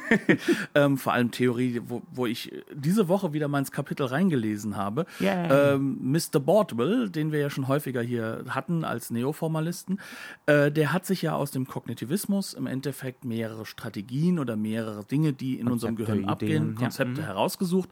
ähm, 0.76 0.98
vor 0.98 1.14
allem 1.14 1.32
Theorie, 1.32 1.82
wo, 1.86 2.02
wo 2.12 2.26
ich 2.26 2.52
diese 2.74 3.08
Woche 3.08 3.32
wieder 3.32 3.48
mal 3.48 3.60
ins 3.60 3.72
Kapitel 3.72 4.06
reingelesen 4.06 4.76
habe. 4.76 5.06
Ähm, 5.50 5.98
Mr. 6.02 6.42
Bordwell, 6.42 7.10
den 7.10 7.32
wir 7.32 7.40
ja 7.40 7.50
schon 7.50 7.70
häufiger 7.70 8.02
hier 8.02 8.44
hatten 8.50 8.84
als 8.84 9.10
Neoformalisten, 9.10 10.02
äh, 10.48 10.70
der 10.70 10.92
hat 10.92 11.06
sich 11.06 11.22
ja 11.22 11.34
aus 11.34 11.52
dem 11.52 11.66
Kognitivismus 11.66 12.54
im 12.54 12.68
Endeffekt 12.68 13.24
mehrere 13.24 13.66
Strategien 13.66 14.38
oder 14.38 14.58
mehrere 14.58 15.06
Dinge, 15.06 15.32
die 15.32 15.60
in 15.60 15.70
unserem 15.70 15.96
Konzepte, 15.96 16.18
Gehirn 16.18 16.30
abgehen, 16.30 16.50
Ideen, 16.50 16.74
ja. 16.74 16.80
Konzepte 16.82 17.24
herausgesucht. 17.24 17.90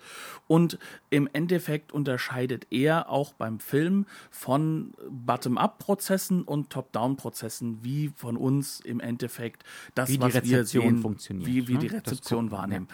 Und 0.48 0.78
im 1.10 1.30
Endeffekt 1.32 1.94
unterscheidet 1.94 2.68
er 2.70 3.10
auch 3.10 3.32
beim 3.32 3.60
Film 3.60 4.08
von 4.30 4.94
Bottom-up-Prozessen 5.10 6.44
und 6.44 6.70
Top-down-Prozessen, 6.70 7.80
wie 7.82 8.12
von 8.14 8.36
uns 8.36 8.82
im 8.82 9.00
Endeffekt 9.00 9.64
das, 9.94 10.20
was 10.20 10.44
wir 10.44 10.65
Rezeption 10.74 11.02
funktioniert, 11.02 11.48
Wie, 11.48 11.68
wie 11.68 11.74
ne? 11.74 11.80
die 11.80 11.88
Rezeption 11.88 12.52
wahrnehmen. 12.52 12.88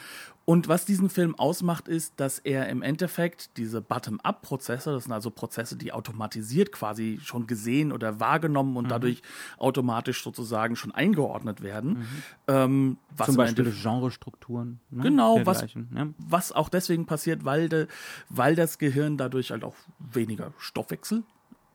Und 0.44 0.68
was 0.68 0.86
diesen 0.86 1.10
Film 1.10 1.36
ausmacht, 1.36 1.88
ist, 1.88 2.20
dass 2.20 2.40
er 2.40 2.68
im 2.68 2.82
Endeffekt 2.82 3.58
diese 3.58 3.80
Bottom-up-Prozesse, 3.80 4.92
das 4.92 5.04
sind 5.04 5.14
also 5.14 5.30
Prozesse, 5.30 5.76
die 5.78 5.94
automatisiert 5.94 6.72
quasi 6.72 7.20
schon 7.24 7.46
gesehen 7.46 7.92
oder 7.92 8.20
wahrgenommen 8.20 8.76
und 8.76 8.90
dadurch 8.90 9.22
automatisch 9.60 10.24
sozusagen 10.24 10.76
schon 10.76 10.92
eingeordnet 10.94 11.62
werden. 11.62 12.08
Ähm, 12.48 12.98
was 13.16 13.28
Zum 13.28 13.38
Beispiel 13.38 13.72
Genrestrukturen. 13.72 14.80
Ne? 14.90 15.04
Genau, 15.04 15.46
was, 15.46 15.62
ja. 15.62 16.08
was 16.18 16.52
auch 16.52 16.70
deswegen 16.70 17.06
passiert, 17.06 17.46
weil, 17.46 17.70
de, 17.70 17.88
weil 18.30 18.56
das 18.56 18.80
Gehirn 18.80 19.18
dadurch 19.18 19.52
halt 19.52 19.64
auch 19.64 19.76
weniger 20.00 20.54
Stoffwechsel 20.58 21.24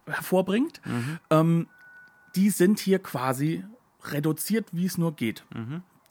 hervorbringt. 0.07 0.81
Ähm, 1.31 1.69
die 2.35 2.51
sind 2.51 2.81
hier 2.81 2.99
quasi 2.99 3.65
reduziert, 4.05 4.67
wie 4.73 4.87
es 4.87 4.99
nur 4.99 5.15
geht. 5.15 5.45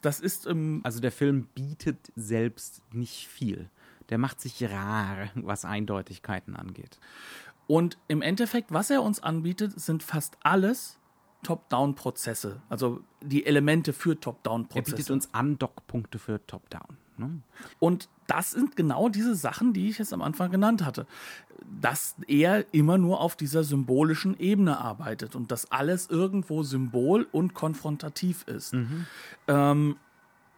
Das 0.01 0.19
ist 0.19 0.45
ähm, 0.47 0.81
Also 0.83 0.99
der 0.99 1.11
Film 1.11 1.47
bietet 1.55 2.11
selbst 2.15 2.81
nicht 2.93 3.27
viel. 3.27 3.69
Der 4.09 4.17
macht 4.17 4.39
sich 4.39 4.63
rar, 4.63 5.29
was 5.35 5.65
Eindeutigkeiten 5.65 6.55
angeht. 6.55 6.99
und 7.67 7.97
im 8.07 8.21
Endeffekt, 8.21 8.71
was 8.71 8.89
er 8.91 9.01
uns 9.01 9.19
anbietet, 9.21 9.79
sind 9.79 10.03
fast 10.03 10.37
alles 10.43 10.99
Top-Down-Prozesse. 11.43 12.61
Also 12.69 13.01
die 13.21 13.45
Elemente 13.45 13.93
für 13.93 14.11
Er 14.11 14.15
bietet 14.15 14.23
Top-Down-Prozesse. 14.23 15.13
uns 15.13 15.33
Andockpunkte 15.33 16.19
für 16.19 16.45
Top-Down. 16.45 16.97
Ne? 17.17 17.41
Und 17.79 18.09
das 18.27 18.51
sind 18.51 18.75
genau 18.75 19.09
diese 19.09 19.35
Sachen, 19.35 19.73
die 19.73 19.89
ich 19.89 19.99
jetzt 19.99 20.13
am 20.13 20.21
Anfang 20.21 20.51
genannt 20.51 20.83
hatte. 20.83 21.05
Dass 21.81 22.15
er 22.27 22.65
immer 22.73 22.97
nur 22.97 23.21
auf 23.21 23.35
dieser 23.35 23.63
symbolischen 23.63 24.37
Ebene 24.39 24.79
arbeitet 24.79 25.35
und 25.35 25.51
dass 25.51 25.71
alles 25.71 26.09
irgendwo 26.09 26.63
symbol 26.63 27.27
und 27.31 27.53
konfrontativ 27.53 28.43
ist. 28.47 28.73
Ähm, 29.47 29.95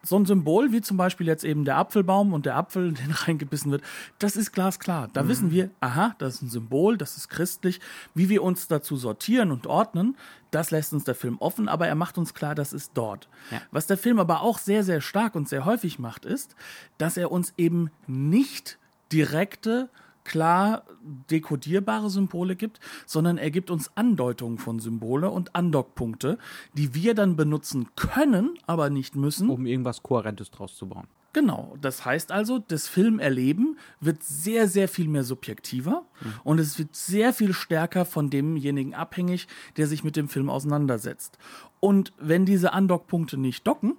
so 0.02 0.16
ein 0.16 0.26
Symbol 0.26 0.72
wie 0.72 0.80
zum 0.80 0.96
Beispiel 0.96 1.26
jetzt 1.26 1.44
eben 1.44 1.64
der 1.64 1.76
Apfelbaum 1.76 2.32
und 2.32 2.46
der 2.46 2.56
Apfel, 2.56 2.92
den 2.92 3.10
reingebissen 3.10 3.70
wird, 3.70 3.82
das 4.18 4.36
ist 4.36 4.52
glasklar. 4.52 5.08
Da 5.12 5.28
wissen 5.28 5.50
wir, 5.50 5.70
aha, 5.80 6.14
das 6.18 6.34
ist 6.34 6.42
ein 6.42 6.50
Symbol, 6.50 6.96
das 6.96 7.16
ist 7.16 7.28
christlich. 7.28 7.80
Wie 8.14 8.28
wir 8.28 8.42
uns 8.42 8.68
dazu 8.68 8.96
sortieren 8.96 9.50
und 9.50 9.66
ordnen, 9.66 10.16
das 10.50 10.70
lässt 10.70 10.92
uns 10.92 11.04
der 11.04 11.14
Film 11.14 11.36
offen, 11.38 11.68
aber 11.68 11.86
er 11.86 11.94
macht 11.94 12.16
uns 12.18 12.34
klar, 12.34 12.54
das 12.54 12.72
ist 12.72 12.92
dort. 12.94 13.28
Ja. 13.50 13.60
Was 13.70 13.86
der 13.86 13.98
Film 13.98 14.18
aber 14.18 14.42
auch 14.42 14.58
sehr, 14.58 14.82
sehr 14.84 15.00
stark 15.00 15.34
und 15.34 15.48
sehr 15.48 15.64
häufig 15.64 15.98
macht, 15.98 16.24
ist, 16.24 16.54
dass 16.96 17.16
er 17.16 17.30
uns 17.30 17.52
eben 17.56 17.90
nicht 18.06 18.78
direkte, 19.12 19.90
klar 20.28 20.84
dekodierbare 21.30 22.10
Symbole 22.10 22.54
gibt, 22.54 22.78
sondern 23.06 23.38
er 23.38 23.50
gibt 23.50 23.70
uns 23.70 23.90
Andeutungen 23.96 24.58
von 24.58 24.78
Symbole 24.78 25.30
und 25.30 25.56
Andockpunkte, 25.56 26.38
die 26.74 26.94
wir 26.94 27.14
dann 27.14 27.34
benutzen 27.34 27.88
können, 27.96 28.58
aber 28.66 28.90
nicht 28.90 29.16
müssen, 29.16 29.48
Um 29.50 29.66
irgendwas 29.66 30.02
Kohärentes 30.02 30.50
draus 30.50 30.76
zu 30.76 30.86
bauen. 30.86 31.08
Genau, 31.32 31.76
das 31.80 32.04
heißt 32.04 32.32
also, 32.32 32.58
das 32.58 32.88
Filmerleben 32.88 33.78
wird 34.00 34.22
sehr, 34.22 34.66
sehr 34.66 34.88
viel 34.88 35.08
mehr 35.08 35.24
subjektiver 35.24 36.04
und 36.42 36.58
es 36.58 36.78
wird 36.78 36.96
sehr 36.96 37.32
viel 37.32 37.52
stärker 37.52 38.04
von 38.04 38.30
demjenigen 38.30 38.94
abhängig, 38.94 39.46
der 39.76 39.86
sich 39.86 40.04
mit 40.04 40.16
dem 40.16 40.28
Film 40.28 40.48
auseinandersetzt. 40.48 41.38
Und 41.80 42.12
wenn 42.18 42.46
diese 42.46 42.72
Andockpunkte 42.72 43.36
nicht 43.36 43.66
docken, 43.66 43.96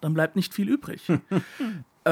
dann 0.00 0.14
bleibt 0.14 0.36
nicht 0.36 0.54
viel 0.54 0.68
übrig. 0.68 1.06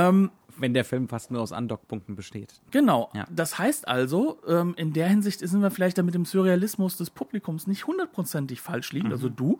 Wenn 0.58 0.74
der 0.74 0.84
Film 0.84 1.08
fast 1.08 1.30
nur 1.30 1.40
aus 1.40 1.52
Andockpunkten 1.52 2.16
besteht. 2.16 2.60
Genau. 2.70 3.10
Ja. 3.14 3.26
Das 3.30 3.58
heißt 3.58 3.88
also, 3.88 4.38
ähm, 4.46 4.74
in 4.76 4.92
der 4.92 5.08
Hinsicht 5.08 5.40
sind 5.40 5.60
wir 5.60 5.70
vielleicht 5.70 5.98
da 5.98 6.02
mit 6.02 6.14
dem 6.14 6.24
Surrealismus 6.24 6.96
des 6.96 7.10
Publikums 7.10 7.66
nicht 7.66 7.86
hundertprozentig 7.86 8.60
falsch 8.60 8.92
liegen, 8.92 9.12
also 9.12 9.28
du, 9.28 9.58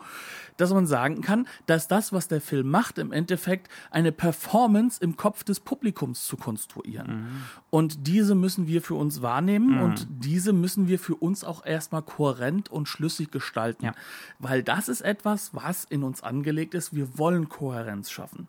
dass 0.57 0.72
man 0.72 0.86
sagen 0.86 1.20
kann, 1.20 1.47
dass 1.66 1.88
das, 1.88 2.12
was 2.12 2.28
der 2.28 2.40
Film 2.40 2.70
macht, 2.70 2.99
im 2.99 3.12
Endeffekt 3.12 3.68
eine 3.90 4.12
Performance 4.12 5.03
im 5.03 5.16
Kopf 5.16 5.44
des 5.44 5.61
Publikums 5.61 6.26
zu 6.26 6.36
konstruieren. 6.36 7.26
Und 7.70 8.07
diese 8.07 8.34
müssen 8.34 8.66
wir 8.66 8.82
für 8.82 8.94
uns 8.94 9.22
wahrnehmen 9.22 9.80
und 9.80 10.07
diese 10.11 10.53
müssen 10.53 10.88
wir 10.88 10.99
für 10.99 11.14
uns 11.14 11.44
auch 11.44 11.64
erstmal 11.64 12.03
kohärent 12.03 12.70
und 12.70 12.88
schlüssig 12.88 13.30
gestalten. 13.30 13.86
Ja. 13.86 13.94
Weil 14.38 14.62
das 14.62 14.88
ist 14.88 15.03
etwas, 15.03 15.55
was 15.55 15.84
in 15.84 16.03
uns 16.03 16.22
angelegt 16.22 16.74
ist. 16.74 16.94
Wir 16.94 17.18
wollen 17.18 17.49
Kohärenz 17.49 18.11
schaffen. 18.11 18.49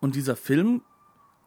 Und 0.00 0.14
dieser 0.14 0.36
Film 0.36 0.82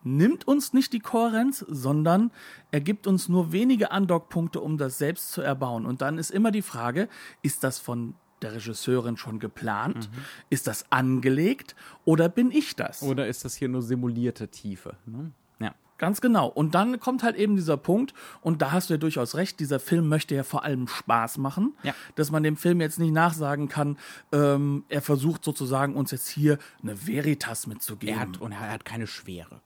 nimmt 0.04 0.47
uns 0.47 0.74
nicht 0.74 0.93
die 0.93 1.00
Kohärenz, 1.00 1.66
sondern 1.68 2.32
er 2.72 2.82
gibt 2.82 3.08
uns 3.08 3.30
nur 3.30 3.52
wenige 3.52 3.91
Andockpunkte, 3.91 4.62
um 4.62 4.78
das 4.78 4.97
selbst 4.97 5.32
zu 5.32 5.41
erbauen. 5.41 5.86
Und 5.86 6.02
dann 6.02 6.18
ist 6.18 6.32
immer 6.32 6.52
die 6.52 6.62
Frage, 6.62 7.10
ist 7.41 7.64
das 7.64 7.80
von 7.80 8.16
der 8.41 8.54
Regisseurin 8.54 9.18
schon 9.18 9.39
geplant? 9.39 10.10
Ist 10.50 10.68
das 10.68 10.89
angelegt 10.91 11.76
oder 12.06 12.30
bin 12.30 12.52
ich 12.52 12.76
das? 12.76 13.04
Oder 13.04 13.28
ist 13.28 13.43
das 13.43 13.56
hier 13.56 13.68
nur 13.68 13.82
simulierte 13.82 14.47
Tiefe? 14.47 14.95
Ne? 15.06 15.32
Ja. 15.60 15.76
Ganz 15.97 16.22
genau. 16.22 16.47
Und 16.47 16.74
dann 16.76 17.02
kommt 17.02 17.22
halt 17.24 17.36
eben 17.36 17.58
dieser 17.58 17.76
Punkt, 17.76 18.14
und 18.39 18.62
da 18.62 18.72
hast 18.72 18.89
du 18.89 18.93
ja 18.93 18.97
durchaus 18.97 19.36
recht, 19.36 19.60
dieser 19.60 19.82
Film 19.82 20.08
möchte 20.08 20.34
ja 20.36 20.43
vor 20.43 20.64
allem 20.64 20.88
Spaß 20.88 21.38
machen, 21.39 21.74
Ja. 21.84 21.93
dass 22.16 22.32
man 22.32 22.41
dem 22.43 22.56
Film 22.56 22.80
jetzt 22.80 23.00
nicht 23.00 23.12
nachsagen 23.12 23.68
kann, 23.68 23.97
ähm, 24.32 24.86
er 24.88 25.02
versucht 25.02 25.43
sozusagen 25.43 25.95
uns 25.95 26.12
jetzt 26.12 26.30
hier 26.30 26.58
eine 26.82 27.06
Veritas 27.06 27.68
mitzugeben. 27.68 28.16
Er 28.16 28.22
hat, 28.22 28.38
und 28.39 28.54
er 28.54 28.72
hat 28.72 28.86
keine 28.86 29.08
Schwere. 29.08 29.60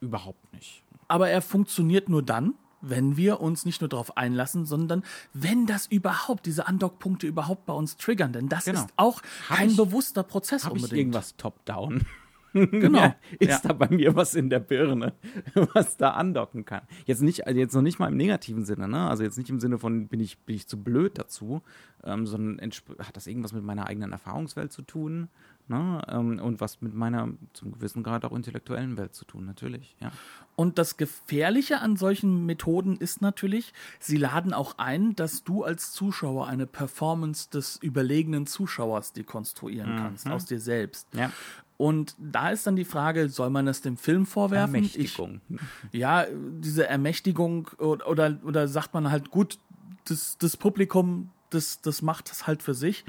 Überhaupt 0.00 0.52
nicht. 0.52 0.82
aber 1.08 1.28
er 1.28 1.42
funktioniert 1.42 2.08
nur 2.08 2.22
dann, 2.22 2.54
wenn 2.82 3.16
wir 3.18 3.40
uns 3.40 3.66
nicht 3.66 3.80
nur 3.82 3.88
darauf 3.88 4.16
einlassen, 4.16 4.64
sondern 4.64 5.04
wenn 5.34 5.66
das 5.66 5.86
überhaupt, 5.86 6.46
diese 6.46 6.66
Andockpunkte 6.66 7.26
überhaupt 7.26 7.66
bei 7.66 7.74
uns 7.74 7.96
triggern. 7.98 8.32
Denn 8.32 8.48
das 8.48 8.64
Genau. 8.64 8.80
ist 8.80 8.88
auch 8.96 9.20
Hab 9.50 9.58
kein 9.58 9.70
ich- 9.70 9.76
bewusster 9.76 10.22
Prozess 10.22 10.62
ich 10.64 10.70
unbedingt. 10.70 10.92
irgendwas 10.98 11.36
top-down? 11.36 12.06
Genau. 12.52 12.98
Ja, 13.00 13.16
ist 13.38 13.48
Ja. 13.48 13.60
da 13.62 13.72
bei 13.74 13.88
mir 13.88 14.16
was 14.16 14.34
in 14.34 14.50
der 14.50 14.60
Birne, 14.60 15.12
was 15.74 15.96
da 15.96 16.10
andocken 16.10 16.64
kann. 16.64 16.82
Jetzt 17.06 17.22
nicht, 17.22 17.46
also 17.46 17.58
jetzt 17.58 17.74
noch 17.74 17.82
nicht 17.82 17.98
mal 17.98 18.08
im 18.08 18.16
negativen 18.16 18.64
Sinne, 18.64 18.88
ne? 18.88 19.08
Also 19.08 19.22
jetzt 19.22 19.38
nicht 19.38 19.50
im 19.50 19.60
Sinne 19.60 19.78
von 19.78 20.08
bin 20.08 20.20
ich, 20.20 20.38
bin 20.38 20.56
ich 20.56 20.66
zu 20.66 20.82
blöd 20.82 21.18
dazu, 21.18 21.62
ähm, 22.04 22.26
sondern 22.26 22.60
hat 22.98 23.16
das 23.16 23.26
irgendwas 23.26 23.52
mit 23.52 23.62
meiner 23.64 23.86
eigenen 23.86 24.12
Erfahrungswelt 24.12 24.72
zu 24.72 24.82
tun, 24.82 25.28
ne? 25.68 26.02
Ähm, 26.08 26.38
und 26.40 26.60
was 26.60 26.80
mit 26.82 26.94
meiner 26.94 27.28
zum 27.52 27.72
gewissen 27.72 28.02
Grad 28.02 28.24
auch 28.24 28.32
intellektuellen 28.32 28.96
Welt 28.96 29.14
zu 29.14 29.24
tun, 29.24 29.46
natürlich, 29.46 29.96
ja. 30.00 30.10
Und 30.56 30.76
das 30.78 30.96
Gefährliche 30.98 31.80
an 31.80 31.96
solchen 31.96 32.44
Methoden 32.44 32.96
ist 32.96 33.22
natürlich, 33.22 33.72
sie 33.98 34.18
laden 34.18 34.52
auch 34.52 34.76
ein, 34.76 35.14
dass 35.16 35.42
du 35.44 35.64
als 35.64 35.92
Zuschauer 35.92 36.48
eine 36.48 36.66
Performance 36.66 37.48
des 37.48 37.78
überlegenen 37.80 38.46
Zuschauers 38.46 39.14
dekonstruieren 39.14 39.96
kannst, 39.96 40.28
aus 40.28 40.44
dir 40.44 40.60
selbst. 40.60 41.06
Ja. 41.14 41.30
Und 41.80 42.14
da 42.18 42.50
ist 42.50 42.66
dann 42.66 42.76
die 42.76 42.84
Frage, 42.84 43.30
soll 43.30 43.48
man 43.48 43.64
das 43.64 43.80
dem 43.80 43.96
Film 43.96 44.26
vorwerfen? 44.26 44.74
Ermächtigung. 44.74 45.40
Ich, 45.92 45.98
ja, 45.98 46.26
diese 46.58 46.86
Ermächtigung 46.86 47.68
oder, 47.78 48.38
oder, 48.44 48.68
sagt 48.68 48.92
man 48.92 49.10
halt, 49.10 49.30
gut, 49.30 49.58
das, 50.04 50.36
das 50.36 50.58
Publikum, 50.58 51.30
das, 51.48 51.80
das 51.80 52.02
macht 52.02 52.28
das 52.28 52.46
halt 52.46 52.62
für 52.62 52.74
sich. 52.74 53.06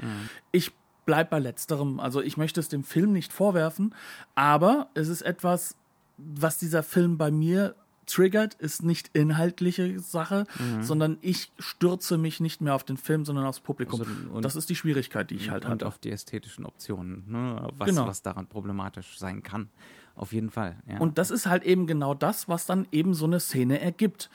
Ich 0.52 0.72
bleib 1.04 1.28
bei 1.28 1.38
letzterem. 1.38 2.00
Also 2.00 2.22
ich 2.22 2.38
möchte 2.38 2.60
es 2.60 2.70
dem 2.70 2.82
Film 2.82 3.12
nicht 3.12 3.30
vorwerfen, 3.30 3.94
aber 4.34 4.88
es 4.94 5.08
ist 5.08 5.20
etwas, 5.20 5.76
was 6.16 6.56
dieser 6.56 6.82
Film 6.82 7.18
bei 7.18 7.30
mir 7.30 7.74
triggert, 8.06 8.54
ist 8.54 8.82
nicht 8.82 9.10
inhaltliche 9.12 9.98
Sache, 10.00 10.46
sondern 10.80 11.18
ich 11.20 11.52
stürze 11.58 12.18
mich 12.18 12.40
nicht 12.40 12.60
mehr 12.60 12.74
auf 12.74 12.84
den 12.84 12.96
Film, 12.96 13.24
sondern 13.24 13.44
aufs 13.46 13.60
Publikum. 13.60 14.00
Also, 14.00 14.12
und- 14.32 14.44
das 14.44 14.56
ist 14.56 14.68
die 14.70 14.76
Schwierigkeit, 14.76 15.30
die 15.30 15.36
ich 15.36 15.50
halt 15.50 15.64
und 15.64 15.70
hatte. 15.70 15.86
auf 15.86 15.98
die 15.98 16.10
ästhetischen 16.10 16.66
Optionen, 16.66 17.24
ne? 17.28 17.68
was, 17.78 17.88
Genau. 17.88 18.06
was 18.06 18.22
daran 18.22 18.46
problematisch 18.46 19.18
sein 19.18 19.42
kann. 19.42 19.68
Auf 20.14 20.32
jeden 20.34 20.50
Fall. 20.50 20.76
Ja. 20.86 20.98
Und 20.98 21.16
das 21.16 21.30
ist 21.30 21.46
halt 21.46 21.62
eben 21.64 21.86
genau 21.86 22.12
das, 22.12 22.46
was 22.48 22.66
dann 22.66 22.86
eben 22.92 23.14
so 23.14 23.24
eine 23.24 23.40
Szene 23.40 23.80
ergibt. 23.80 24.28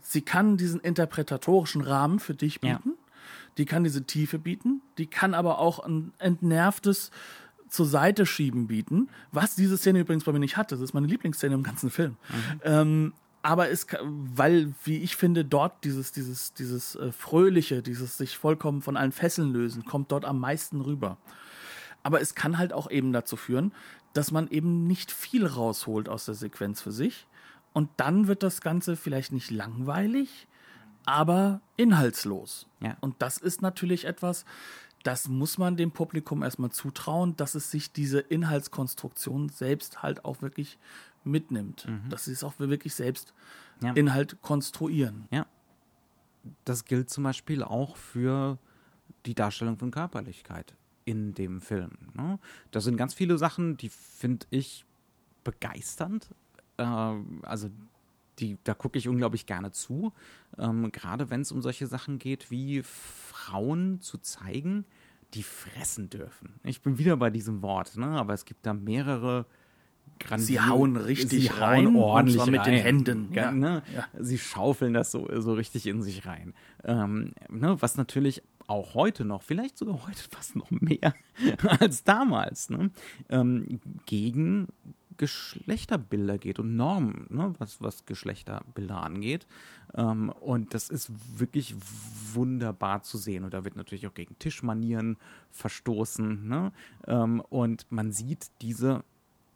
Sie 0.00 0.20
kann 0.22 0.56
diesen 0.56 0.78
interpretatorischen 0.80 1.80
Rahmen 1.82 2.20
für 2.20 2.34
dich 2.34 2.60
Ja. 2.62 2.76
bieten, 2.76 2.92
die 3.58 3.64
kann 3.64 3.82
diese 3.82 4.04
Tiefe 4.04 4.38
bieten, 4.38 4.80
die 4.98 5.06
kann 5.06 5.34
aber 5.34 5.58
auch 5.58 5.80
ein 5.80 6.12
entnervtes 6.18 7.10
zur 7.74 7.86
Seite 7.86 8.24
schieben 8.24 8.66
bieten, 8.66 9.08
was 9.32 9.56
diese 9.56 9.76
Szene 9.76 10.00
übrigens 10.00 10.24
bei 10.24 10.32
mir 10.32 10.38
nicht 10.38 10.56
hatte. 10.56 10.76
Das 10.76 10.82
ist 10.82 10.94
meine 10.94 11.06
Lieblingsszene 11.06 11.54
im 11.54 11.62
ganzen 11.62 11.90
Film. 11.90 12.16
Ähm, 12.62 13.12
aber 13.42 13.68
es, 13.68 13.86
weil, 14.00 14.72
wie 14.84 14.98
ich 14.98 15.16
finde, 15.16 15.44
dort 15.44 15.84
dieses, 15.84 16.12
dieses, 16.12 16.54
dieses 16.54 16.94
äh, 16.94 17.12
Fröhliche, 17.12 17.82
dieses 17.82 18.16
sich 18.16 18.38
vollkommen 18.38 18.80
von 18.80 18.96
allen 18.96 19.12
Fesseln 19.12 19.52
lösen, 19.52 19.84
kommt 19.84 20.12
dort 20.12 20.24
am 20.24 20.38
meisten 20.38 20.80
rüber. 20.80 21.18
Aber 22.02 22.20
es 22.20 22.34
kann 22.34 22.58
halt 22.58 22.72
auch 22.72 22.90
eben 22.90 23.12
dazu 23.12 23.36
führen, 23.36 23.72
dass 24.12 24.30
man 24.30 24.48
eben 24.48 24.86
nicht 24.86 25.10
viel 25.10 25.46
rausholt 25.46 26.08
aus 26.08 26.24
der 26.24 26.34
Sequenz 26.34 26.80
für 26.80 26.92
sich. 26.92 27.26
Und 27.72 27.90
dann 27.96 28.28
wird 28.28 28.42
das 28.42 28.60
Ganze 28.60 28.96
vielleicht 28.96 29.32
nicht 29.32 29.50
langweilig, 29.50 30.46
aber 31.04 31.60
inhaltslos. 31.76 32.66
Ja. 32.80 32.96
Und 33.00 33.16
das 33.18 33.38
ist 33.38 33.62
natürlich 33.62 34.04
etwas, 34.04 34.44
das 35.04 35.28
muss 35.28 35.58
man 35.58 35.76
dem 35.76 35.92
Publikum 35.92 36.42
erstmal 36.42 36.70
zutrauen, 36.70 37.36
dass 37.36 37.54
es 37.54 37.70
sich 37.70 37.92
diese 37.92 38.18
Inhaltskonstruktion 38.18 39.48
selbst 39.48 40.02
halt 40.02 40.24
auch 40.24 40.42
wirklich 40.42 40.78
mitnimmt. 41.22 41.86
Dass 42.08 42.24
sie 42.24 42.32
es 42.32 42.42
auch 42.42 42.58
wirklich 42.58 42.94
selbst 42.94 43.32
Ja. 43.82 43.92
Inhalt 43.92 44.40
konstruieren. 44.42 45.26
Ja. 45.30 45.46
Das 46.64 46.84
gilt 46.84 47.10
zum 47.10 47.24
Beispiel 47.24 47.62
auch 47.62 47.96
für 47.96 48.58
die 49.26 49.34
Darstellung 49.34 49.78
von 49.78 49.90
Körperlichkeit 49.90 50.74
in 51.04 51.34
dem 51.34 51.60
Film. 51.60 51.90
Ne? 52.14 52.38
Das 52.70 52.84
sind 52.84 52.96
ganz 52.96 53.14
viele 53.14 53.36
Sachen, 53.38 53.76
die 53.76 53.88
finde 53.88 54.46
ich 54.50 54.84
begeisternd 55.42 56.28
äh, 56.76 56.82
also 57.42 57.70
die, 58.38 58.58
da 58.64 58.74
gucke 58.74 58.98
ich 58.98 59.08
unglaublich 59.08 59.46
gerne 59.46 59.70
zu, 59.70 60.12
ähm, 60.58 60.90
gerade 60.92 61.30
wenn 61.30 61.40
es 61.42 61.52
um 61.52 61.62
solche 61.62 61.86
Sachen 61.86 62.18
geht, 62.18 62.50
wie 62.50 62.82
Frauen 62.82 64.00
zu 64.00 64.18
zeigen, 64.18 64.84
die 65.34 65.42
fressen 65.42 66.10
dürfen. 66.10 66.54
Ich 66.62 66.80
bin 66.82 66.98
wieder 66.98 67.16
bei 67.16 67.30
diesem 67.30 67.62
Wort, 67.62 67.96
ne? 67.96 68.06
aber 68.06 68.34
es 68.34 68.44
gibt 68.44 68.66
da 68.66 68.74
mehrere 68.74 69.46
Sie 70.36 70.60
hauen 70.60 70.96
richtig 70.96 71.50
sie 71.50 71.60
rein, 71.60 71.86
hauen 71.86 71.96
ordentlich 71.96 72.36
und 72.38 72.44
zwar 72.44 72.50
mit 72.52 72.60
rein. 72.60 72.72
den 72.72 72.82
Händen. 72.82 73.28
Ja, 73.32 73.44
Ja. 73.46 73.52
ne? 73.52 73.82
Ja. 73.94 74.06
Sie 74.20 74.38
schaufeln 74.38 74.92
das 74.94 75.10
so, 75.10 75.28
so 75.40 75.54
richtig 75.54 75.86
in 75.86 76.02
sich 76.02 76.24
rein. 76.24 76.54
Ähm, 76.84 77.32
ne? 77.48 77.76
Was 77.80 77.96
natürlich 77.96 78.42
auch 78.66 78.94
heute 78.94 79.24
noch, 79.24 79.42
vielleicht 79.42 79.76
sogar 79.76 80.06
heute 80.06 80.22
fast 80.30 80.54
noch 80.56 80.70
mehr 80.70 81.14
als 81.80 82.04
damals, 82.04 82.70
ne? 82.70 82.90
ähm, 83.28 83.80
gegen 84.06 84.68
Geschlechterbilder 85.16 86.38
geht 86.38 86.58
und 86.58 86.76
Normen, 86.76 87.26
ne? 87.30 87.54
was, 87.58 87.80
was 87.80 88.06
Geschlechterbilder 88.06 89.02
angeht. 89.02 89.46
Ähm, 89.94 90.30
und 90.30 90.74
das 90.74 90.88
ist 90.88 91.10
wirklich 91.38 91.74
wunderbar 92.32 93.02
zu 93.02 93.18
sehen. 93.18 93.44
Und 93.44 93.54
da 93.54 93.64
wird 93.64 93.76
natürlich 93.76 94.06
auch 94.06 94.14
gegen 94.14 94.38
Tischmanieren 94.38 95.16
verstoßen. 95.50 96.46
Ne? 96.46 96.72
Ähm, 97.06 97.40
und 97.40 97.86
man 97.90 98.12
sieht 98.12 98.50
diese 98.60 99.04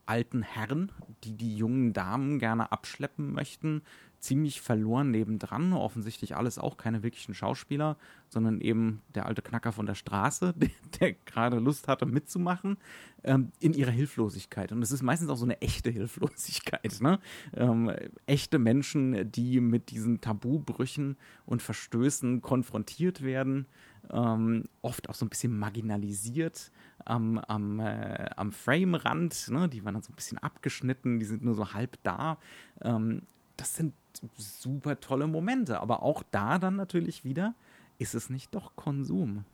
alten 0.07 0.43
Herren, 0.43 0.91
die 1.25 1.35
die 1.35 1.57
jungen 1.57 1.93
Damen 1.93 2.39
gerne 2.39 2.73
abschleppen 2.73 3.33
möchten, 3.33 3.83
ziemlich 4.21 4.61
verloren 4.61 5.11
nebendran. 5.11 5.73
Offensichtlich 5.73 6.37
alles 6.37 6.59
auch 6.59 6.77
keine 6.77 7.03
wirklichen 7.03 7.35
Schauspieler, 7.35 7.97
sondern 8.29 8.61
eben 8.61 9.03
der 9.15 9.27
alte 9.27 9.43
Knacker 9.43 9.73
von 9.73 9.87
der 9.87 9.95
Straße, 9.95 10.55
der, 10.57 10.71
der 11.01 11.13
gerade 11.13 11.59
Lust 11.59 11.89
hatte 11.89 12.07
mitzumachen, 12.07 12.79
ähm, 13.25 13.53
in 13.61 13.75
ihrer 13.75 13.91
Hilflosigkeit. 13.91 14.73
Und 14.73 14.83
es 14.83 14.93
ist 14.93 15.03
meistens 15.03 15.31
auch 15.31 15.37
so 15.37 15.45
eine 15.45 15.61
echte 15.61 15.91
Hilflosigkeit. 15.91 17.01
Ne? 17.01 17.21
Ähm, 17.55 17.93
echte 18.27 18.59
Menschen, 18.59 19.31
die 19.31 19.61
mit 19.61 19.91
diesen 19.91 20.21
Tabubrüchen 20.21 21.17
und 21.47 21.63
Verstößen 21.63 22.43
konfrontiert 22.43 23.23
werden, 23.23 23.67
ähm, 24.11 24.65
oft 24.83 25.09
auch 25.09 25.15
so 25.15 25.27
ein 25.27 25.29
bisschen 25.29 25.59
marginalisiert 25.59 26.73
am, 27.05 27.39
am, 27.39 27.81
äh, 27.81 28.31
am 28.37 28.53
Framerand. 28.53 29.49
Ne? 29.51 29.69
Die 29.69 29.85
waren 29.85 29.95
dann 29.95 30.03
so 30.03 30.13
ein 30.13 30.17
bisschen 30.17 30.39
abgeschnitten, 30.39 31.21
die 31.21 31.27
sind 31.27 31.45
nur 31.45 31.55
so 31.55 31.73
halb 31.73 31.99
da. 32.03 32.39
Ähm, 32.83 33.23
das 33.57 33.75
sind 33.77 33.93
super 34.37 35.01
tolle 35.01 35.27
Momente. 35.27 35.81
Aber 35.81 36.03
auch 36.03 36.23
da 36.31 36.59
dann 36.59 36.77
natürlich 36.77 37.25
wieder, 37.25 37.55
ist 37.99 38.15
es 38.15 38.31
nicht 38.31 38.55
doch 38.55 38.77
Konsum? 38.77 39.45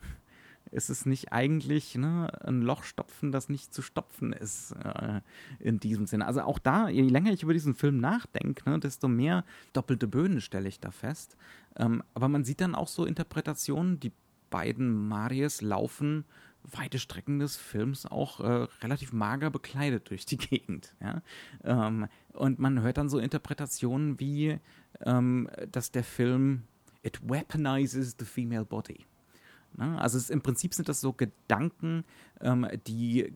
Ist 0.71 0.91
es 0.91 1.07
nicht 1.07 1.33
eigentlich 1.33 1.95
ne, 1.95 2.29
ein 2.45 2.63
Loch 2.63 2.83
stopfen, 2.83 3.31
das 3.31 3.49
nicht 3.49 3.73
zu 3.73 3.83
stopfen 3.83 4.33
ist 4.33 4.73
äh, 4.73 5.21
in 5.61 5.79
diesem 5.79 6.07
Sinne? 6.07 6.27
Also 6.27 6.43
auch 6.43 6.59
da, 6.59 6.89
je 6.89 7.03
länger 7.03 7.33
ich 7.33 7.43
über 7.43 7.53
diesen 7.53 7.75
Film 7.75 7.99
nachdenke, 7.99 8.69
ne, 8.69 8.79
desto 8.81 9.07
mehr 9.07 9.45
doppelte 9.73 10.09
Böden 10.09 10.41
stelle 10.41 10.69
ich 10.69 10.81
da 10.81 10.91
fest. 10.91 11.37
Ähm, 11.77 12.03
aber 12.15 12.29
man 12.29 12.45
sieht 12.45 12.61
dann 12.61 12.75
auch 12.75 12.89
so 12.89 13.05
Interpretationen, 13.05 14.01
die 14.01 14.13
beiden 14.51 15.09
Maries 15.09 15.61
laufen 15.61 16.25
weite 16.71 16.99
Strecken 16.99 17.39
des 17.39 17.57
Films 17.57 18.07
auch 18.07 18.41
äh, 18.41 18.67
relativ 18.83 19.13
mager 19.13 19.51
bekleidet 19.51 20.11
durch 20.11 20.27
die 20.27 20.37
Gegend. 20.39 20.95
Ja? 21.01 21.23
Ähm, 21.63 22.09
und 22.33 22.59
man 22.59 22.81
hört 22.83 22.99
dann 22.99 23.09
so 23.09 23.19
Interpretationen 23.19 24.19
wie, 24.19 24.59
ähm, 25.05 25.49
dass 25.71 25.93
der 25.93 26.05
Film 26.05 26.65
it 27.03 27.21
weaponizes 27.23 28.17
the 28.19 28.25
female 28.25 28.65
body. 28.65 29.05
Ne? 29.77 30.01
Also 30.01 30.19
es, 30.19 30.31
im 30.31 30.41
Prinzip 30.41 30.75
sind 30.75 30.89
das 30.89 31.01
so 31.01 31.13
Gedanken, 31.13 32.05
ähm, 32.41 32.67
die 32.87 33.33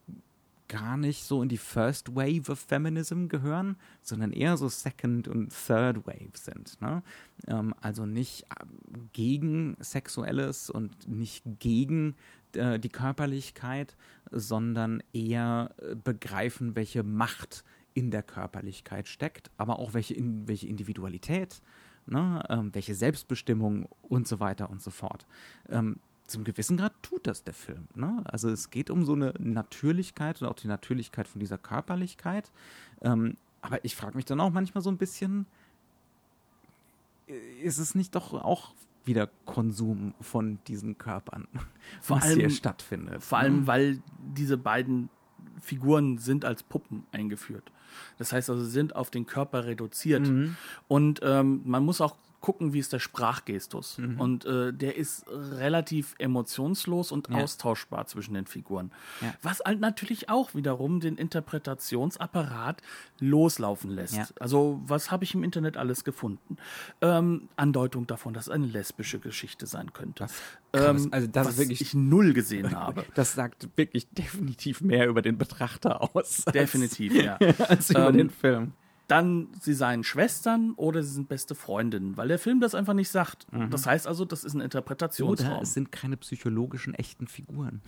gar 0.68 0.96
nicht 0.96 1.24
so 1.24 1.42
in 1.42 1.48
die 1.48 1.56
First 1.56 2.14
Wave 2.14 2.52
of 2.52 2.60
Feminism 2.60 3.28
gehören, 3.28 3.76
sondern 4.02 4.32
eher 4.32 4.56
so 4.56 4.68
Second 4.68 5.26
und 5.26 5.48
Third 5.50 6.06
Wave 6.06 6.34
sind. 6.34 6.80
Ne? 6.80 7.02
Ähm, 7.46 7.74
also 7.80 8.06
nicht 8.06 8.46
ähm, 8.60 9.08
gegen 9.12 9.76
Sexuelles 9.80 10.70
und 10.70 11.08
nicht 11.08 11.42
gegen 11.58 12.14
äh, 12.54 12.78
die 12.78 12.88
Körperlichkeit, 12.88 13.96
sondern 14.30 15.02
eher 15.12 15.74
äh, 15.78 15.94
begreifen, 15.94 16.76
welche 16.76 17.02
Macht 17.02 17.64
in 17.94 18.10
der 18.10 18.22
Körperlichkeit 18.22 19.08
steckt, 19.08 19.50
aber 19.56 19.78
auch 19.78 19.94
welche, 19.94 20.14
in, 20.14 20.46
welche 20.46 20.68
Individualität, 20.68 21.60
ne? 22.06 22.42
ähm, 22.48 22.70
welche 22.72 22.94
Selbstbestimmung 22.94 23.88
und 24.02 24.28
so 24.28 24.40
weiter 24.40 24.70
und 24.70 24.82
so 24.82 24.90
fort. 24.90 25.26
Ähm, 25.68 25.96
zum 26.26 26.44
gewissen 26.44 26.76
Grad 26.76 26.92
tut 27.02 27.26
das 27.26 27.42
der 27.42 27.54
Film. 27.54 27.88
Ne? 27.94 28.22
Also 28.24 28.50
es 28.50 28.70
geht 28.70 28.90
um 28.90 29.04
so 29.04 29.14
eine 29.14 29.32
Natürlichkeit 29.38 30.40
und 30.42 30.48
auch 30.48 30.54
die 30.54 30.68
Natürlichkeit 30.68 31.26
von 31.26 31.40
dieser 31.40 31.58
Körperlichkeit. 31.58 32.52
Ähm, 33.00 33.36
aber 33.62 33.84
ich 33.84 33.96
frage 33.96 34.16
mich 34.16 34.26
dann 34.26 34.40
auch 34.40 34.50
manchmal 34.50 34.82
so 34.82 34.90
ein 34.90 34.98
bisschen, 34.98 35.46
äh, 37.28 37.62
ist 37.62 37.78
es 37.78 37.94
nicht 37.94 38.14
doch 38.14 38.32
auch 38.34 38.74
wieder 39.08 39.28
Konsum 39.44 40.14
von 40.20 40.58
diesen 40.68 40.96
Körpern, 40.98 41.48
Vor 42.00 42.18
was 42.18 42.24
allem- 42.26 42.38
hier 42.38 42.50
stattfindet? 42.50 43.24
Vor 43.24 43.38
ne? 43.38 43.44
allem, 43.44 43.66
weil 43.66 44.02
diese 44.36 44.56
beiden 44.56 45.08
Figuren 45.60 46.18
sind 46.18 46.44
als 46.44 46.62
Puppen 46.62 47.04
eingeführt. 47.10 47.72
Das 48.18 48.32
heißt 48.32 48.48
also, 48.50 48.62
sie 48.62 48.70
sind 48.70 48.94
auf 48.94 49.10
den 49.10 49.26
Körper 49.26 49.64
reduziert. 49.64 50.30
Und 50.86 51.20
ähm, 51.24 51.62
man 51.64 51.84
muss 51.84 52.00
auch 52.00 52.16
gucken, 52.40 52.72
wie 52.72 52.78
ist 52.78 52.92
der 52.92 52.98
Sprachgestus. 53.00 53.98
Und 54.18 54.44
äh, 54.44 54.72
der 54.72 54.96
ist 54.96 55.24
relativ 55.28 56.14
emotionslos 56.18 57.10
und 57.12 57.28
Ja. 57.28 57.38
austauschbar 57.38 58.06
zwischen 58.06 58.34
den 58.34 58.46
Figuren. 58.46 58.92
Ja. 59.20 59.34
Was 59.42 59.60
halt 59.64 59.80
natürlich 59.80 60.28
auch 60.28 60.54
wiederum 60.54 61.00
den 61.00 61.16
Interpretationsapparat 61.16 62.82
loslaufen 63.20 63.90
lässt. 63.90 64.14
Ja. 64.16 64.26
Also, 64.40 64.80
was 64.84 65.10
habe 65.10 65.24
ich 65.24 65.34
im 65.34 65.42
Internet 65.42 65.76
alles 65.76 66.04
gefunden? 66.04 66.56
Ähm, 67.00 67.48
Andeutung 67.56 68.06
davon, 68.06 68.34
dass 68.34 68.44
es 68.46 68.52
eine 68.52 68.66
lesbische 68.66 69.18
Geschichte 69.18 69.66
sein 69.66 69.92
könnte. 69.92 70.26
Ähm, 70.72 71.08
Also 71.10 71.26
das 71.26 71.46
was 71.48 71.58
wirklich- 71.58 71.80
ich 71.80 71.94
null 71.94 72.32
gesehen 72.34 72.70
habe. 72.76 73.04
Das 73.14 73.32
sagt 73.34 73.68
wirklich 73.76 74.08
definitiv 74.10 74.80
mehr 74.80 75.08
über 75.08 75.22
den 75.22 75.38
Betrachter 75.38 76.14
aus. 76.14 76.44
Definitiv, 76.54 77.14
ja. 77.14 77.36
Als 77.68 77.90
über 77.90 78.08
Ähm, 78.08 78.16
den 78.16 78.30
Film. 78.30 78.72
Dann, 79.08 79.48
sie 79.60 79.72
seien 79.74 80.04
Schwestern 80.04 80.72
oder 80.76 81.02
sie 81.02 81.12
sind 81.12 81.28
beste 81.28 81.54
Freundinnen, 81.54 82.16
weil 82.16 82.28
der 82.28 82.38
Film 82.38 82.60
das 82.60 82.74
einfach 82.74 82.94
nicht 82.94 83.08
sagt. 83.08 83.46
Das 83.70 83.86
heißt 83.86 84.06
also, 84.06 84.24
das 84.24 84.44
ist 84.44 84.52
ein 84.52 84.58
Oder 84.58 84.64
Interpretationsraum. 84.66 85.62
es 85.62 85.74
sind 85.74 85.90
keine 85.90 86.16
psychologischen 86.18 86.94
echten 86.94 87.26
Figuren. 87.26 87.80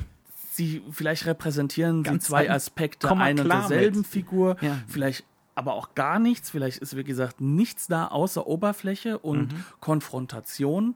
sie, 0.53 0.83
vielleicht 0.91 1.27
repräsentieren 1.27 2.03
Ganz 2.03 2.25
sie 2.25 2.31
zwei 2.31 2.51
Aspekte 2.51 3.11
einer 3.11 3.45
derselben 3.45 3.99
mit. 3.99 4.07
Figur. 4.07 4.57
Ja. 4.61 4.79
Vielleicht 4.89 5.25
aber 5.55 5.75
auch 5.75 5.95
gar 5.95 6.19
nichts. 6.19 6.49
Vielleicht 6.49 6.79
ist, 6.79 6.97
wie 6.97 7.05
gesagt, 7.05 7.41
nichts 7.41 7.87
da 7.87 8.07
außer 8.07 8.47
Oberfläche 8.47 9.19
und 9.19 9.55
Konfrontation. 9.81 10.87
Mhm. 10.87 10.95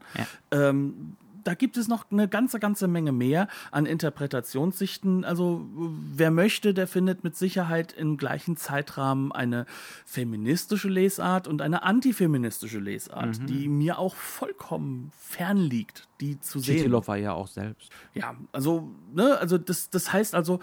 Ja. 0.53 0.69
Ähm, 0.69 1.17
da 1.45 1.55
gibt 1.55 1.77
es 1.77 1.89
noch 1.89 2.11
eine 2.11 2.29
ganze, 2.29 2.59
ganze 2.59 2.89
Menge 2.89 3.13
mehr 3.13 3.49
an 3.71 3.87
Interpretationssichten. 3.87 5.25
Also 5.25 5.67
wer 5.75 6.31
möchte, 6.31 6.75
der 6.75 6.87
findet 6.87 7.25
mit 7.25 7.37
Sicherheit 7.37 7.93
im 7.93 8.17
gleichen 8.17 8.57
Zeitrahmen 8.57 9.33
eine 9.33 9.67
feministische 10.05 10.89
Lesart 10.89 11.47
und 11.49 11.63
eine 11.63 11.83
antifeministische 11.83 12.79
Lesart, 12.79 13.39
Mhm. 13.41 13.47
die 13.47 13.69
mir 13.69 13.99
auch 13.99 14.15
vollkommen 14.17 15.13
fern 15.19 15.59
liegt, 15.59 16.09
die 16.21 16.41
zu 16.41 16.59
sehen. 16.59 16.77
Chitilov 16.79 17.09
war 17.09 17.17
ja 17.17 17.33
auch 17.33 17.49
selbst. 17.49 17.91
Ja, 18.15 18.35
also, 18.53 18.91
ne, 19.13 19.39
also 19.39 19.59
das, 19.59 19.91
das 19.91 20.13
heißt 20.13 20.35
also, 20.35 20.61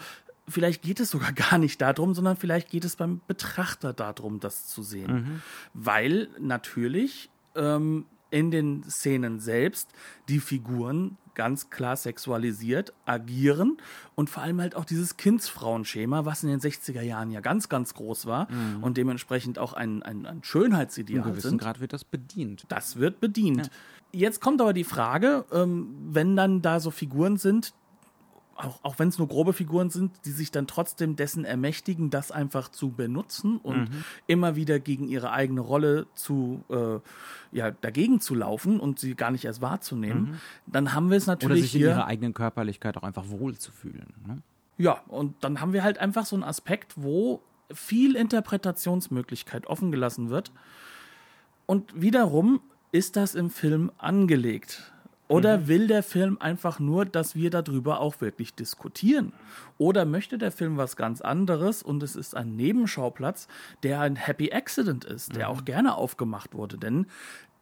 vielleicht 0.47 0.82
geht 0.82 0.99
es 0.99 1.11
sogar 1.11 1.32
gar 1.34 1.57
nicht 1.57 1.82
darum, 1.82 2.13
sondern 2.13 2.38
vielleicht 2.38 2.69
geht 2.69 2.86
es 2.86 2.95
beim 2.95 3.21
Betrachter 3.27 3.93
darum, 3.93 4.39
das 4.39 4.67
zu 4.67 4.84
sehen. 4.84 5.41
Weil 5.73 6.29
natürlich 6.39 7.29
ähm, 7.55 8.05
in 8.32 8.49
den 8.49 8.84
Szenen 8.84 9.39
selbst 9.39 9.89
die 10.27 10.39
Figuren 10.39 11.17
ganz 11.36 11.69
klar 11.69 11.95
sexualisiert 11.95 12.93
agieren 13.05 13.77
und 14.15 14.29
vor 14.29 14.43
allem 14.43 14.59
halt 14.59 14.75
auch 14.75 14.86
dieses 14.86 15.17
Kindsfrauenschema, 15.17 16.25
was 16.25 16.43
in 16.43 16.49
den 16.49 16.59
60er 16.59 17.01
Jahren 17.01 17.32
ja 17.32 17.39
ganz, 17.39 17.69
ganz 17.69 17.93
groß 17.93 18.25
war 18.25 18.47
und 18.82 18.97
dementsprechend 18.97 19.57
auch 19.57 19.73
ein, 19.73 20.03
ein, 20.03 20.25
ein 20.25 20.38
Im 20.38 20.43
Schönheitsideal 20.43 21.23
gewissen 21.23 21.51
sind. 21.51 21.61
Grad 21.61 21.79
wird 21.79 21.93
das 21.93 22.03
bedient. 22.03 22.65
Das 22.67 22.97
wird 22.97 23.19
bedient. 23.21 23.69
Jetzt 24.11 24.41
kommt 24.41 24.59
aber 24.59 24.73
die 24.73 24.84
Frage, 24.84 25.45
ähm, 25.51 25.95
wenn 26.09 26.36
dann 26.36 26.61
da 26.61 26.79
so 26.79 26.91
Figuren 26.91 27.38
sind, 27.38 27.73
auch, 28.56 28.80
auch 28.84 28.99
wenn 28.99 29.08
es 29.08 29.18
nur 29.18 29.28
grobe 29.28 29.54
Figuren 29.54 29.89
sind, 29.89 30.12
die 30.26 30.32
sich 30.32 30.52
dann 30.52 30.68
trotzdem 30.68 31.16
dessen 31.16 31.45
ermächtigen, 31.45 32.10
das 32.10 32.32
einfach 32.32 32.70
zu 32.70 32.91
benutzen 32.91 33.58
und 33.58 33.89
immer 34.28 34.56
wieder 34.56 34.80
gegen 34.80 35.08
ihre 35.08 35.32
eigene 35.32 35.62
Rolle 35.62 36.08
zu, 36.14 36.64
äh, 36.70 36.99
ja, 37.58 37.72
dagegen 37.72 38.20
zu 38.20 38.36
laufen 38.36 38.80
und 38.80 38.99
sie 38.99 39.16
gar 39.16 39.32
nicht 39.32 39.45
erst 39.45 39.62
wahrzunehmen, 39.62 40.39
dann 40.68 40.93
haben 40.93 41.10
wir 41.10 41.18
es 41.18 41.24
Oder 41.24 41.34
natürlich 41.34 41.64
sich 41.64 41.76
in 41.76 41.80
hier. 41.80 41.89
ihrer 41.89 42.06
eigenen 42.06 42.34
Körperlichkeit 42.34 42.97
auch 42.97 43.04
einfach 43.04 43.30
wohlzufühlen. 43.30 44.14
Ne? 44.28 44.41
Ja, 44.78 45.02
und 45.08 45.43
dann 45.43 45.62
haben 45.62 45.74
wir 45.74 45.84
halt 45.84 45.97
einfach 45.99 46.26
so 46.26 46.36
einen 46.36 46.43
Aspekt, 46.43 46.93
wo 46.95 47.41
viel 47.74 48.16
Interpretationsmöglichkeit 48.16 49.68
offen 49.68 49.91
gelassen 49.91 50.30
wird. 50.30 50.52
Und 51.66 51.99
wiederum 51.99 52.62
ist 52.91 53.16
das 53.16 53.36
im 53.36 53.49
Film 53.49 53.91
angelegt. 53.97 54.91
Oder 55.32 55.57
Mhm. 55.59 55.67
will 55.67 55.88
der 55.88 56.03
Film 56.03 56.38
einfach 56.39 56.79
nur, 56.79 57.05
dass 57.05 57.36
wir 57.36 57.49
darüber 57.49 57.99
auch 58.01 58.19
wirklich 58.21 58.53
diskutieren? 58.53 59.34
Oder 59.77 60.05
möchte 60.05 60.38
der 60.38 60.51
Film 60.51 60.77
was 60.77 60.95
ganz 60.95 61.21
anderes 61.21 61.82
und 61.84 62.03
es 62.03 62.15
ist 62.15 62.36
ein 62.36 62.55
Nebenschauplatz, 62.55 63.47
der 63.84 64.01
ein 64.01 64.15
Happy 64.15 64.51
Accident 64.51 65.05
ist, 65.05 65.36
der 65.36 65.47
Mhm. 65.47 65.53
auch 65.55 65.65
gerne 65.65 65.95
aufgemacht 65.95 66.53
wurde? 66.53 66.77
Denn 66.77 67.05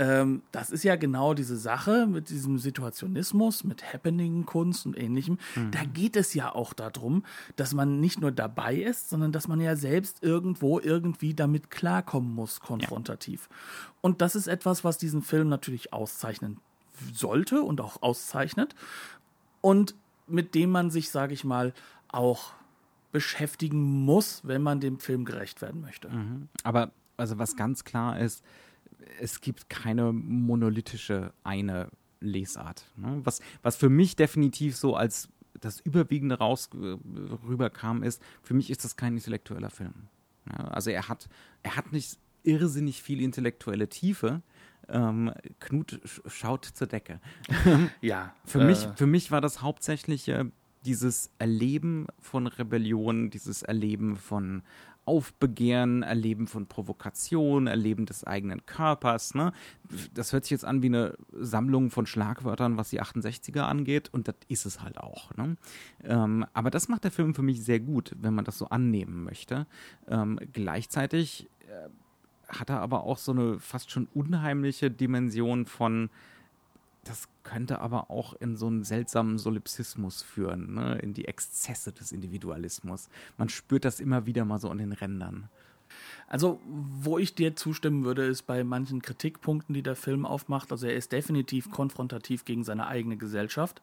ähm, 0.02 0.44
das 0.54 0.70
ist 0.72 0.84
ja 0.84 0.96
genau 0.96 1.34
diese 1.34 1.58
Sache 1.58 2.08
mit 2.08 2.30
diesem 2.30 2.58
Situationismus, 2.58 3.66
mit 3.66 3.94
Happening-Kunst 3.94 4.86
und 4.86 4.98
ähnlichem. 4.98 5.38
Da 5.72 5.84
geht 5.84 6.16
es 6.16 6.34
ja 6.34 6.56
auch 6.56 6.72
darum, 6.74 7.24
dass 7.58 7.74
man 7.74 8.00
nicht 8.00 8.22
nur 8.22 8.32
dabei 8.32 8.76
ist, 8.78 9.10
sondern 9.10 9.34
dass 9.34 9.50
man 9.50 9.60
ja 9.60 9.76
selbst 9.76 10.24
irgendwo 10.24 10.80
irgendwie 10.80 11.34
damit 11.34 11.70
klarkommen 11.70 12.34
muss, 12.34 12.62
konfrontativ. 12.62 13.50
Und 14.02 14.22
das 14.22 14.36
ist 14.38 14.48
etwas, 14.48 14.86
was 14.86 14.98
diesen 14.98 15.22
Film 15.22 15.50
natürlich 15.50 15.92
auszeichnen 15.92 16.60
sollte 17.14 17.62
und 17.62 17.82
auch 17.82 18.02
auszeichnet 18.02 18.76
und 19.62 19.96
mit 20.28 20.56
dem 20.56 20.70
man 20.72 20.92
sich, 20.92 21.10
sage 21.10 21.34
ich 21.34 21.44
mal, 21.44 21.74
auch 22.08 22.52
beschäftigen 23.12 23.82
muss, 24.06 24.42
wenn 24.46 24.62
man 24.62 24.80
dem 24.80 25.00
Film 25.00 25.26
gerecht 25.26 25.62
werden 25.62 25.82
möchte. 25.82 26.10
Aber 26.64 26.92
also 27.18 27.38
was 27.40 27.56
ganz 27.56 27.84
klar 27.84 28.20
ist, 28.20 28.44
es 29.20 29.42
gibt 29.42 29.70
keine 29.70 30.12
monolithische 30.14 31.34
eine 31.44 31.90
Lesart. 32.22 32.86
Ne? 32.96 33.22
Was, 33.24 33.42
was 33.62 33.76
für 33.76 33.90
mich 33.90 34.16
definitiv 34.16 34.76
so 34.76 34.96
als 34.96 35.30
das 35.60 35.80
Überwiegende 35.80 36.38
raus 36.38 36.70
rüberkam, 36.74 38.04
ist, 38.04 38.22
für 38.42 38.54
mich 38.54 38.70
ist 38.70 38.84
das 38.84 38.96
kein 38.96 39.16
intellektueller 39.16 39.70
Film. 39.70 39.94
Ja, 40.48 40.66
also 40.70 40.90
er 40.90 41.10
hat, 41.10 41.28
er 41.64 41.76
hat 41.76 41.92
nicht 41.92 42.18
irrsinnig 42.44 43.02
viel 43.02 43.22
intellektuelle 43.22 43.90
Tiefe. 43.90 44.42
Ähm, 44.92 45.32
Knut 45.60 46.02
sch 46.04 46.22
schaut 46.28 46.66
zur 46.66 46.88
Decke. 46.88 47.20
Ja, 48.02 48.34
Für, 48.46 48.62
äh, 48.62 48.66
mich, 48.66 48.88
für 48.96 49.08
mich 49.08 49.32
war 49.32 49.42
das 49.42 49.62
hauptsächliche 49.62 50.52
dieses 50.86 51.30
Erleben 51.40 52.08
von 52.20 52.48
Rebellion, 52.48 53.30
dieses 53.30 53.64
Erleben 53.64 54.16
von 54.16 54.64
Aufbegehren, 55.06 56.04
Erleben 56.04 56.46
von 56.46 56.68
Provokation, 56.68 57.66
Erleben 57.66 58.06
des 58.06 58.26
eigenen 58.26 58.66
Körpers. 58.68 59.34
Ne? 59.34 59.54
Das 60.14 60.34
hört 60.34 60.44
sich 60.44 60.52
jetzt 60.52 60.66
an 60.66 60.84
wie 60.84 60.88
eine 60.88 61.16
Sammlung 61.32 61.90
von 61.90 62.06
Schlagwörtern, 62.06 62.78
was 62.78 62.92
die 62.92 63.02
68er 63.02 63.62
angeht, 63.62 64.10
und 64.14 64.28
das 64.28 64.36
ist 64.50 64.66
es 64.68 64.82
halt 64.82 65.00
auch. 65.00 65.36
Ne? 65.36 65.58
Ähm, 66.04 66.46
aber 66.54 66.70
das 66.70 66.90
macht 66.90 67.06
der 67.06 67.12
Film 67.12 67.34
für 67.34 67.42
mich 67.42 67.64
sehr 67.64 67.80
gut, 67.80 68.16
wenn 68.20 68.36
man 68.36 68.46
das 68.46 68.60
so 68.60 68.68
annehmen 68.68 69.24
möchte. 69.24 69.66
Ähm, 70.08 70.40
gleichzeitig 70.54 71.50
äh, 71.62 71.90
hat 72.50 72.70
er 72.70 72.82
aber 72.82 73.04
auch 73.04 73.18
so 73.18 73.32
eine 73.32 73.60
fast 73.60 73.92
schon 73.92 74.08
unheimliche 74.14 74.92
Dimension 74.92 75.66
von 75.66 76.10
das 77.04 77.28
könnte 77.44 77.80
aber 77.80 78.12
auch 78.12 78.34
in 78.34 78.56
so 78.56 78.68
einen 78.68 78.84
seltsamen 78.84 79.38
Solipsismus 79.38 80.22
führen, 80.22 80.74
ne? 80.76 81.00
in 81.00 81.14
die 81.14 81.26
Exzesse 81.26 81.92
des 81.92 82.12
Individualismus. 82.12 83.10
Man 83.38 83.50
spürt 83.50 83.86
das 83.86 84.00
immer 84.00 84.26
wieder 84.26 84.46
mal 84.46 84.60
so 84.60 84.70
an 84.70 84.78
den 84.78 84.92
Rändern. 84.92 85.50
Also, 86.28 86.60
wo 86.66 87.18
ich 87.18 87.34
dir 87.36 87.56
zustimmen 87.56 88.04
würde, 88.04 88.24
ist 88.26 88.44
bei 88.44 88.64
manchen 88.64 89.02
Kritikpunkten, 89.02 89.74
die 89.74 89.82
der 89.82 89.96
Film 89.96 90.26
aufmacht. 90.26 90.72
Also, 90.72 90.86
er 90.88 90.94
ist 90.96 91.12
definitiv 91.12 91.72
konfrontativ 91.72 92.46
gegen 92.46 92.64
seine 92.64 92.88
eigene 92.88 93.18
Gesellschaft. 93.18 93.82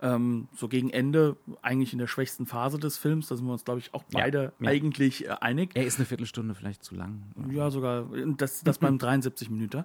Ähm, 0.00 0.48
so 0.54 0.68
gegen 0.68 0.90
Ende, 0.90 1.36
eigentlich 1.62 1.92
in 1.92 1.98
der 1.98 2.06
schwächsten 2.06 2.46
Phase 2.46 2.78
des 2.78 2.96
Films, 2.98 3.28
da 3.28 3.36
sind 3.36 3.46
wir 3.46 3.52
uns, 3.52 3.64
glaube 3.64 3.80
ich, 3.80 3.92
auch 3.94 4.04
Ja, 4.12 4.20
beide 4.20 4.52
ja. 4.60 4.68
eigentlich 4.68 5.26
äh, 5.26 5.30
einig. 5.40 5.70
Er 5.74 5.84
ist 5.84 5.98
eine 5.98 6.06
Viertelstunde 6.06 6.54
vielleicht 6.54 6.84
zu 6.84 6.94
lang. 6.94 7.22
Ja, 7.50 7.70
sogar, 7.70 8.06
das, 8.36 8.62
das 8.62 8.78
beim 8.78 8.98
73 8.98 9.50
Minuten. 9.50 9.84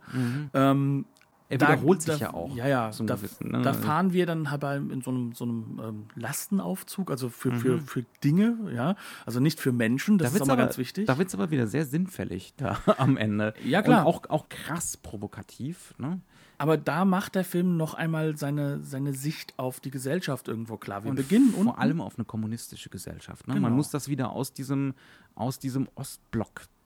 Ähm, 0.54 1.06
Er 1.48 1.58
da- 1.60 1.68
wiederholt 1.68 2.02
sich 2.02 2.18
da, 2.18 2.26
ja 2.26 2.34
auch. 2.34 2.56
Ja, 2.56 2.68
ja. 2.68 2.90
Da, 2.92 3.16
gewissen, 3.16 3.52
ne? 3.52 3.62
da 3.62 3.74
fahren 3.74 4.14
wir 4.14 4.26
dann 4.26 4.50
halt 4.50 4.64
in 4.92 5.02
so 5.02 5.12
einem, 5.12 5.34
so 5.34 5.44
einem 5.44 5.80
ähm, 5.84 6.04
Lastenaufzug, 6.16 7.12
also 7.12 7.30
für, 7.30 7.54
für, 7.54 7.74
Mhm. 7.76 7.82
für 7.82 8.06
Dinge, 8.24 8.58
ja. 8.74 8.96
Also 9.26 9.40
nicht 9.40 9.60
für 9.60 9.72
Menschen, 9.72 10.18
das 10.18 10.30
ist 10.30 10.34
wird's 10.36 10.50
aber 10.50 10.62
ganz 10.64 10.78
wichtig. 10.78 11.06
Da 11.06 11.18
wird 11.18 11.28
es 11.28 11.36
aber 11.36 11.52
wieder 11.52 11.68
sehr 11.68 11.86
sinnfällig 11.86 12.54
da 12.58 12.78
am 12.98 13.18
Ende. 13.18 13.54
Ja, 13.64 13.82
klar. 13.82 14.06
Und 14.06 14.08
auch, 14.08 14.30
auch 14.30 14.50
krass 14.50 14.98
provokativ. 14.98 15.94
Ne? 15.98 16.20
Aber 16.58 16.78
da 16.78 17.04
macht 17.06 17.36
der 17.36 17.44
Film 17.44 17.76
noch 17.78 17.94
einmal 17.96 18.38
seine, 18.38 18.82
seine 18.82 19.14
Sicht 19.14 19.54
auf 19.58 19.80
die 19.82 19.92
Gesellschaft 19.92 20.48
irgendwo 20.48 20.78
klar. 20.78 21.04
Wir 21.04 21.10
Und 21.12 21.18
beginnen 21.18 21.50
vor 21.52 21.60
unten. 21.60 21.78
allem 21.80 22.02
auf 22.02 22.18
eine 22.18 22.26
kommunistische 22.26 22.90
Gesellschaft. 22.90 23.48
Ne? 23.48 23.56
Genau. 23.56 23.68
Man 23.68 23.76
muss 23.76 23.90
das 23.92 24.08
wieder 24.08 24.32
aus 24.32 24.54
diesem, 24.54 24.94
aus 25.36 25.60
diesem 25.60 25.90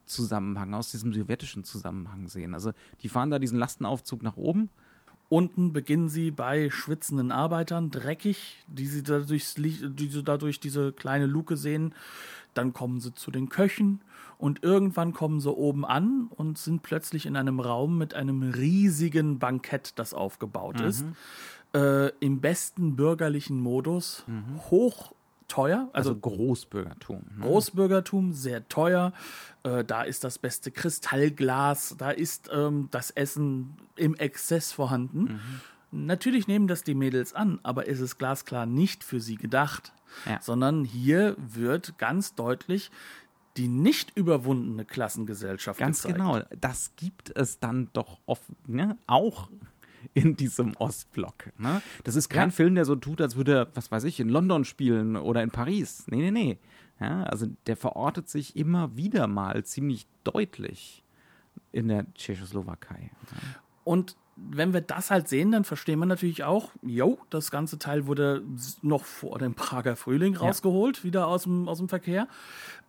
Ostblock-Zusammenhang, 0.09 0.73
aus 0.73 0.91
diesem 0.91 1.13
sowjetischen 1.13 1.63
Zusammenhang 1.63 2.27
sehen. 2.27 2.53
Also 2.53 2.71
die 3.01 3.09
fahren 3.09 3.29
da 3.29 3.39
diesen 3.39 3.59
Lastenaufzug 3.59 4.23
nach 4.23 4.37
oben. 4.37 4.69
Unten 5.29 5.73
beginnen 5.73 6.09
sie 6.09 6.31
bei 6.31 6.71
schwitzenden 6.71 7.31
Arbeitern, 7.31 7.91
dreckig, 7.91 8.65
die 8.67 8.87
sie 8.87 9.03
dadurch, 9.03 9.53
die 9.55 10.07
sie 10.07 10.23
dadurch 10.23 10.59
diese 10.59 10.91
kleine 10.91 11.27
Luke 11.27 11.55
sehen. 11.55 11.93
Dann 12.55 12.73
kommen 12.73 12.99
sie 12.99 13.13
zu 13.13 13.29
den 13.29 13.47
Köchen 13.49 14.01
und 14.39 14.63
irgendwann 14.63 15.13
kommen 15.13 15.39
sie 15.39 15.53
oben 15.53 15.85
an 15.85 16.29
und 16.35 16.57
sind 16.57 16.81
plötzlich 16.81 17.27
in 17.27 17.35
einem 17.35 17.59
Raum 17.59 17.99
mit 17.99 18.15
einem 18.15 18.41
riesigen 18.41 19.37
Bankett, 19.37 19.99
das 19.99 20.15
aufgebaut 20.15 20.81
ist. 20.81 21.05
Äh, 21.75 22.09
Im 22.19 22.41
besten 22.41 22.95
bürgerlichen 22.95 23.59
Modus, 23.59 24.25
hoch 24.71 25.13
teuer, 25.49 25.89
Also, 25.91 26.11
also 26.11 26.15
Großbürgertum. 26.21 27.23
Ne? 27.35 27.45
Großbürgertum, 27.45 28.31
sehr 28.31 28.67
teuer. 28.69 29.11
Äh, 29.63 29.83
da 29.83 30.03
ist 30.03 30.23
das 30.23 30.39
beste 30.39 30.71
Kristallglas, 30.71 31.95
da 31.97 32.11
ist 32.11 32.49
ähm, 32.53 32.87
das 32.91 33.11
Essen 33.11 33.75
im 33.97 34.15
Exzess 34.15 34.71
vorhanden. 34.71 35.41
Natürlich 35.91 36.47
nehmen 36.47 36.67
das 36.67 36.83
die 36.83 36.95
Mädels 36.95 37.33
an, 37.33 37.59
aber 37.63 37.89
es 37.89 37.99
ist 37.99 38.17
glasklar 38.17 38.65
nicht 38.65 39.03
für 39.03 39.19
sie 39.19 39.35
gedacht, 39.35 39.91
Ja. 40.25 40.39
sondern 40.41 40.85
hier 40.85 41.35
wird 41.37 41.97
ganz 41.97 42.35
deutlich 42.35 42.91
die 43.57 43.67
nicht 43.67 44.15
überwundene 44.15 44.85
Klassengesellschaft 44.85 45.79
Ganz 45.79 46.03
gezeigt. 46.03 46.17
genau. 46.19 46.39
Das 46.61 46.91
gibt 46.95 47.35
es 47.35 47.59
dann 47.59 47.89
doch 47.91 48.19
oft, 48.25 48.43
ne? 48.67 48.97
auch 49.07 49.49
in 50.13 50.35
diesem 50.35 50.75
Ostblock. 50.77 51.51
Ne? 51.57 51.81
Das 52.03 52.15
ist 52.15 52.29
kein 52.29 52.49
Ja. 52.49 52.55
Film, 52.55 52.75
der 52.75 52.85
so 52.85 52.95
tut, 52.95 53.21
als 53.21 53.35
würde 53.35 53.53
er, 53.53 53.67
was 53.75 53.91
weiß 53.91 54.03
ich, 54.05 54.19
in 54.19 54.29
London 54.29 54.65
spielen 54.65 55.15
oder 55.15 55.43
in 55.43 55.51
Paris. 55.51 56.05
Nee, 56.07 56.17
nee, 56.17 56.31
nee. 56.31 56.57
Ja, 56.99 57.23
also 57.23 57.47
der 57.67 57.77
verortet 57.77 58.27
sich 58.27 58.55
immer 58.57 58.95
wieder 58.97 59.27
mal 59.27 59.63
ziemlich 59.63 60.05
deutlich 60.25 61.03
in 61.71 61.87
der 61.87 62.11
Tschechoslowakei. 62.13 63.11
Und 63.85 64.17
wenn 64.51 64.73
wir 64.73 64.81
das 64.81 65.11
halt 65.11 65.27
sehen, 65.27 65.51
dann 65.51 65.63
verstehen 65.63 65.99
wir 65.99 66.05
natürlich 66.05 66.43
auch, 66.43 66.71
jo, 66.81 67.19
das 67.29 67.51
ganze 67.51 67.79
Teil 67.79 68.07
wurde 68.07 68.43
noch 68.81 69.03
vor 69.03 69.39
dem 69.39 69.53
Prager 69.53 69.95
Frühling 69.95 70.35
rausgeholt, 70.35 71.03
wieder 71.03 71.27
aus 71.27 71.43
dem, 71.43 71.67
aus 71.67 71.79
dem 71.79 71.89
Verkehr. 71.89 72.27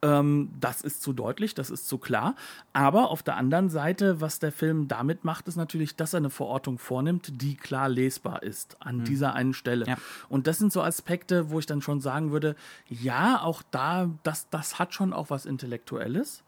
Ähm, 0.02 0.50
das 0.58 0.80
ist 0.80 1.02
zu 1.02 1.12
deutlich, 1.12 1.54
das 1.54 1.70
ist 1.70 1.88
zu 1.88 1.98
klar. 1.98 2.34
Aber 2.72 3.10
auf 3.10 3.22
der 3.22 3.36
anderen 3.36 3.68
Seite, 3.68 4.20
was 4.20 4.38
der 4.38 4.52
Film 4.52 4.88
damit 4.88 5.24
macht, 5.24 5.48
ist 5.48 5.56
natürlich, 5.56 5.96
dass 5.96 6.14
er 6.14 6.18
eine 6.18 6.30
Verortung 6.30 6.78
vornimmt, 6.78 7.42
die 7.42 7.56
klar 7.56 7.88
lesbar 7.88 8.42
ist 8.42 8.76
an 8.80 9.04
dieser 9.04 9.34
einen 9.34 9.54
Stelle. 9.54 9.86
Ja. 9.86 9.96
Und 10.28 10.46
das 10.46 10.58
sind 10.58 10.72
so 10.72 10.82
Aspekte, 10.82 11.50
wo 11.50 11.58
ich 11.58 11.66
dann 11.66 11.82
schon 11.82 12.00
sagen 12.00 12.32
würde, 12.32 12.56
ja, 12.88 13.42
auch 13.42 13.62
da, 13.70 14.10
das, 14.22 14.48
das 14.50 14.78
hat 14.78 14.94
schon 14.94 15.12
auch 15.12 15.30
was 15.30 15.46
Intellektuelles. 15.46 16.42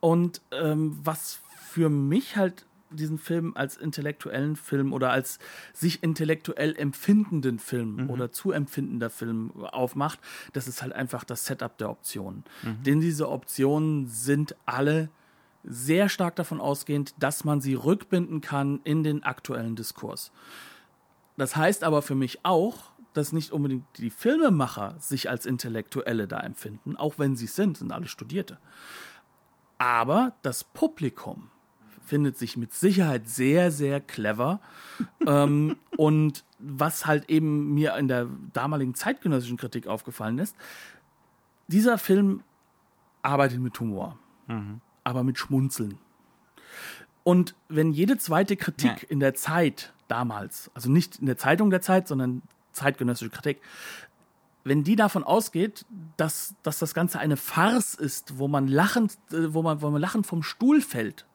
Und 0.00 0.42
ähm, 0.50 0.98
was 1.02 1.40
für 1.70 1.88
mich 1.88 2.36
halt 2.36 2.66
diesen 2.92 3.18
Film 3.18 3.52
als 3.56 3.76
intellektuellen 3.76 4.56
Film 4.56 4.92
oder 4.92 5.10
als 5.10 5.38
sich 5.72 6.02
intellektuell 6.02 6.76
empfindenden 6.76 7.58
Film 7.58 8.10
oder 8.10 8.32
zu 8.32 8.52
empfindender 8.52 9.10
Film 9.10 9.52
aufmacht, 9.64 10.20
das 10.52 10.68
ist 10.68 10.82
halt 10.82 10.92
einfach 10.92 11.24
das 11.24 11.44
Setup 11.44 11.76
der 11.78 11.90
Optionen. 11.90 12.44
Denn 12.84 13.00
diese 13.00 13.28
Optionen 13.28 14.06
sind 14.06 14.56
alle 14.66 15.10
sehr 15.64 16.08
stark 16.08 16.36
davon 16.36 16.60
ausgehend, 16.60 17.14
dass 17.18 17.44
man 17.44 17.60
sie 17.60 17.74
rückbinden 17.74 18.40
kann 18.40 18.80
in 18.84 19.02
den 19.02 19.22
aktuellen 19.22 19.76
Diskurs. 19.76 20.32
Das 21.36 21.56
heißt 21.56 21.84
aber 21.84 22.02
für 22.02 22.14
mich 22.14 22.40
auch, 22.44 22.92
dass 23.12 23.32
nicht 23.32 23.52
unbedingt 23.52 23.84
die 23.98 24.10
Filmemacher 24.10 24.96
sich 24.98 25.28
als 25.28 25.46
Intellektuelle 25.46 26.26
da 26.26 26.40
empfinden, 26.40 26.96
auch 26.96 27.18
wenn 27.18 27.36
sie 27.36 27.44
es 27.44 27.54
sind, 27.54 27.78
sind 27.78 27.92
alle 27.92 28.08
Studierte. 28.08 28.58
Aber 29.78 30.34
das 30.42 30.64
Publikum 30.64 31.50
findet 32.04 32.36
sich 32.38 32.56
mit 32.56 32.72
Sicherheit 32.74 33.28
sehr, 33.28 33.70
sehr 33.70 34.00
clever. 34.00 34.60
ähm, 35.26 35.76
und 35.96 36.44
was 36.58 37.06
halt 37.06 37.28
eben 37.30 37.74
mir 37.74 37.96
in 37.96 38.08
der 38.08 38.28
damaligen 38.52 38.94
zeitgenössischen 38.94 39.56
Kritik 39.56 39.86
aufgefallen 39.86 40.38
ist, 40.38 40.56
dieser 41.68 41.98
Film 41.98 42.42
arbeitet 43.22 43.60
mit 43.60 43.78
Humor, 43.80 44.18
aber 45.04 45.22
mit 45.22 45.38
Schmunzeln. 45.38 45.98
Und 47.24 47.54
wenn 47.68 47.92
jede 47.92 48.18
zweite 48.18 48.56
Kritik 48.56 49.02
Ja. 49.02 49.08
in 49.08 49.20
der 49.20 49.34
Zeit 49.34 49.92
damals, 50.08 50.70
also 50.74 50.90
nicht 50.90 51.18
in 51.20 51.26
der 51.26 51.36
Zeitung 51.38 51.70
der 51.70 51.80
Zeit, 51.80 52.08
sondern 52.08 52.42
zeitgenössische 52.72 53.30
Kritik, 53.30 53.60
wenn 54.64 54.84
die 54.84 54.96
davon 54.96 55.24
ausgeht, 55.24 55.84
dass, 56.16 56.54
dass 56.62 56.78
das 56.78 56.94
Ganze 56.94 57.18
eine 57.18 57.36
Farce 57.36 57.94
ist, 57.94 58.38
wo 58.38 58.48
man 58.48 58.68
lachend, 58.68 59.18
äh, 59.32 59.52
wo 59.52 59.62
man, 59.62 59.82
wo 59.82 59.90
man 59.90 60.00
lachend 60.00 60.26
vom 60.26 60.42
Stuhl 60.42 60.80
fällt, 60.80 61.26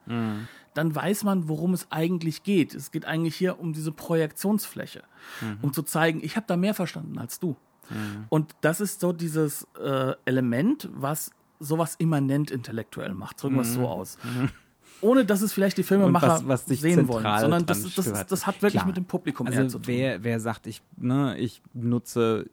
dann 0.74 0.96
weiß 0.96 1.24
man, 1.24 1.48
worum 1.50 1.74
es 1.74 1.88
eigentlich 1.92 2.44
geht. 2.44 2.74
Es 2.74 2.92
geht 2.92 3.06
eigentlich 3.06 3.36
hier 3.36 3.60
um 3.60 3.74
diese 3.74 3.92
Projektionsfläche, 3.92 5.04
mhm. 5.42 5.58
um 5.62 5.74
zu 5.74 5.84
zeigen, 5.84 6.20
ich 6.24 6.36
habe 6.36 6.46
da 6.48 6.56
mehr 6.56 6.74
verstanden 6.74 7.18
als 7.18 7.40
du. 7.40 7.56
Mhm. 7.90 8.26
Und 8.30 8.56
das 8.62 8.80
ist 8.80 9.00
so 9.00 9.12
dieses 9.12 9.68
äh, 9.82 10.14
Element, 10.26 10.90
was 10.94 11.32
sowas 11.60 11.96
immanent 11.98 12.52
intellektuell 12.52 13.14
macht. 13.14 13.42
Drücken 13.42 13.56
wir 13.56 13.64
es 13.64 13.74
so 13.74 13.82
mhm. 13.82 13.86
aus. 13.86 14.18
Mhm 14.24 14.50
ohne 15.02 15.26
dass 15.26 15.42
es 15.42 15.54
vielleicht 15.54 15.78
die 15.78 15.84
Filmemacher 15.84 16.42
was, 16.44 16.68
was 16.68 16.80
sehen 16.80 17.08
wollen, 17.08 17.26
sondern 17.40 17.66
das, 17.66 17.84
das, 17.94 18.06
das, 18.06 18.26
das, 18.26 18.48
hat 18.48 18.62
wirklich 18.62 18.74
Klar. 18.74 18.88
mit 18.88 18.98
dem 18.98 19.06
Publikum 19.06 19.48
also 19.48 19.68
zu 19.68 19.78
tun. 19.80 19.88
Wer, 19.88 20.24
wer 20.24 20.40
sagt, 20.40 20.68
ich, 20.68 20.82
ne, 20.98 21.38
ich 21.38 21.62
nutze 21.74 22.50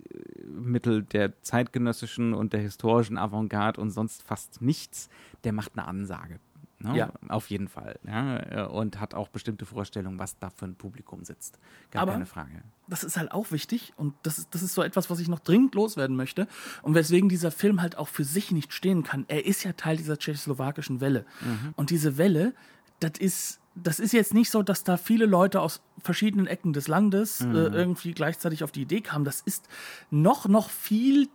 Mittel 0.55 1.02
der 1.02 1.40
zeitgenössischen 1.42 2.34
und 2.34 2.52
der 2.52 2.61
historischen 2.61 3.18
Avantgarde 3.18 3.80
und 3.80 3.90
sonst 3.90 4.22
fast 4.22 4.62
nichts, 4.62 5.09
der 5.44 5.52
macht 5.52 5.72
eine 5.76 5.86
Ansage. 5.86 6.40
Ne? 6.84 6.96
Ja. 6.96 7.12
Auf 7.28 7.48
jeden 7.50 7.68
Fall. 7.68 7.98
Ja? 8.07 8.66
Und 8.66 9.00
hat 9.00 9.14
auch 9.14 9.28
bestimmte 9.28 9.64
Vorstellungen, 9.64 10.18
was 10.18 10.38
da 10.38 10.50
für 10.50 10.66
ein 10.66 10.74
Publikum 10.74 11.24
sitzt. 11.24 11.59
Gar 11.90 12.02
Aber 12.02 12.12
keine 12.12 12.26
Frage. 12.26 12.62
Das 12.88 13.05
ist 13.05 13.16
halt 13.16 13.32
auch 13.32 13.50
wichtig 13.52 13.94
und 13.96 14.14
das 14.22 14.38
ist, 14.38 14.55
das 14.55 14.62
ist 14.62 14.74
so 14.74 14.82
etwas, 14.82 15.09
was 15.09 15.18
ich 15.18 15.28
noch 15.28 15.40
dringend 15.40 15.74
loswerden 15.74 16.16
möchte 16.16 16.46
und 16.82 16.94
weswegen 16.94 17.28
dieser 17.28 17.50
Film 17.50 17.80
halt 17.80 17.96
auch 17.96 18.09
für 18.09 18.24
sich 18.24 18.50
nicht 18.50 18.72
stehen 18.72 19.02
kann. 19.02 19.24
Er 19.28 19.46
ist 19.46 19.64
ja 19.64 19.72
Teil 19.72 19.96
dieser 19.96 20.18
tschechoslowakischen 20.18 21.00
Welle. 21.00 21.24
Mhm. 21.40 21.74
Und 21.76 21.90
diese 21.90 22.18
Welle, 22.18 22.55
das 23.00 23.12
ist 23.18 23.61
das 23.74 23.98
ist 23.98 24.12
jetzt 24.12 24.34
nicht 24.34 24.50
so, 24.50 24.62
dass 24.62 24.84
da 24.84 24.96
viele 24.96 25.26
Leute 25.26 25.60
aus 25.60 25.82
verschiedenen 25.98 26.46
Ecken 26.46 26.72
des 26.72 26.88
Landes 26.88 27.40
mhm. 27.40 27.54
äh, 27.54 27.64
irgendwie 27.66 28.12
gleichzeitig 28.12 28.62
auf 28.64 28.72
die 28.72 28.82
Idee 28.82 29.00
kamen. 29.00 29.24
Das 29.24 29.40
ist 29.40 29.68
noch, 30.10 30.46
noch 30.46 30.70
viel, 30.70 31.28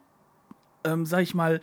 ähm, 0.83 1.05
sag 1.05 1.21
ich 1.21 1.35
mal, 1.35 1.59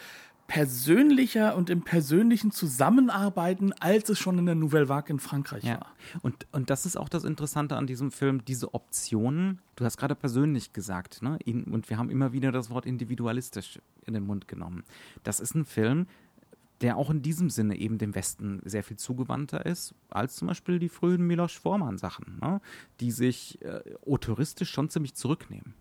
persönlicher 0.49 1.57
und 1.57 1.71
im 1.71 1.83
persönlichen 1.83 2.53
Zusammenarbeiten, 2.53 3.73
als 3.73 4.09
es 4.11 4.19
schon 4.19 4.39
in 4.39 4.47
der 4.47 4.55
Nouvelle 4.55 4.89
Vague 4.89 5.11
in 5.11 5.19
Frankreich 5.19 5.65
ja. 5.65 5.81
war. 5.81 5.93
Und, 6.23 6.47
und 6.53 6.71
das 6.71 6.87
ist 6.87 6.97
auch 6.97 7.09
das 7.09 7.25
Interessante 7.25 7.77
an 7.77 7.87
diesem 7.87 8.13
Film, 8.13 8.45
diese 8.45 8.73
Optionen. 8.73 9.61
Du 9.75 9.85
hast 9.85 9.97
gerade 9.97 10.15
persönlich 10.15 10.73
gesagt, 10.73 11.23
ne? 11.23 11.39
und 11.45 11.91
wir 11.91 11.99
haben 11.99 12.11
immer 12.11 12.33
wieder 12.33 12.53
das 12.53 12.71
Wort 12.71 12.87
individualistisch 12.87 13.81
in 14.05 14.15
den 14.15 14.25
Mund 14.25 14.47
genommen. 14.47 14.85
Das 15.25 15.41
ist 15.41 15.55
ein 15.55 15.65
Film, 15.65 16.07
der 16.81 16.97
auch 16.97 17.11
in 17.11 17.23
diesem 17.23 17.51
Sinne 17.51 17.77
eben 17.77 17.99
dem 17.99 18.15
Westen 18.15 18.61
sehr 18.65 18.83
viel 18.83 18.97
zugewandter 18.97 19.65
ist, 19.65 19.95
als 20.09 20.37
zum 20.37 20.49
Beispiel 20.49 20.79
die 20.79 20.89
frühen 20.89 21.27
Milos 21.27 21.53
Forman-Sachen, 21.53 22.39
ne? 22.41 22.61
die 23.01 23.11
sich 23.11 23.61
äh, 23.63 23.81
autoristisch 24.07 24.71
schon 24.71 24.91
ziemlich 24.91 25.15
zurücknehmen. 25.15 25.75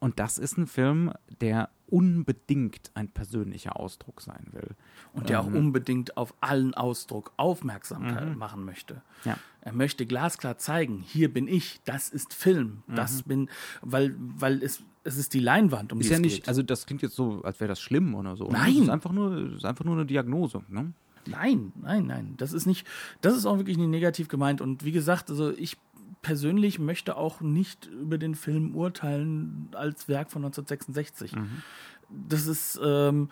Und 0.00 0.18
das 0.20 0.38
ist 0.38 0.56
ein 0.56 0.66
Film, 0.66 1.12
der 1.40 1.70
unbedingt 1.86 2.90
ein 2.94 3.08
persönlicher 3.08 3.78
Ausdruck 3.78 4.20
sein 4.20 4.46
will. 4.52 4.76
Und 5.12 5.28
der 5.28 5.40
ähm, 5.40 5.44
auch 5.44 5.52
unbedingt 5.52 6.16
auf 6.16 6.34
allen 6.40 6.74
Ausdruck 6.74 7.32
Aufmerksamkeit 7.36 8.28
mhm. 8.28 8.38
machen 8.38 8.64
möchte. 8.64 9.02
Ja. 9.24 9.38
Er 9.62 9.72
möchte 9.72 10.06
glasklar 10.06 10.58
zeigen, 10.58 11.02
hier 11.06 11.32
bin 11.32 11.48
ich, 11.48 11.80
das 11.84 12.10
ist 12.10 12.34
Film, 12.34 12.82
mhm. 12.86 12.94
das 12.94 13.22
bin, 13.22 13.48
weil, 13.80 14.14
weil 14.18 14.62
es, 14.62 14.82
es 15.04 15.16
ist 15.16 15.34
die 15.34 15.40
Leinwand, 15.40 15.92
um 15.92 16.00
ist 16.00 16.06
die 16.06 16.12
ja 16.12 16.16
es 16.16 16.22
nicht, 16.22 16.36
geht. 16.36 16.48
Also 16.48 16.62
das 16.62 16.86
klingt 16.86 17.02
jetzt 17.02 17.16
so, 17.16 17.42
als 17.42 17.58
wäre 17.58 17.68
das 17.68 17.80
schlimm 17.80 18.14
oder 18.14 18.36
so. 18.36 18.48
Nein. 18.48 18.74
Es 18.76 18.82
ist 18.82 18.88
einfach 18.90 19.12
nur, 19.12 19.54
ist 19.54 19.64
einfach 19.64 19.84
nur 19.84 19.94
eine 19.94 20.06
Diagnose. 20.06 20.62
Ne? 20.68 20.92
Nein, 21.26 21.72
nein, 21.80 22.06
nein. 22.06 22.34
Das 22.36 22.52
ist 22.52 22.66
nicht, 22.66 22.86
das 23.20 23.36
ist 23.36 23.46
auch 23.46 23.58
wirklich 23.58 23.76
nicht 23.76 23.88
negativ 23.88 24.28
gemeint. 24.28 24.60
Und 24.60 24.84
wie 24.84 24.92
gesagt, 24.92 25.30
also 25.30 25.50
ich 25.52 25.76
persönlich 26.22 26.78
möchte 26.78 27.16
auch 27.16 27.40
nicht 27.40 27.86
über 27.86 28.18
den 28.18 28.34
Film 28.34 28.74
urteilen 28.74 29.68
als 29.72 30.08
Werk 30.08 30.30
von 30.30 30.44
1966. 30.44 31.34
Mhm. 31.34 31.62
Das 32.08 32.46
ist, 32.46 32.80
ähm, 32.82 33.30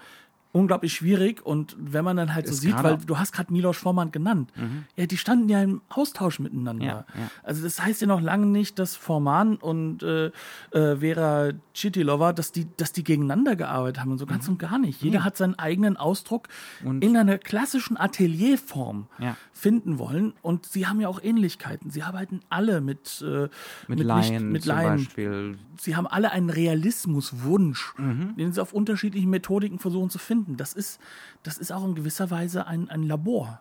unglaublich 0.56 0.94
schwierig 0.94 1.44
und 1.44 1.76
wenn 1.78 2.04
man 2.04 2.16
dann 2.16 2.34
halt 2.34 2.48
so 2.48 2.54
sieht, 2.54 2.82
weil 2.82 2.96
du 2.96 3.18
hast 3.18 3.32
gerade 3.32 3.52
Milos 3.52 3.76
Forman 3.76 4.10
genannt, 4.10 4.50
mhm. 4.56 4.84
ja, 4.96 5.06
die 5.06 5.18
standen 5.18 5.48
ja 5.48 5.62
im 5.62 5.82
Austausch 5.90 6.38
miteinander. 6.38 6.84
Ja, 6.84 6.92
ja. 7.14 7.30
Also 7.42 7.62
das 7.62 7.82
heißt 7.82 8.00
ja 8.00 8.06
noch 8.06 8.22
lange 8.22 8.46
nicht, 8.46 8.78
dass 8.78 8.96
Forman 8.96 9.56
und 9.56 10.02
äh, 10.02 10.26
äh, 10.70 10.96
Vera 10.96 11.50
Chitilova, 11.74 12.32
dass 12.32 12.52
die, 12.52 12.66
dass 12.76 12.92
die 12.92 13.04
gegeneinander 13.04 13.54
gearbeitet 13.54 14.00
haben 14.00 14.12
und 14.12 14.18
so 14.18 14.24
ganz 14.24 14.46
mhm. 14.46 14.54
und 14.54 14.58
gar 14.58 14.78
nicht. 14.78 15.02
Jeder 15.02 15.20
mhm. 15.20 15.24
hat 15.24 15.36
seinen 15.36 15.58
eigenen 15.58 15.98
Ausdruck 15.98 16.48
und 16.82 17.04
in 17.04 17.16
einer 17.16 17.36
klassischen 17.36 17.98
Atelierform 17.98 19.08
ja. 19.18 19.36
finden 19.52 19.98
wollen 19.98 20.32
und 20.40 20.64
sie 20.64 20.86
haben 20.86 21.00
ja 21.00 21.08
auch 21.08 21.22
Ähnlichkeiten. 21.22 21.90
Sie 21.90 22.02
arbeiten 22.02 22.40
alle 22.48 22.80
mit 22.80 23.22
äh, 23.22 23.48
mit, 23.88 23.98
mit 23.98 24.06
Laien, 24.06 24.52
mit 24.52 24.64
Laien. 24.64 24.96
Beispiel. 24.96 25.58
Sie 25.78 25.96
haben 25.96 26.06
alle 26.06 26.30
einen 26.32 26.48
Realismuswunsch, 26.48 27.94
mhm. 27.98 28.36
den 28.36 28.52
sie 28.52 28.62
auf 28.62 28.72
unterschiedlichen 28.72 29.28
Methodiken 29.28 29.78
versuchen 29.78 30.08
zu 30.08 30.18
finden 30.18 30.45
finden. 30.46 30.56
Das 30.56 30.72
ist, 30.72 31.00
das 31.42 31.58
ist 31.58 31.72
auch 31.72 31.84
in 31.84 31.94
gewisser 31.94 32.30
Weise 32.30 32.66
ein, 32.66 32.88
ein 32.88 33.02
Labor. 33.02 33.60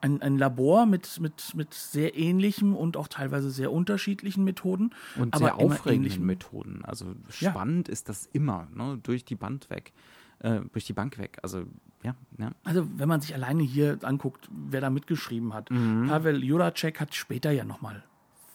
Ein, 0.00 0.20
ein 0.20 0.36
Labor 0.36 0.84
mit, 0.84 1.18
mit, 1.20 1.54
mit 1.54 1.72
sehr 1.72 2.14
ähnlichen 2.14 2.74
und 2.74 2.98
auch 2.98 3.08
teilweise 3.08 3.50
sehr 3.50 3.72
unterschiedlichen 3.72 4.44
Methoden. 4.44 4.90
Und 5.16 5.34
sehr 5.34 5.56
aufregenden 5.56 6.26
Methoden. 6.26 6.84
Also 6.84 7.14
spannend 7.30 7.88
ja. 7.88 7.92
ist 7.92 8.10
das 8.10 8.28
immer, 8.32 8.68
ne? 8.74 8.98
durch 9.02 9.24
die 9.24 9.36
Band 9.36 9.70
weg. 9.70 9.92
Äh, 10.40 10.60
durch 10.72 10.84
die 10.84 10.92
Bank 10.92 11.16
weg. 11.16 11.38
Also 11.42 11.62
ja, 12.02 12.14
ja, 12.38 12.50
Also 12.64 12.86
wenn 12.98 13.08
man 13.08 13.22
sich 13.22 13.34
alleine 13.34 13.62
hier 13.62 13.98
anguckt, 14.02 14.50
wer 14.50 14.82
da 14.82 14.90
mitgeschrieben 14.90 15.54
hat. 15.54 15.70
Mhm. 15.70 16.08
Pavel 16.08 16.44
Juracek 16.44 17.00
hat 17.00 17.14
später 17.14 17.50
ja 17.50 17.64
nochmal 17.64 18.04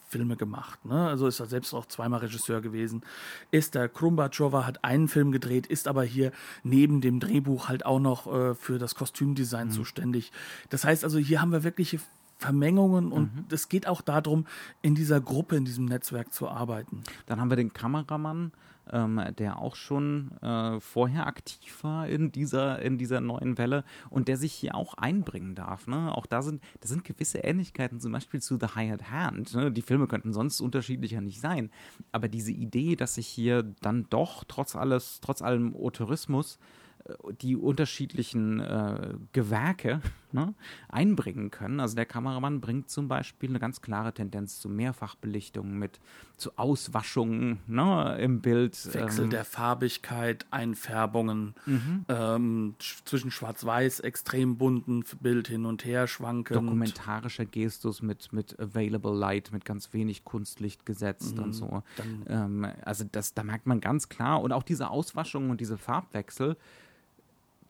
Filme 0.09 0.35
gemacht. 0.35 0.83
Ne? 0.85 1.07
Also 1.07 1.27
ist 1.27 1.39
er 1.39 1.45
selbst 1.45 1.73
auch 1.73 1.85
zweimal 1.85 2.19
Regisseur 2.21 2.61
gewesen. 2.61 3.03
Esther 3.51 3.87
Krumbatschova 3.87 4.65
hat 4.65 4.83
einen 4.83 5.07
Film 5.07 5.31
gedreht, 5.31 5.67
ist 5.67 5.87
aber 5.87 6.03
hier 6.03 6.31
neben 6.63 6.99
dem 6.99 7.19
Drehbuch 7.19 7.69
halt 7.69 7.85
auch 7.85 7.99
noch 7.99 8.27
äh, 8.27 8.55
für 8.55 8.79
das 8.79 8.95
Kostümdesign 8.95 9.67
mhm. 9.67 9.71
zuständig. 9.71 10.31
Das 10.69 10.83
heißt 10.83 11.03
also, 11.03 11.19
hier 11.19 11.41
haben 11.41 11.51
wir 11.51 11.63
wirkliche 11.63 11.99
Vermengungen 12.37 13.11
und 13.11 13.35
mhm. 13.35 13.45
es 13.51 13.69
geht 13.69 13.87
auch 13.87 14.01
darum, 14.01 14.47
in 14.81 14.95
dieser 14.95 15.21
Gruppe, 15.21 15.57
in 15.57 15.65
diesem 15.65 15.85
Netzwerk 15.85 16.33
zu 16.33 16.49
arbeiten. 16.49 17.03
Dann 17.27 17.39
haben 17.39 17.49
wir 17.49 17.57
den 17.57 17.73
Kameramann, 17.73 18.51
ähm, 18.91 19.21
der 19.37 19.59
auch 19.59 19.75
schon 19.75 20.31
äh, 20.41 20.79
vorher 20.79 21.27
aktiv 21.27 21.83
war 21.83 22.07
in 22.07 22.31
dieser, 22.31 22.81
in 22.81 22.97
dieser 22.97 23.21
neuen 23.21 23.57
Welle 23.57 23.83
und 24.09 24.27
der 24.27 24.37
sich 24.37 24.53
hier 24.53 24.75
auch 24.75 24.93
einbringen 24.95 25.55
darf. 25.55 25.87
Ne? 25.87 26.15
Auch 26.15 26.25
da 26.25 26.41
sind, 26.41 26.61
da 26.81 26.87
sind 26.87 27.03
gewisse 27.03 27.39
Ähnlichkeiten, 27.39 27.99
zum 27.99 28.11
Beispiel 28.11 28.41
zu 28.41 28.57
The 28.59 28.75
Hired 28.75 29.11
Hand. 29.11 29.53
Ne? 29.55 29.71
Die 29.71 29.81
Filme 29.81 30.07
könnten 30.07 30.33
sonst 30.33 30.61
unterschiedlicher 30.61 31.21
nicht 31.21 31.41
sein. 31.41 31.69
Aber 32.11 32.27
diese 32.27 32.51
Idee, 32.51 32.95
dass 32.95 33.15
sich 33.15 33.27
hier 33.27 33.63
dann 33.81 34.07
doch 34.09 34.43
trotz 34.47 34.75
alles, 34.75 35.19
trotz 35.21 35.41
allem 35.41 35.75
Autorismus 35.75 36.59
die 37.41 37.55
unterschiedlichen 37.55 38.59
äh, 38.59 39.13
Gewerke 39.33 40.01
ne, 40.31 40.53
einbringen 40.89 41.51
können. 41.51 41.79
Also 41.79 41.95
der 41.95 42.05
Kameramann 42.05 42.61
bringt 42.61 42.89
zum 42.89 43.07
Beispiel 43.07 43.49
eine 43.49 43.59
ganz 43.59 43.81
klare 43.81 44.13
Tendenz 44.13 44.59
zu 44.59 44.69
Mehrfachbelichtungen 44.69 45.77
mit, 45.77 45.99
zu 46.37 46.57
Auswaschungen 46.57 47.59
ne, 47.67 48.17
im 48.19 48.41
Bild. 48.41 48.93
Wechsel 48.93 49.25
ähm. 49.25 49.29
der 49.29 49.45
Farbigkeit, 49.45 50.45
Einfärbungen, 50.51 51.55
mhm. 51.65 52.05
ähm, 52.09 52.75
zwischen 53.05 53.31
Schwarz-Weiß, 53.31 54.01
extrem 54.01 54.57
bunten 54.57 55.03
Bild 55.21 55.47
hin 55.47 55.65
und 55.65 55.85
her 55.85 56.07
schwanken. 56.07 56.53
Dokumentarischer 56.53 57.45
Gestus 57.45 58.01
mit, 58.01 58.31
mit 58.33 58.59
Available 58.59 59.15
Light, 59.15 59.51
mit 59.51 59.65
ganz 59.65 59.93
wenig 59.93 60.25
Kunstlicht 60.25 60.85
gesetzt 60.85 61.37
mhm. 61.37 61.43
und 61.43 61.53
so. 61.53 61.83
Ähm, 62.27 62.67
also 62.83 63.05
das, 63.11 63.33
da 63.33 63.43
merkt 63.43 63.65
man 63.65 63.81
ganz 63.81 64.09
klar 64.09 64.41
und 64.41 64.51
auch 64.51 64.63
diese 64.63 64.89
Auswaschungen 64.89 65.49
und 65.49 65.59
diese 65.59 65.77
Farbwechsel, 65.77 66.55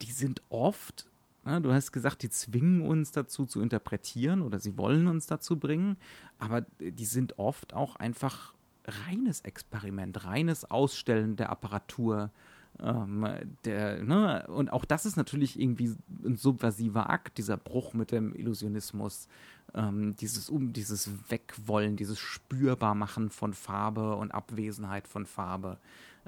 die 0.02 0.12
sind 0.12 0.41
oft, 0.50 1.10
ja, 1.45 1.60
du 1.60 1.74
hast 1.74 1.91
gesagt, 1.91 2.24
die 2.24 2.30
zwingen 2.30 2.82
uns 2.82 3.12
dazu 3.12 3.45
zu 3.45 3.62
interpretieren 3.62 4.41
oder 4.41 4.60
sie 4.60 4.78
wollen 4.78 5.08
uns 5.08 5.28
dazu 5.28 5.58
bringen, 5.58 5.97
aber 6.38 6.62
die 6.80 7.06
sind 7.06 7.39
oft 7.39 7.74
auch 7.74 7.95
einfach 7.95 8.54
reines 8.86 9.41
Experiment, 9.41 10.26
reines 10.26 10.70
Ausstellen 10.70 11.36
der 11.36 11.50
Apparatur. 11.50 12.32
Ähm, 12.80 13.28
der, 13.66 14.04
ne? 14.04 14.47
Und 14.47 14.72
auch 14.72 14.86
das 14.86 15.06
ist 15.06 15.18
natürlich 15.18 15.60
irgendwie 15.60 15.95
ein 16.24 16.38
subversiver 16.38 17.10
Akt, 17.10 17.38
dieser 17.38 17.58
Bruch 17.58 17.93
mit 17.93 18.12
dem 18.12 18.34
Illusionismus, 18.34 19.28
ähm, 19.74 20.16
dieses, 20.16 20.50
um, 20.50 20.72
dieses 20.72 21.10
Wegwollen, 21.30 21.97
dieses 21.97 22.20
Spürbarmachen 22.20 23.32
von 23.32 23.54
Farbe 23.54 24.16
und 24.16 24.32
Abwesenheit 24.32 25.08
von 25.08 25.26
Farbe 25.26 25.78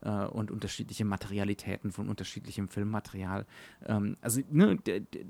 äh, 0.02 0.10
und 0.10 0.52
unterschiedliche 0.52 1.06
Materialitäten 1.06 1.92
von 1.92 2.10
unterschiedlichem 2.10 2.68
Filmmaterial. 2.68 3.46
Ähm, 3.86 4.18
also 4.22 4.42
ne, 4.50 4.78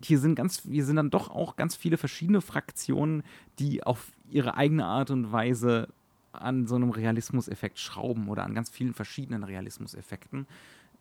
hier 0.03 0.20
sind 0.20 0.36
ganz, 0.36 0.64
hier 0.64 0.86
sind 0.86 0.95
dann 0.95 1.09
doch 1.09 1.30
auch 1.30 1.55
ganz 1.55 1.76
viele 1.76 1.97
verschiedene 1.97 2.41
Fraktionen, 2.41 3.24
die 3.59 3.84
auf 3.84 4.12
ihre 4.30 4.55
eigene 4.55 4.86
Art 4.86 5.12
und 5.12 5.32
Weise 5.32 5.89
an 6.34 6.68
so 6.68 6.76
einem 6.76 6.91
Realismuseffekt 6.91 7.80
schrauben 7.80 8.30
oder 8.30 8.43
an 8.43 8.55
ganz 8.55 8.70
vielen 8.70 8.93
verschiedenen 8.93 9.43
Realismuseffekten. 9.43 10.47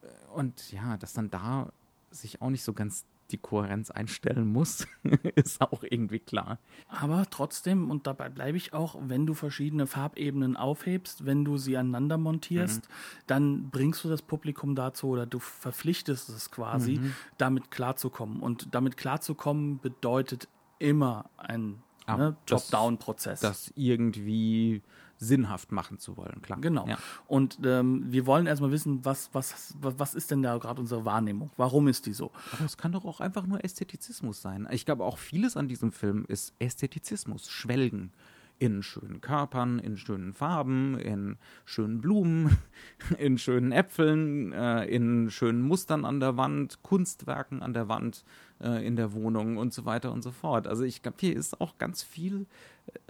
Äh, 0.02 0.06
und 0.34 0.72
ja, 0.72 0.96
dass 0.96 1.12
dann 1.12 1.30
da 1.30 1.72
sich 2.10 2.42
auch 2.42 2.50
nicht 2.50 2.64
so 2.64 2.72
ganz 2.72 3.04
die 3.32 3.38
Kohärenz 3.38 3.90
einstellen 3.90 4.52
muss, 4.52 4.86
ist 5.34 5.60
auch 5.60 5.82
irgendwie 5.82 6.18
klar. 6.18 6.58
Aber 6.88 7.26
trotzdem, 7.30 7.90
und 7.90 8.06
dabei 8.06 8.28
bleibe 8.28 8.56
ich 8.56 8.72
auch, 8.72 8.96
wenn 9.00 9.26
du 9.26 9.34
verschiedene 9.34 9.86
Farbebenen 9.86 10.56
aufhebst, 10.56 11.26
wenn 11.26 11.44
du 11.44 11.56
sie 11.56 11.76
aneinander 11.76 12.18
montierst, 12.18 12.82
mhm. 12.82 12.92
dann 13.26 13.70
bringst 13.70 14.04
du 14.04 14.08
das 14.08 14.22
Publikum 14.22 14.74
dazu 14.74 15.08
oder 15.08 15.26
du 15.26 15.38
verpflichtest 15.38 16.28
es 16.28 16.50
quasi, 16.50 16.98
mhm. 16.98 17.14
damit 17.38 17.70
klarzukommen. 17.70 18.40
Und 18.40 18.74
damit 18.74 18.96
klarzukommen 18.96 19.80
bedeutet 19.80 20.48
immer 20.78 21.30
ein 21.36 21.82
Ah, 22.06 22.16
ne? 22.16 22.36
Top-Down-Prozess. 22.46 23.40
Das 23.40 23.72
irgendwie 23.76 24.82
sinnhaft 25.20 25.70
machen 25.70 25.98
zu 25.98 26.16
wollen, 26.16 26.40
klar. 26.40 26.58
Genau. 26.60 26.88
Ja. 26.88 26.98
Und 27.28 27.58
ähm, 27.62 28.04
wir 28.10 28.26
wollen 28.26 28.46
erstmal 28.46 28.72
wissen, 28.72 29.04
was, 29.04 29.28
was, 29.34 29.76
was 29.80 30.14
ist 30.14 30.30
denn 30.30 30.42
da 30.42 30.56
gerade 30.56 30.80
unsere 30.80 31.04
Wahrnehmung? 31.04 31.50
Warum 31.58 31.88
ist 31.88 32.06
die 32.06 32.14
so? 32.14 32.32
Aber 32.52 32.64
es 32.64 32.78
kann 32.78 32.92
doch 32.92 33.04
auch 33.04 33.20
einfach 33.20 33.46
nur 33.46 33.62
Ästhetizismus 33.62 34.40
sein. 34.40 34.66
Ich 34.70 34.86
glaube, 34.86 35.04
auch 35.04 35.18
vieles 35.18 35.58
an 35.58 35.68
diesem 35.68 35.92
Film 35.92 36.24
ist 36.26 36.54
Ästhetizismus, 36.58 37.48
Schwelgen. 37.50 38.12
In 38.58 38.82
schönen 38.82 39.22
Körpern, 39.22 39.78
in 39.78 39.96
schönen 39.96 40.34
Farben, 40.34 40.98
in 40.98 41.38
schönen 41.64 42.02
Blumen, 42.02 42.58
in 43.18 43.38
schönen 43.38 43.72
Äpfeln, 43.72 44.52
äh, 44.52 44.84
in 44.84 45.30
schönen 45.30 45.62
Mustern 45.62 46.04
an 46.04 46.20
der 46.20 46.36
Wand, 46.36 46.82
Kunstwerken 46.82 47.62
an 47.62 47.72
der 47.72 47.88
Wand, 47.88 48.22
äh, 48.60 48.86
in 48.86 48.96
der 48.96 49.14
Wohnung 49.14 49.56
und 49.56 49.72
so 49.72 49.86
weiter 49.86 50.12
und 50.12 50.20
so 50.22 50.30
fort. 50.30 50.66
Also 50.66 50.84
ich 50.84 51.00
glaube, 51.02 51.16
hier 51.20 51.34
ist 51.34 51.60
auch 51.62 51.78
ganz 51.78 52.02
viel 52.02 52.46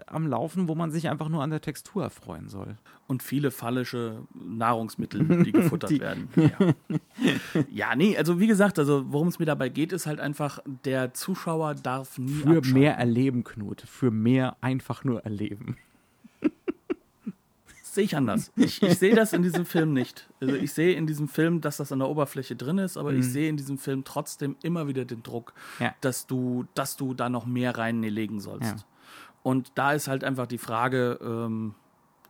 am 0.06 0.26
Laufen, 0.26 0.68
wo 0.68 0.74
man 0.74 0.90
sich 0.90 1.08
einfach 1.08 1.28
nur 1.28 1.42
an 1.42 1.50
der 1.50 1.60
Textur 1.60 2.02
erfreuen 2.02 2.48
soll. 2.48 2.76
Und 3.06 3.22
viele 3.22 3.50
fallische 3.50 4.22
Nahrungsmittel, 4.34 5.42
die 5.44 5.52
gefuttert 5.52 5.90
Die- 5.90 6.00
werden. 6.00 6.28
Ja. 6.36 6.50
ja, 7.70 7.96
nee, 7.96 8.16
also 8.16 8.38
wie 8.40 8.46
gesagt, 8.46 8.78
also 8.78 9.04
worum 9.08 9.28
es 9.28 9.38
mir 9.38 9.46
dabei 9.46 9.68
geht, 9.68 9.92
ist 9.92 10.06
halt 10.06 10.20
einfach, 10.20 10.60
der 10.84 11.14
Zuschauer 11.14 11.74
darf 11.74 12.18
nie 12.18 12.28
Für 12.30 12.48
abschalten. 12.58 12.72
mehr 12.72 12.96
Erleben, 12.96 13.44
Knut. 13.44 13.82
Für 13.82 14.10
mehr 14.10 14.56
einfach 14.60 15.04
nur 15.04 15.24
Erleben. 15.24 15.76
sehe 17.82 18.04
ich 18.04 18.16
anders. 18.16 18.52
Ich, 18.56 18.80
ich 18.82 18.98
sehe 18.98 19.16
das 19.16 19.32
in 19.32 19.42
diesem 19.42 19.66
Film 19.66 19.92
nicht. 19.92 20.28
Also 20.40 20.54
ich 20.54 20.72
sehe 20.72 20.94
in 20.94 21.06
diesem 21.08 21.26
Film, 21.26 21.60
dass 21.60 21.78
das 21.78 21.90
an 21.90 21.98
der 21.98 22.08
Oberfläche 22.08 22.54
drin 22.54 22.78
ist, 22.78 22.96
aber 22.96 23.12
ich 23.12 23.24
sehe 23.26 23.48
in 23.48 23.56
diesem 23.56 23.78
Film 23.78 24.04
trotzdem 24.04 24.54
immer 24.62 24.86
wieder 24.86 25.04
den 25.04 25.22
Druck, 25.24 25.52
Mhm. 25.80 25.84
Ja. 25.86 25.94
dass 26.00 26.26
du, 26.28 26.66
dass 26.74 26.96
du 26.96 27.14
da 27.14 27.28
noch 27.28 27.46
mehr 27.46 27.76
reinlegen 27.76 28.38
sollst. 28.40 28.70
Ja. 28.70 28.76
Und 29.42 29.72
da 29.74 29.92
ist 29.92 30.08
halt 30.08 30.22
einfach 30.24 30.46
die 30.46 30.58
Frage, 30.58 31.18
ähm, 31.22 31.74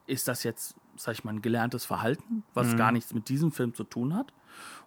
ist 0.06 0.28
das 0.28 0.42
jetzt, 0.44 0.74
sag 0.96 1.12
ich 1.14 1.24
mal, 1.24 1.32
ein 1.34 1.42
gelerntes 1.42 1.84
Verhalten, 1.84 2.42
was 2.54 2.68
Mhm. 2.72 2.76
gar 2.76 2.92
nichts 2.92 3.12
mit 3.14 3.28
diesem 3.28 3.50
Film 3.52 3.74
zu 3.74 3.84
tun 3.84 4.14
hat? 4.14 4.32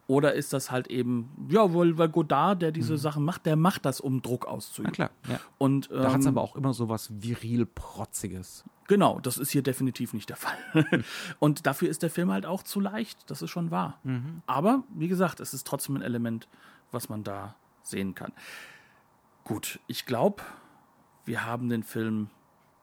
Oder 0.05 0.34
ist 0.34 0.51
das 0.51 0.69
halt 0.69 0.88
eben, 0.88 1.30
ja, 1.49 1.74
weil, 1.74 1.97
weil 1.97 2.09
Godard, 2.09 2.61
der 2.61 2.74
diese 2.74 2.97
Sachen 2.97 3.24
macht, 3.24 3.45
der 3.45 3.55
macht 3.55 3.86
das, 3.86 4.01
um 4.01 4.21
Druck 4.21 4.41
Mhm. 4.43 4.47
Na 4.49 4.53
auszuüben. 4.53 4.91
klar, 4.91 5.09
ja. 5.30 5.39
Und, 5.57 5.89
Da 5.91 6.11
hat 6.11 6.19
es 6.19 6.26
ähm, 6.26 6.34
aber 6.34 6.41
auch 6.41 6.55
immer 6.57 6.74
so 6.74 6.89
was 6.89 7.09
viril-protziges. 7.21 8.65
Genau, 8.88 9.19
das 9.21 9.38
ist 9.38 9.51
hier 9.51 9.63
definitiv 9.63 10.13
nicht 10.13 10.28
der 10.30 10.36
Fall. 10.36 10.57
Und 11.39 11.65
dafür 11.65 11.88
ist 11.89 12.03
der 12.03 12.09
Film 12.09 12.32
halt 12.32 12.45
auch 12.45 12.63
zu 12.63 12.82
leicht, 12.82 13.30
das 13.32 13.41
ist 13.41 13.49
schon 13.49 13.71
wahr. 13.71 13.97
Aber 14.45 14.84
wie 14.93 15.07
gesagt, 15.07 15.39
es 15.39 15.53
ist 15.53 15.65
trotzdem 15.65 15.95
ein 15.95 16.01
Element, 16.01 16.49
was 16.91 17.07
man 17.07 17.24
da 17.24 17.55
sehen 17.82 18.13
kann. 18.13 18.34
Gut, 19.45 19.80
ich 19.88 20.05
glaube, 20.05 20.43
wir 21.26 21.45
haben 21.45 21.69
den 21.69 21.84
Film 21.84 22.30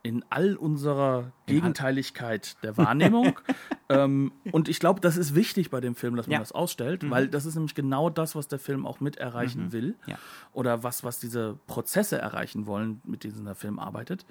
in 0.03 0.25
all 0.31 0.57
unserer 0.57 1.33
Gegenteiligkeit 1.47 2.57
der 2.63 2.77
Wahrnehmung. 2.79 3.39
ähm, 3.91 4.33
und 4.51 4.69
ich 4.71 4.81
glaube, 4.81 5.01
das 5.01 5.19
ist 5.19 5.35
wichtig 5.35 5.69
bei 5.71 5.81
dem 5.81 5.95
Film, 5.95 6.17
dass 6.17 6.27
man 6.27 6.33
Ja. 6.35 6.39
das 6.39 6.53
ausstellt, 6.53 7.09
weil 7.11 7.29
das 7.29 7.45
ist 7.45 7.55
nämlich 7.55 7.75
genau 7.75 8.09
das, 8.09 8.35
was 8.35 8.49
der 8.49 8.59
Film 8.59 8.87
auch 8.87 9.01
mit 9.01 9.17
erreichen 9.17 9.73
will. 9.73 9.95
Ja. 10.07 10.17
Oder 10.55 10.83
was, 10.83 11.05
was 11.05 11.19
diese 11.21 11.59
Prozesse 11.67 12.17
erreichen 12.19 12.67
wollen, 12.67 13.03
mit 13.05 13.25
denen 13.25 13.45
der 13.45 13.55
Film 13.55 13.79
arbeitet. 13.79 14.25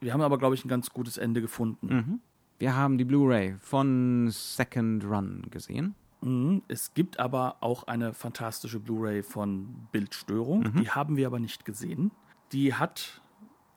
Wir 0.00 0.12
haben 0.12 0.20
aber, 0.20 0.38
glaube 0.38 0.54
ich, 0.54 0.64
ein 0.64 0.68
ganz 0.68 0.90
gutes 0.90 1.16
Ende 1.18 1.40
gefunden. 1.40 2.20
Wir 2.58 2.76
haben 2.76 2.98
die 2.98 3.04
Blu-ray 3.04 3.56
von 3.58 4.28
Second 4.30 5.04
Run 5.04 5.42
gesehen. 5.50 5.96
Mhm. 6.20 6.62
Es 6.68 6.94
gibt 6.94 7.18
aber 7.18 7.56
auch 7.60 7.84
eine 7.88 8.14
fantastische 8.14 8.78
Blu-ray 8.78 9.24
von 9.24 9.88
Bildstörung. 9.90 10.72
Die 10.80 10.90
haben 10.90 11.16
wir 11.16 11.26
aber 11.26 11.40
nicht 11.40 11.64
gesehen. 11.64 12.12
Die 12.52 12.74
hat, 12.74 13.20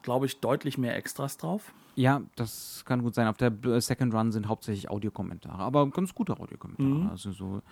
glaube 0.02 0.26
ich, 0.26 0.40
deutlich 0.40 0.78
mehr 0.78 0.96
Extras 0.96 1.36
drauf. 1.36 1.72
Ja, 1.96 2.22
das 2.36 2.84
kann 2.86 3.02
gut 3.02 3.14
sein. 3.14 3.26
Auf 3.26 3.36
der 3.36 3.50
B- 3.50 3.78
Second 3.80 4.14
Run 4.14 4.32
sind 4.32 4.48
hauptsächlich 4.48 4.88
Audiokommentare, 4.88 5.58
aber 5.60 5.90
ganz 5.90 6.14
gute 6.14 6.38
Audiokommentare. 6.38 7.10
Also 7.10 7.32
so 7.32 7.62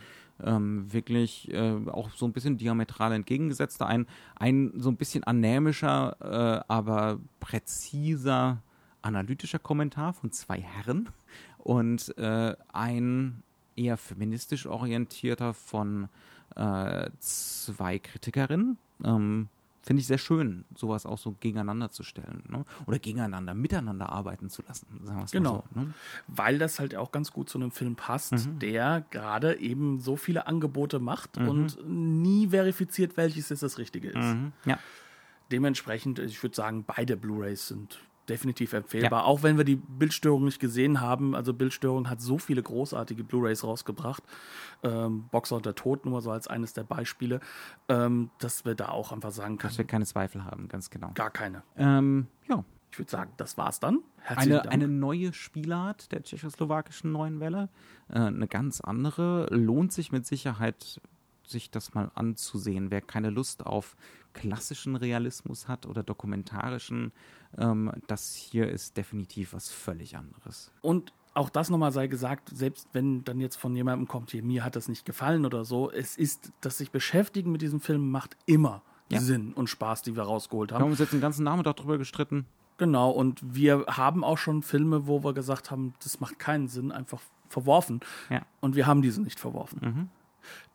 ähm, 0.43 0.93
wirklich 0.93 1.51
äh, 1.53 1.77
auch 1.87 2.11
so 2.11 2.27
ein 2.27 2.33
bisschen 2.33 2.59
diametral 2.59 3.13
entgegengesetzter. 3.13 3.87
Ein, 3.87 4.07
ein 4.37 4.73
so 4.77 4.91
ein 4.91 4.97
bisschen 4.97 5.25
anämischer, 5.25 6.17
äh, 6.21 6.65
aber 6.69 7.21
präziser 7.41 8.63
analytischer 9.03 9.61
Kommentar 9.61 10.13
von 10.13 10.33
zwei 10.33 10.61
Herren 10.61 11.09
und 11.59 12.17
äh, 12.19 12.55
ein 12.73 13.43
eher 13.77 13.97
feministisch 13.97 14.67
orientierter 14.67 15.55
von 15.55 16.09
äh, 16.57 17.09
zwei 17.21 17.99
Kritikerinnen. 18.01 18.77
Ähm, 19.05 19.49
Finde 19.89 20.03
ich 20.03 20.07
sehr 20.07 20.19
schön, 20.19 20.67
sowas 20.77 21.07
auch 21.07 21.17
so 21.17 21.33
gegeneinander 21.41 21.91
zu 21.91 22.03
stellen. 22.03 22.43
Ne? 22.47 22.67
Oder 22.85 22.99
gegeneinander, 22.99 23.55
miteinander 23.55 24.11
arbeiten 24.13 24.51
zu 24.51 24.61
lassen, 24.69 24.87
Genau. 25.33 25.65
so. 25.73 25.81
Ne? 25.81 25.95
Weil 26.27 26.59
das 26.59 26.79
halt 26.79 26.95
auch 26.95 27.11
ganz 27.11 27.33
gut 27.33 27.49
zu 27.49 27.57
einem 27.57 27.71
Film 27.71 27.97
passt, 27.97 28.35
der 28.61 29.07
gerade 29.11 29.59
eben 29.59 29.99
so 29.99 30.17
viele 30.17 30.47
Angebote 30.47 30.99
macht 30.99 31.39
und 31.39 31.79
nie 31.89 32.49
verifiziert, 32.49 33.17
welches 33.17 33.49
jetzt 33.49 33.63
das 33.63 33.79
Richtige 33.79 34.09
ist. 34.11 34.17
Mhm. 34.17 34.53
Ja. 34.67 34.79
Dementsprechend, 35.51 36.19
ich 36.19 36.43
würde 36.43 36.55
sagen, 36.55 36.85
beide 36.87 37.17
Blu-rays 37.17 37.69
sind 37.69 37.99
definitiv 38.29 38.73
empfehlbar, 38.73 39.21
Ja. 39.21 39.27
auch 39.27 39.43
wenn 39.43 39.57
wir 39.57 39.65
die 39.65 39.77
Bildstörung 39.77 40.45
nicht 40.45 40.61
gesehen 40.61 41.01
haben. 41.01 41.35
Also 41.35 41.53
Bildstörung 41.55 42.09
hat 42.11 42.21
so 42.21 42.39
viele 42.39 42.63
großartige 42.63 43.25
Blu-rays 43.25 43.65
rausgebracht. 43.65 44.23
Ähm, 44.83 45.29
Boxer 45.31 45.57
und 45.57 45.67
der 45.67 45.75
Tod 45.75 46.07
nur 46.07 46.21
so 46.21 46.31
als 46.31 46.47
eines 46.49 46.73
der 46.73 46.85
Beispiele, 46.85 47.41
ähm, 47.89 48.31
dass 48.39 48.65
wir 48.65 48.75
da 48.75 48.89
auch 48.91 49.13
einfach 49.13 49.31
sagen 49.33 49.59
können, 49.59 49.71
Dass 49.71 49.79
wir 49.79 49.85
keine 49.87 50.07
Zweifel 50.07 50.45
haben, 50.45 50.69
ganz 50.69 50.91
genau. 50.91 51.11
gar 51.15 51.31
keine. 51.31 51.63
Ähm, 51.77 52.27
ja, 52.49 52.65
Ich 52.91 52.99
würde 52.99 53.11
sagen, 53.11 53.33
das 53.37 53.59
war's 53.59 53.81
dann. 53.81 53.99
Herzlichen 54.21 54.53
eine, 54.53 54.63
Dank. 54.63 54.73
eine 54.75 54.89
neue 54.89 55.33
Spielart 55.33 56.11
der 56.13 56.23
tschechoslowakischen 56.23 57.13
neuen 57.13 57.39
Welle. 57.41 57.69
Äh, 58.09 58.19
eine 58.21 58.49
ganz 58.49 58.81
andere. 58.81 59.47
Lohnt 59.51 59.93
sich 59.93 60.11
mit 60.13 60.27
Sicherheit, 60.27 61.01
sich 61.51 61.71
das 61.71 61.95
mal 61.95 62.11
anzusehen. 62.15 62.91
Wer 62.91 63.01
keine 63.01 63.31
Lust 63.31 63.65
auf 63.67 63.97
klassischen 64.35 64.97
Realismus 64.97 65.69
hat 65.69 65.87
oder 65.87 66.03
dokumentarischen, 66.03 67.13
ähm, 67.57 67.91
das 68.07 68.35
hier 68.35 68.69
ist 68.69 68.97
definitiv 68.97 69.53
was 69.53 69.71
völlig 69.71 70.17
anderes. 70.17 70.71
Und 70.83 71.13
auch 71.35 71.51
das 71.51 71.71
nochmal 71.71 71.93
sei 71.93 72.07
gesagt, 72.09 72.51
selbst 72.55 72.89
wenn 72.93 73.25
dann 73.25 73.41
jetzt 73.41 73.57
von 73.57 73.75
jemandem 73.77 74.09
kommt, 74.09 74.31
hier, 74.31 74.43
mir 74.43 74.65
hat 74.65 74.77
das 74.77 74.89
nicht 74.89 75.05
gefallen 75.05 75.47
oder 75.47 75.65
so, 75.65 75.91
es 75.91 76.17
ist, 76.17 76.53
dass 76.61 76.79
sich 76.79 76.91
beschäftigen 76.91 77.53
mit 77.53 77.63
diesem 77.63 77.81
Film 77.81 78.11
macht 78.11 78.37
immer 78.47 78.83
Ja. 79.11 79.21
Sinn 79.21 79.53
und 79.55 79.69
Spaß, 79.69 80.03
die 80.03 80.17
wir 80.17 80.25
rausgeholt 80.25 80.71
Wir 80.71 80.75
haben 80.77 80.83
haben. 80.85 80.91
uns 80.91 80.99
jetzt 81.01 81.13
den 81.13 81.21
ganzen 81.21 81.45
Nachmittag 81.45 81.77
darüber 81.77 81.97
gestritten. 81.99 82.47
Genau, 82.77 83.11
und 83.11 83.41
wir 83.55 83.87
haben 83.89 84.23
auch 84.23 84.39
schon 84.39 84.63
Filme, 84.63 85.07
wo 85.07 85.25
wir 85.25 85.33
gesagt 85.33 85.71
haben, 85.71 85.95
das 86.03 86.21
macht 86.21 86.39
keinen 86.39 86.69
Sinn, 86.69 86.93
einfach 86.93 87.21
verworfen. 87.49 88.01
Ja. 88.31 88.43
Und 88.61 88.77
wir 88.77 88.87
haben 88.87 89.03
diese 89.03 89.21
nicht 89.23 89.41
verworfen. 89.41 90.11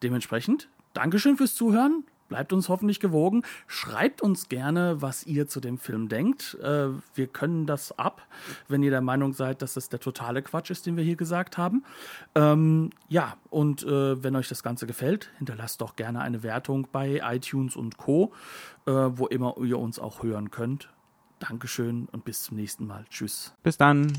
Dementsprechend, 0.02 0.70
Dankeschön 0.94 1.38
fürs 1.38 1.56
Zuhören. 1.56 2.04
Bleibt 2.30 2.54
uns 2.54 2.70
hoffentlich 2.70 3.00
gewogen. 3.00 3.44
Schreibt 3.68 4.22
uns 4.22 4.50
gerne, 4.50 5.02
was 5.02 5.26
ihr 5.26 5.48
zu 5.48 5.60
dem 5.60 5.78
Film 5.78 6.10
denkt. 6.10 6.58
Äh, 6.64 6.88
wir 7.14 7.28
können 7.28 7.68
das 7.68 7.98
ab, 8.00 8.26
wenn 8.68 8.82
ihr 8.82 8.90
der 8.90 9.02
Meinung 9.02 9.34
seid, 9.34 9.62
dass 9.62 9.76
das 9.76 9.90
der 9.90 10.00
totale 10.00 10.42
Quatsch 10.42 10.72
ist, 10.72 10.86
den 10.86 10.98
wir 10.98 11.04
hier 11.04 11.16
gesagt 11.16 11.58
haben. 11.58 11.84
Ähm, 12.34 12.90
ja, 13.08 13.38
und 13.52 13.84
äh, 13.84 14.24
wenn 14.24 14.36
euch 14.36 14.48
das 14.50 14.64
Ganze 14.64 14.88
gefällt, 14.88 15.30
hinterlasst 15.38 15.82
doch 15.82 15.96
gerne 15.96 16.22
eine 16.22 16.42
Wertung 16.42 16.88
bei 16.92 17.22
iTunes 17.24 17.76
und 17.76 17.98
Co., 17.98 18.32
äh, 18.86 18.92
wo 18.92 19.28
immer 19.28 19.56
ihr 19.60 19.78
uns 19.78 20.00
auch 20.00 20.24
hören 20.24 20.50
könnt. 20.50 20.90
Dankeschön 21.38 22.08
und 22.12 22.26
bis 22.26 22.44
zum 22.44 22.58
nächsten 22.58 22.88
Mal. 22.88 23.06
Tschüss. 23.10 23.54
Bis 23.62 23.78
dann. 23.78 24.14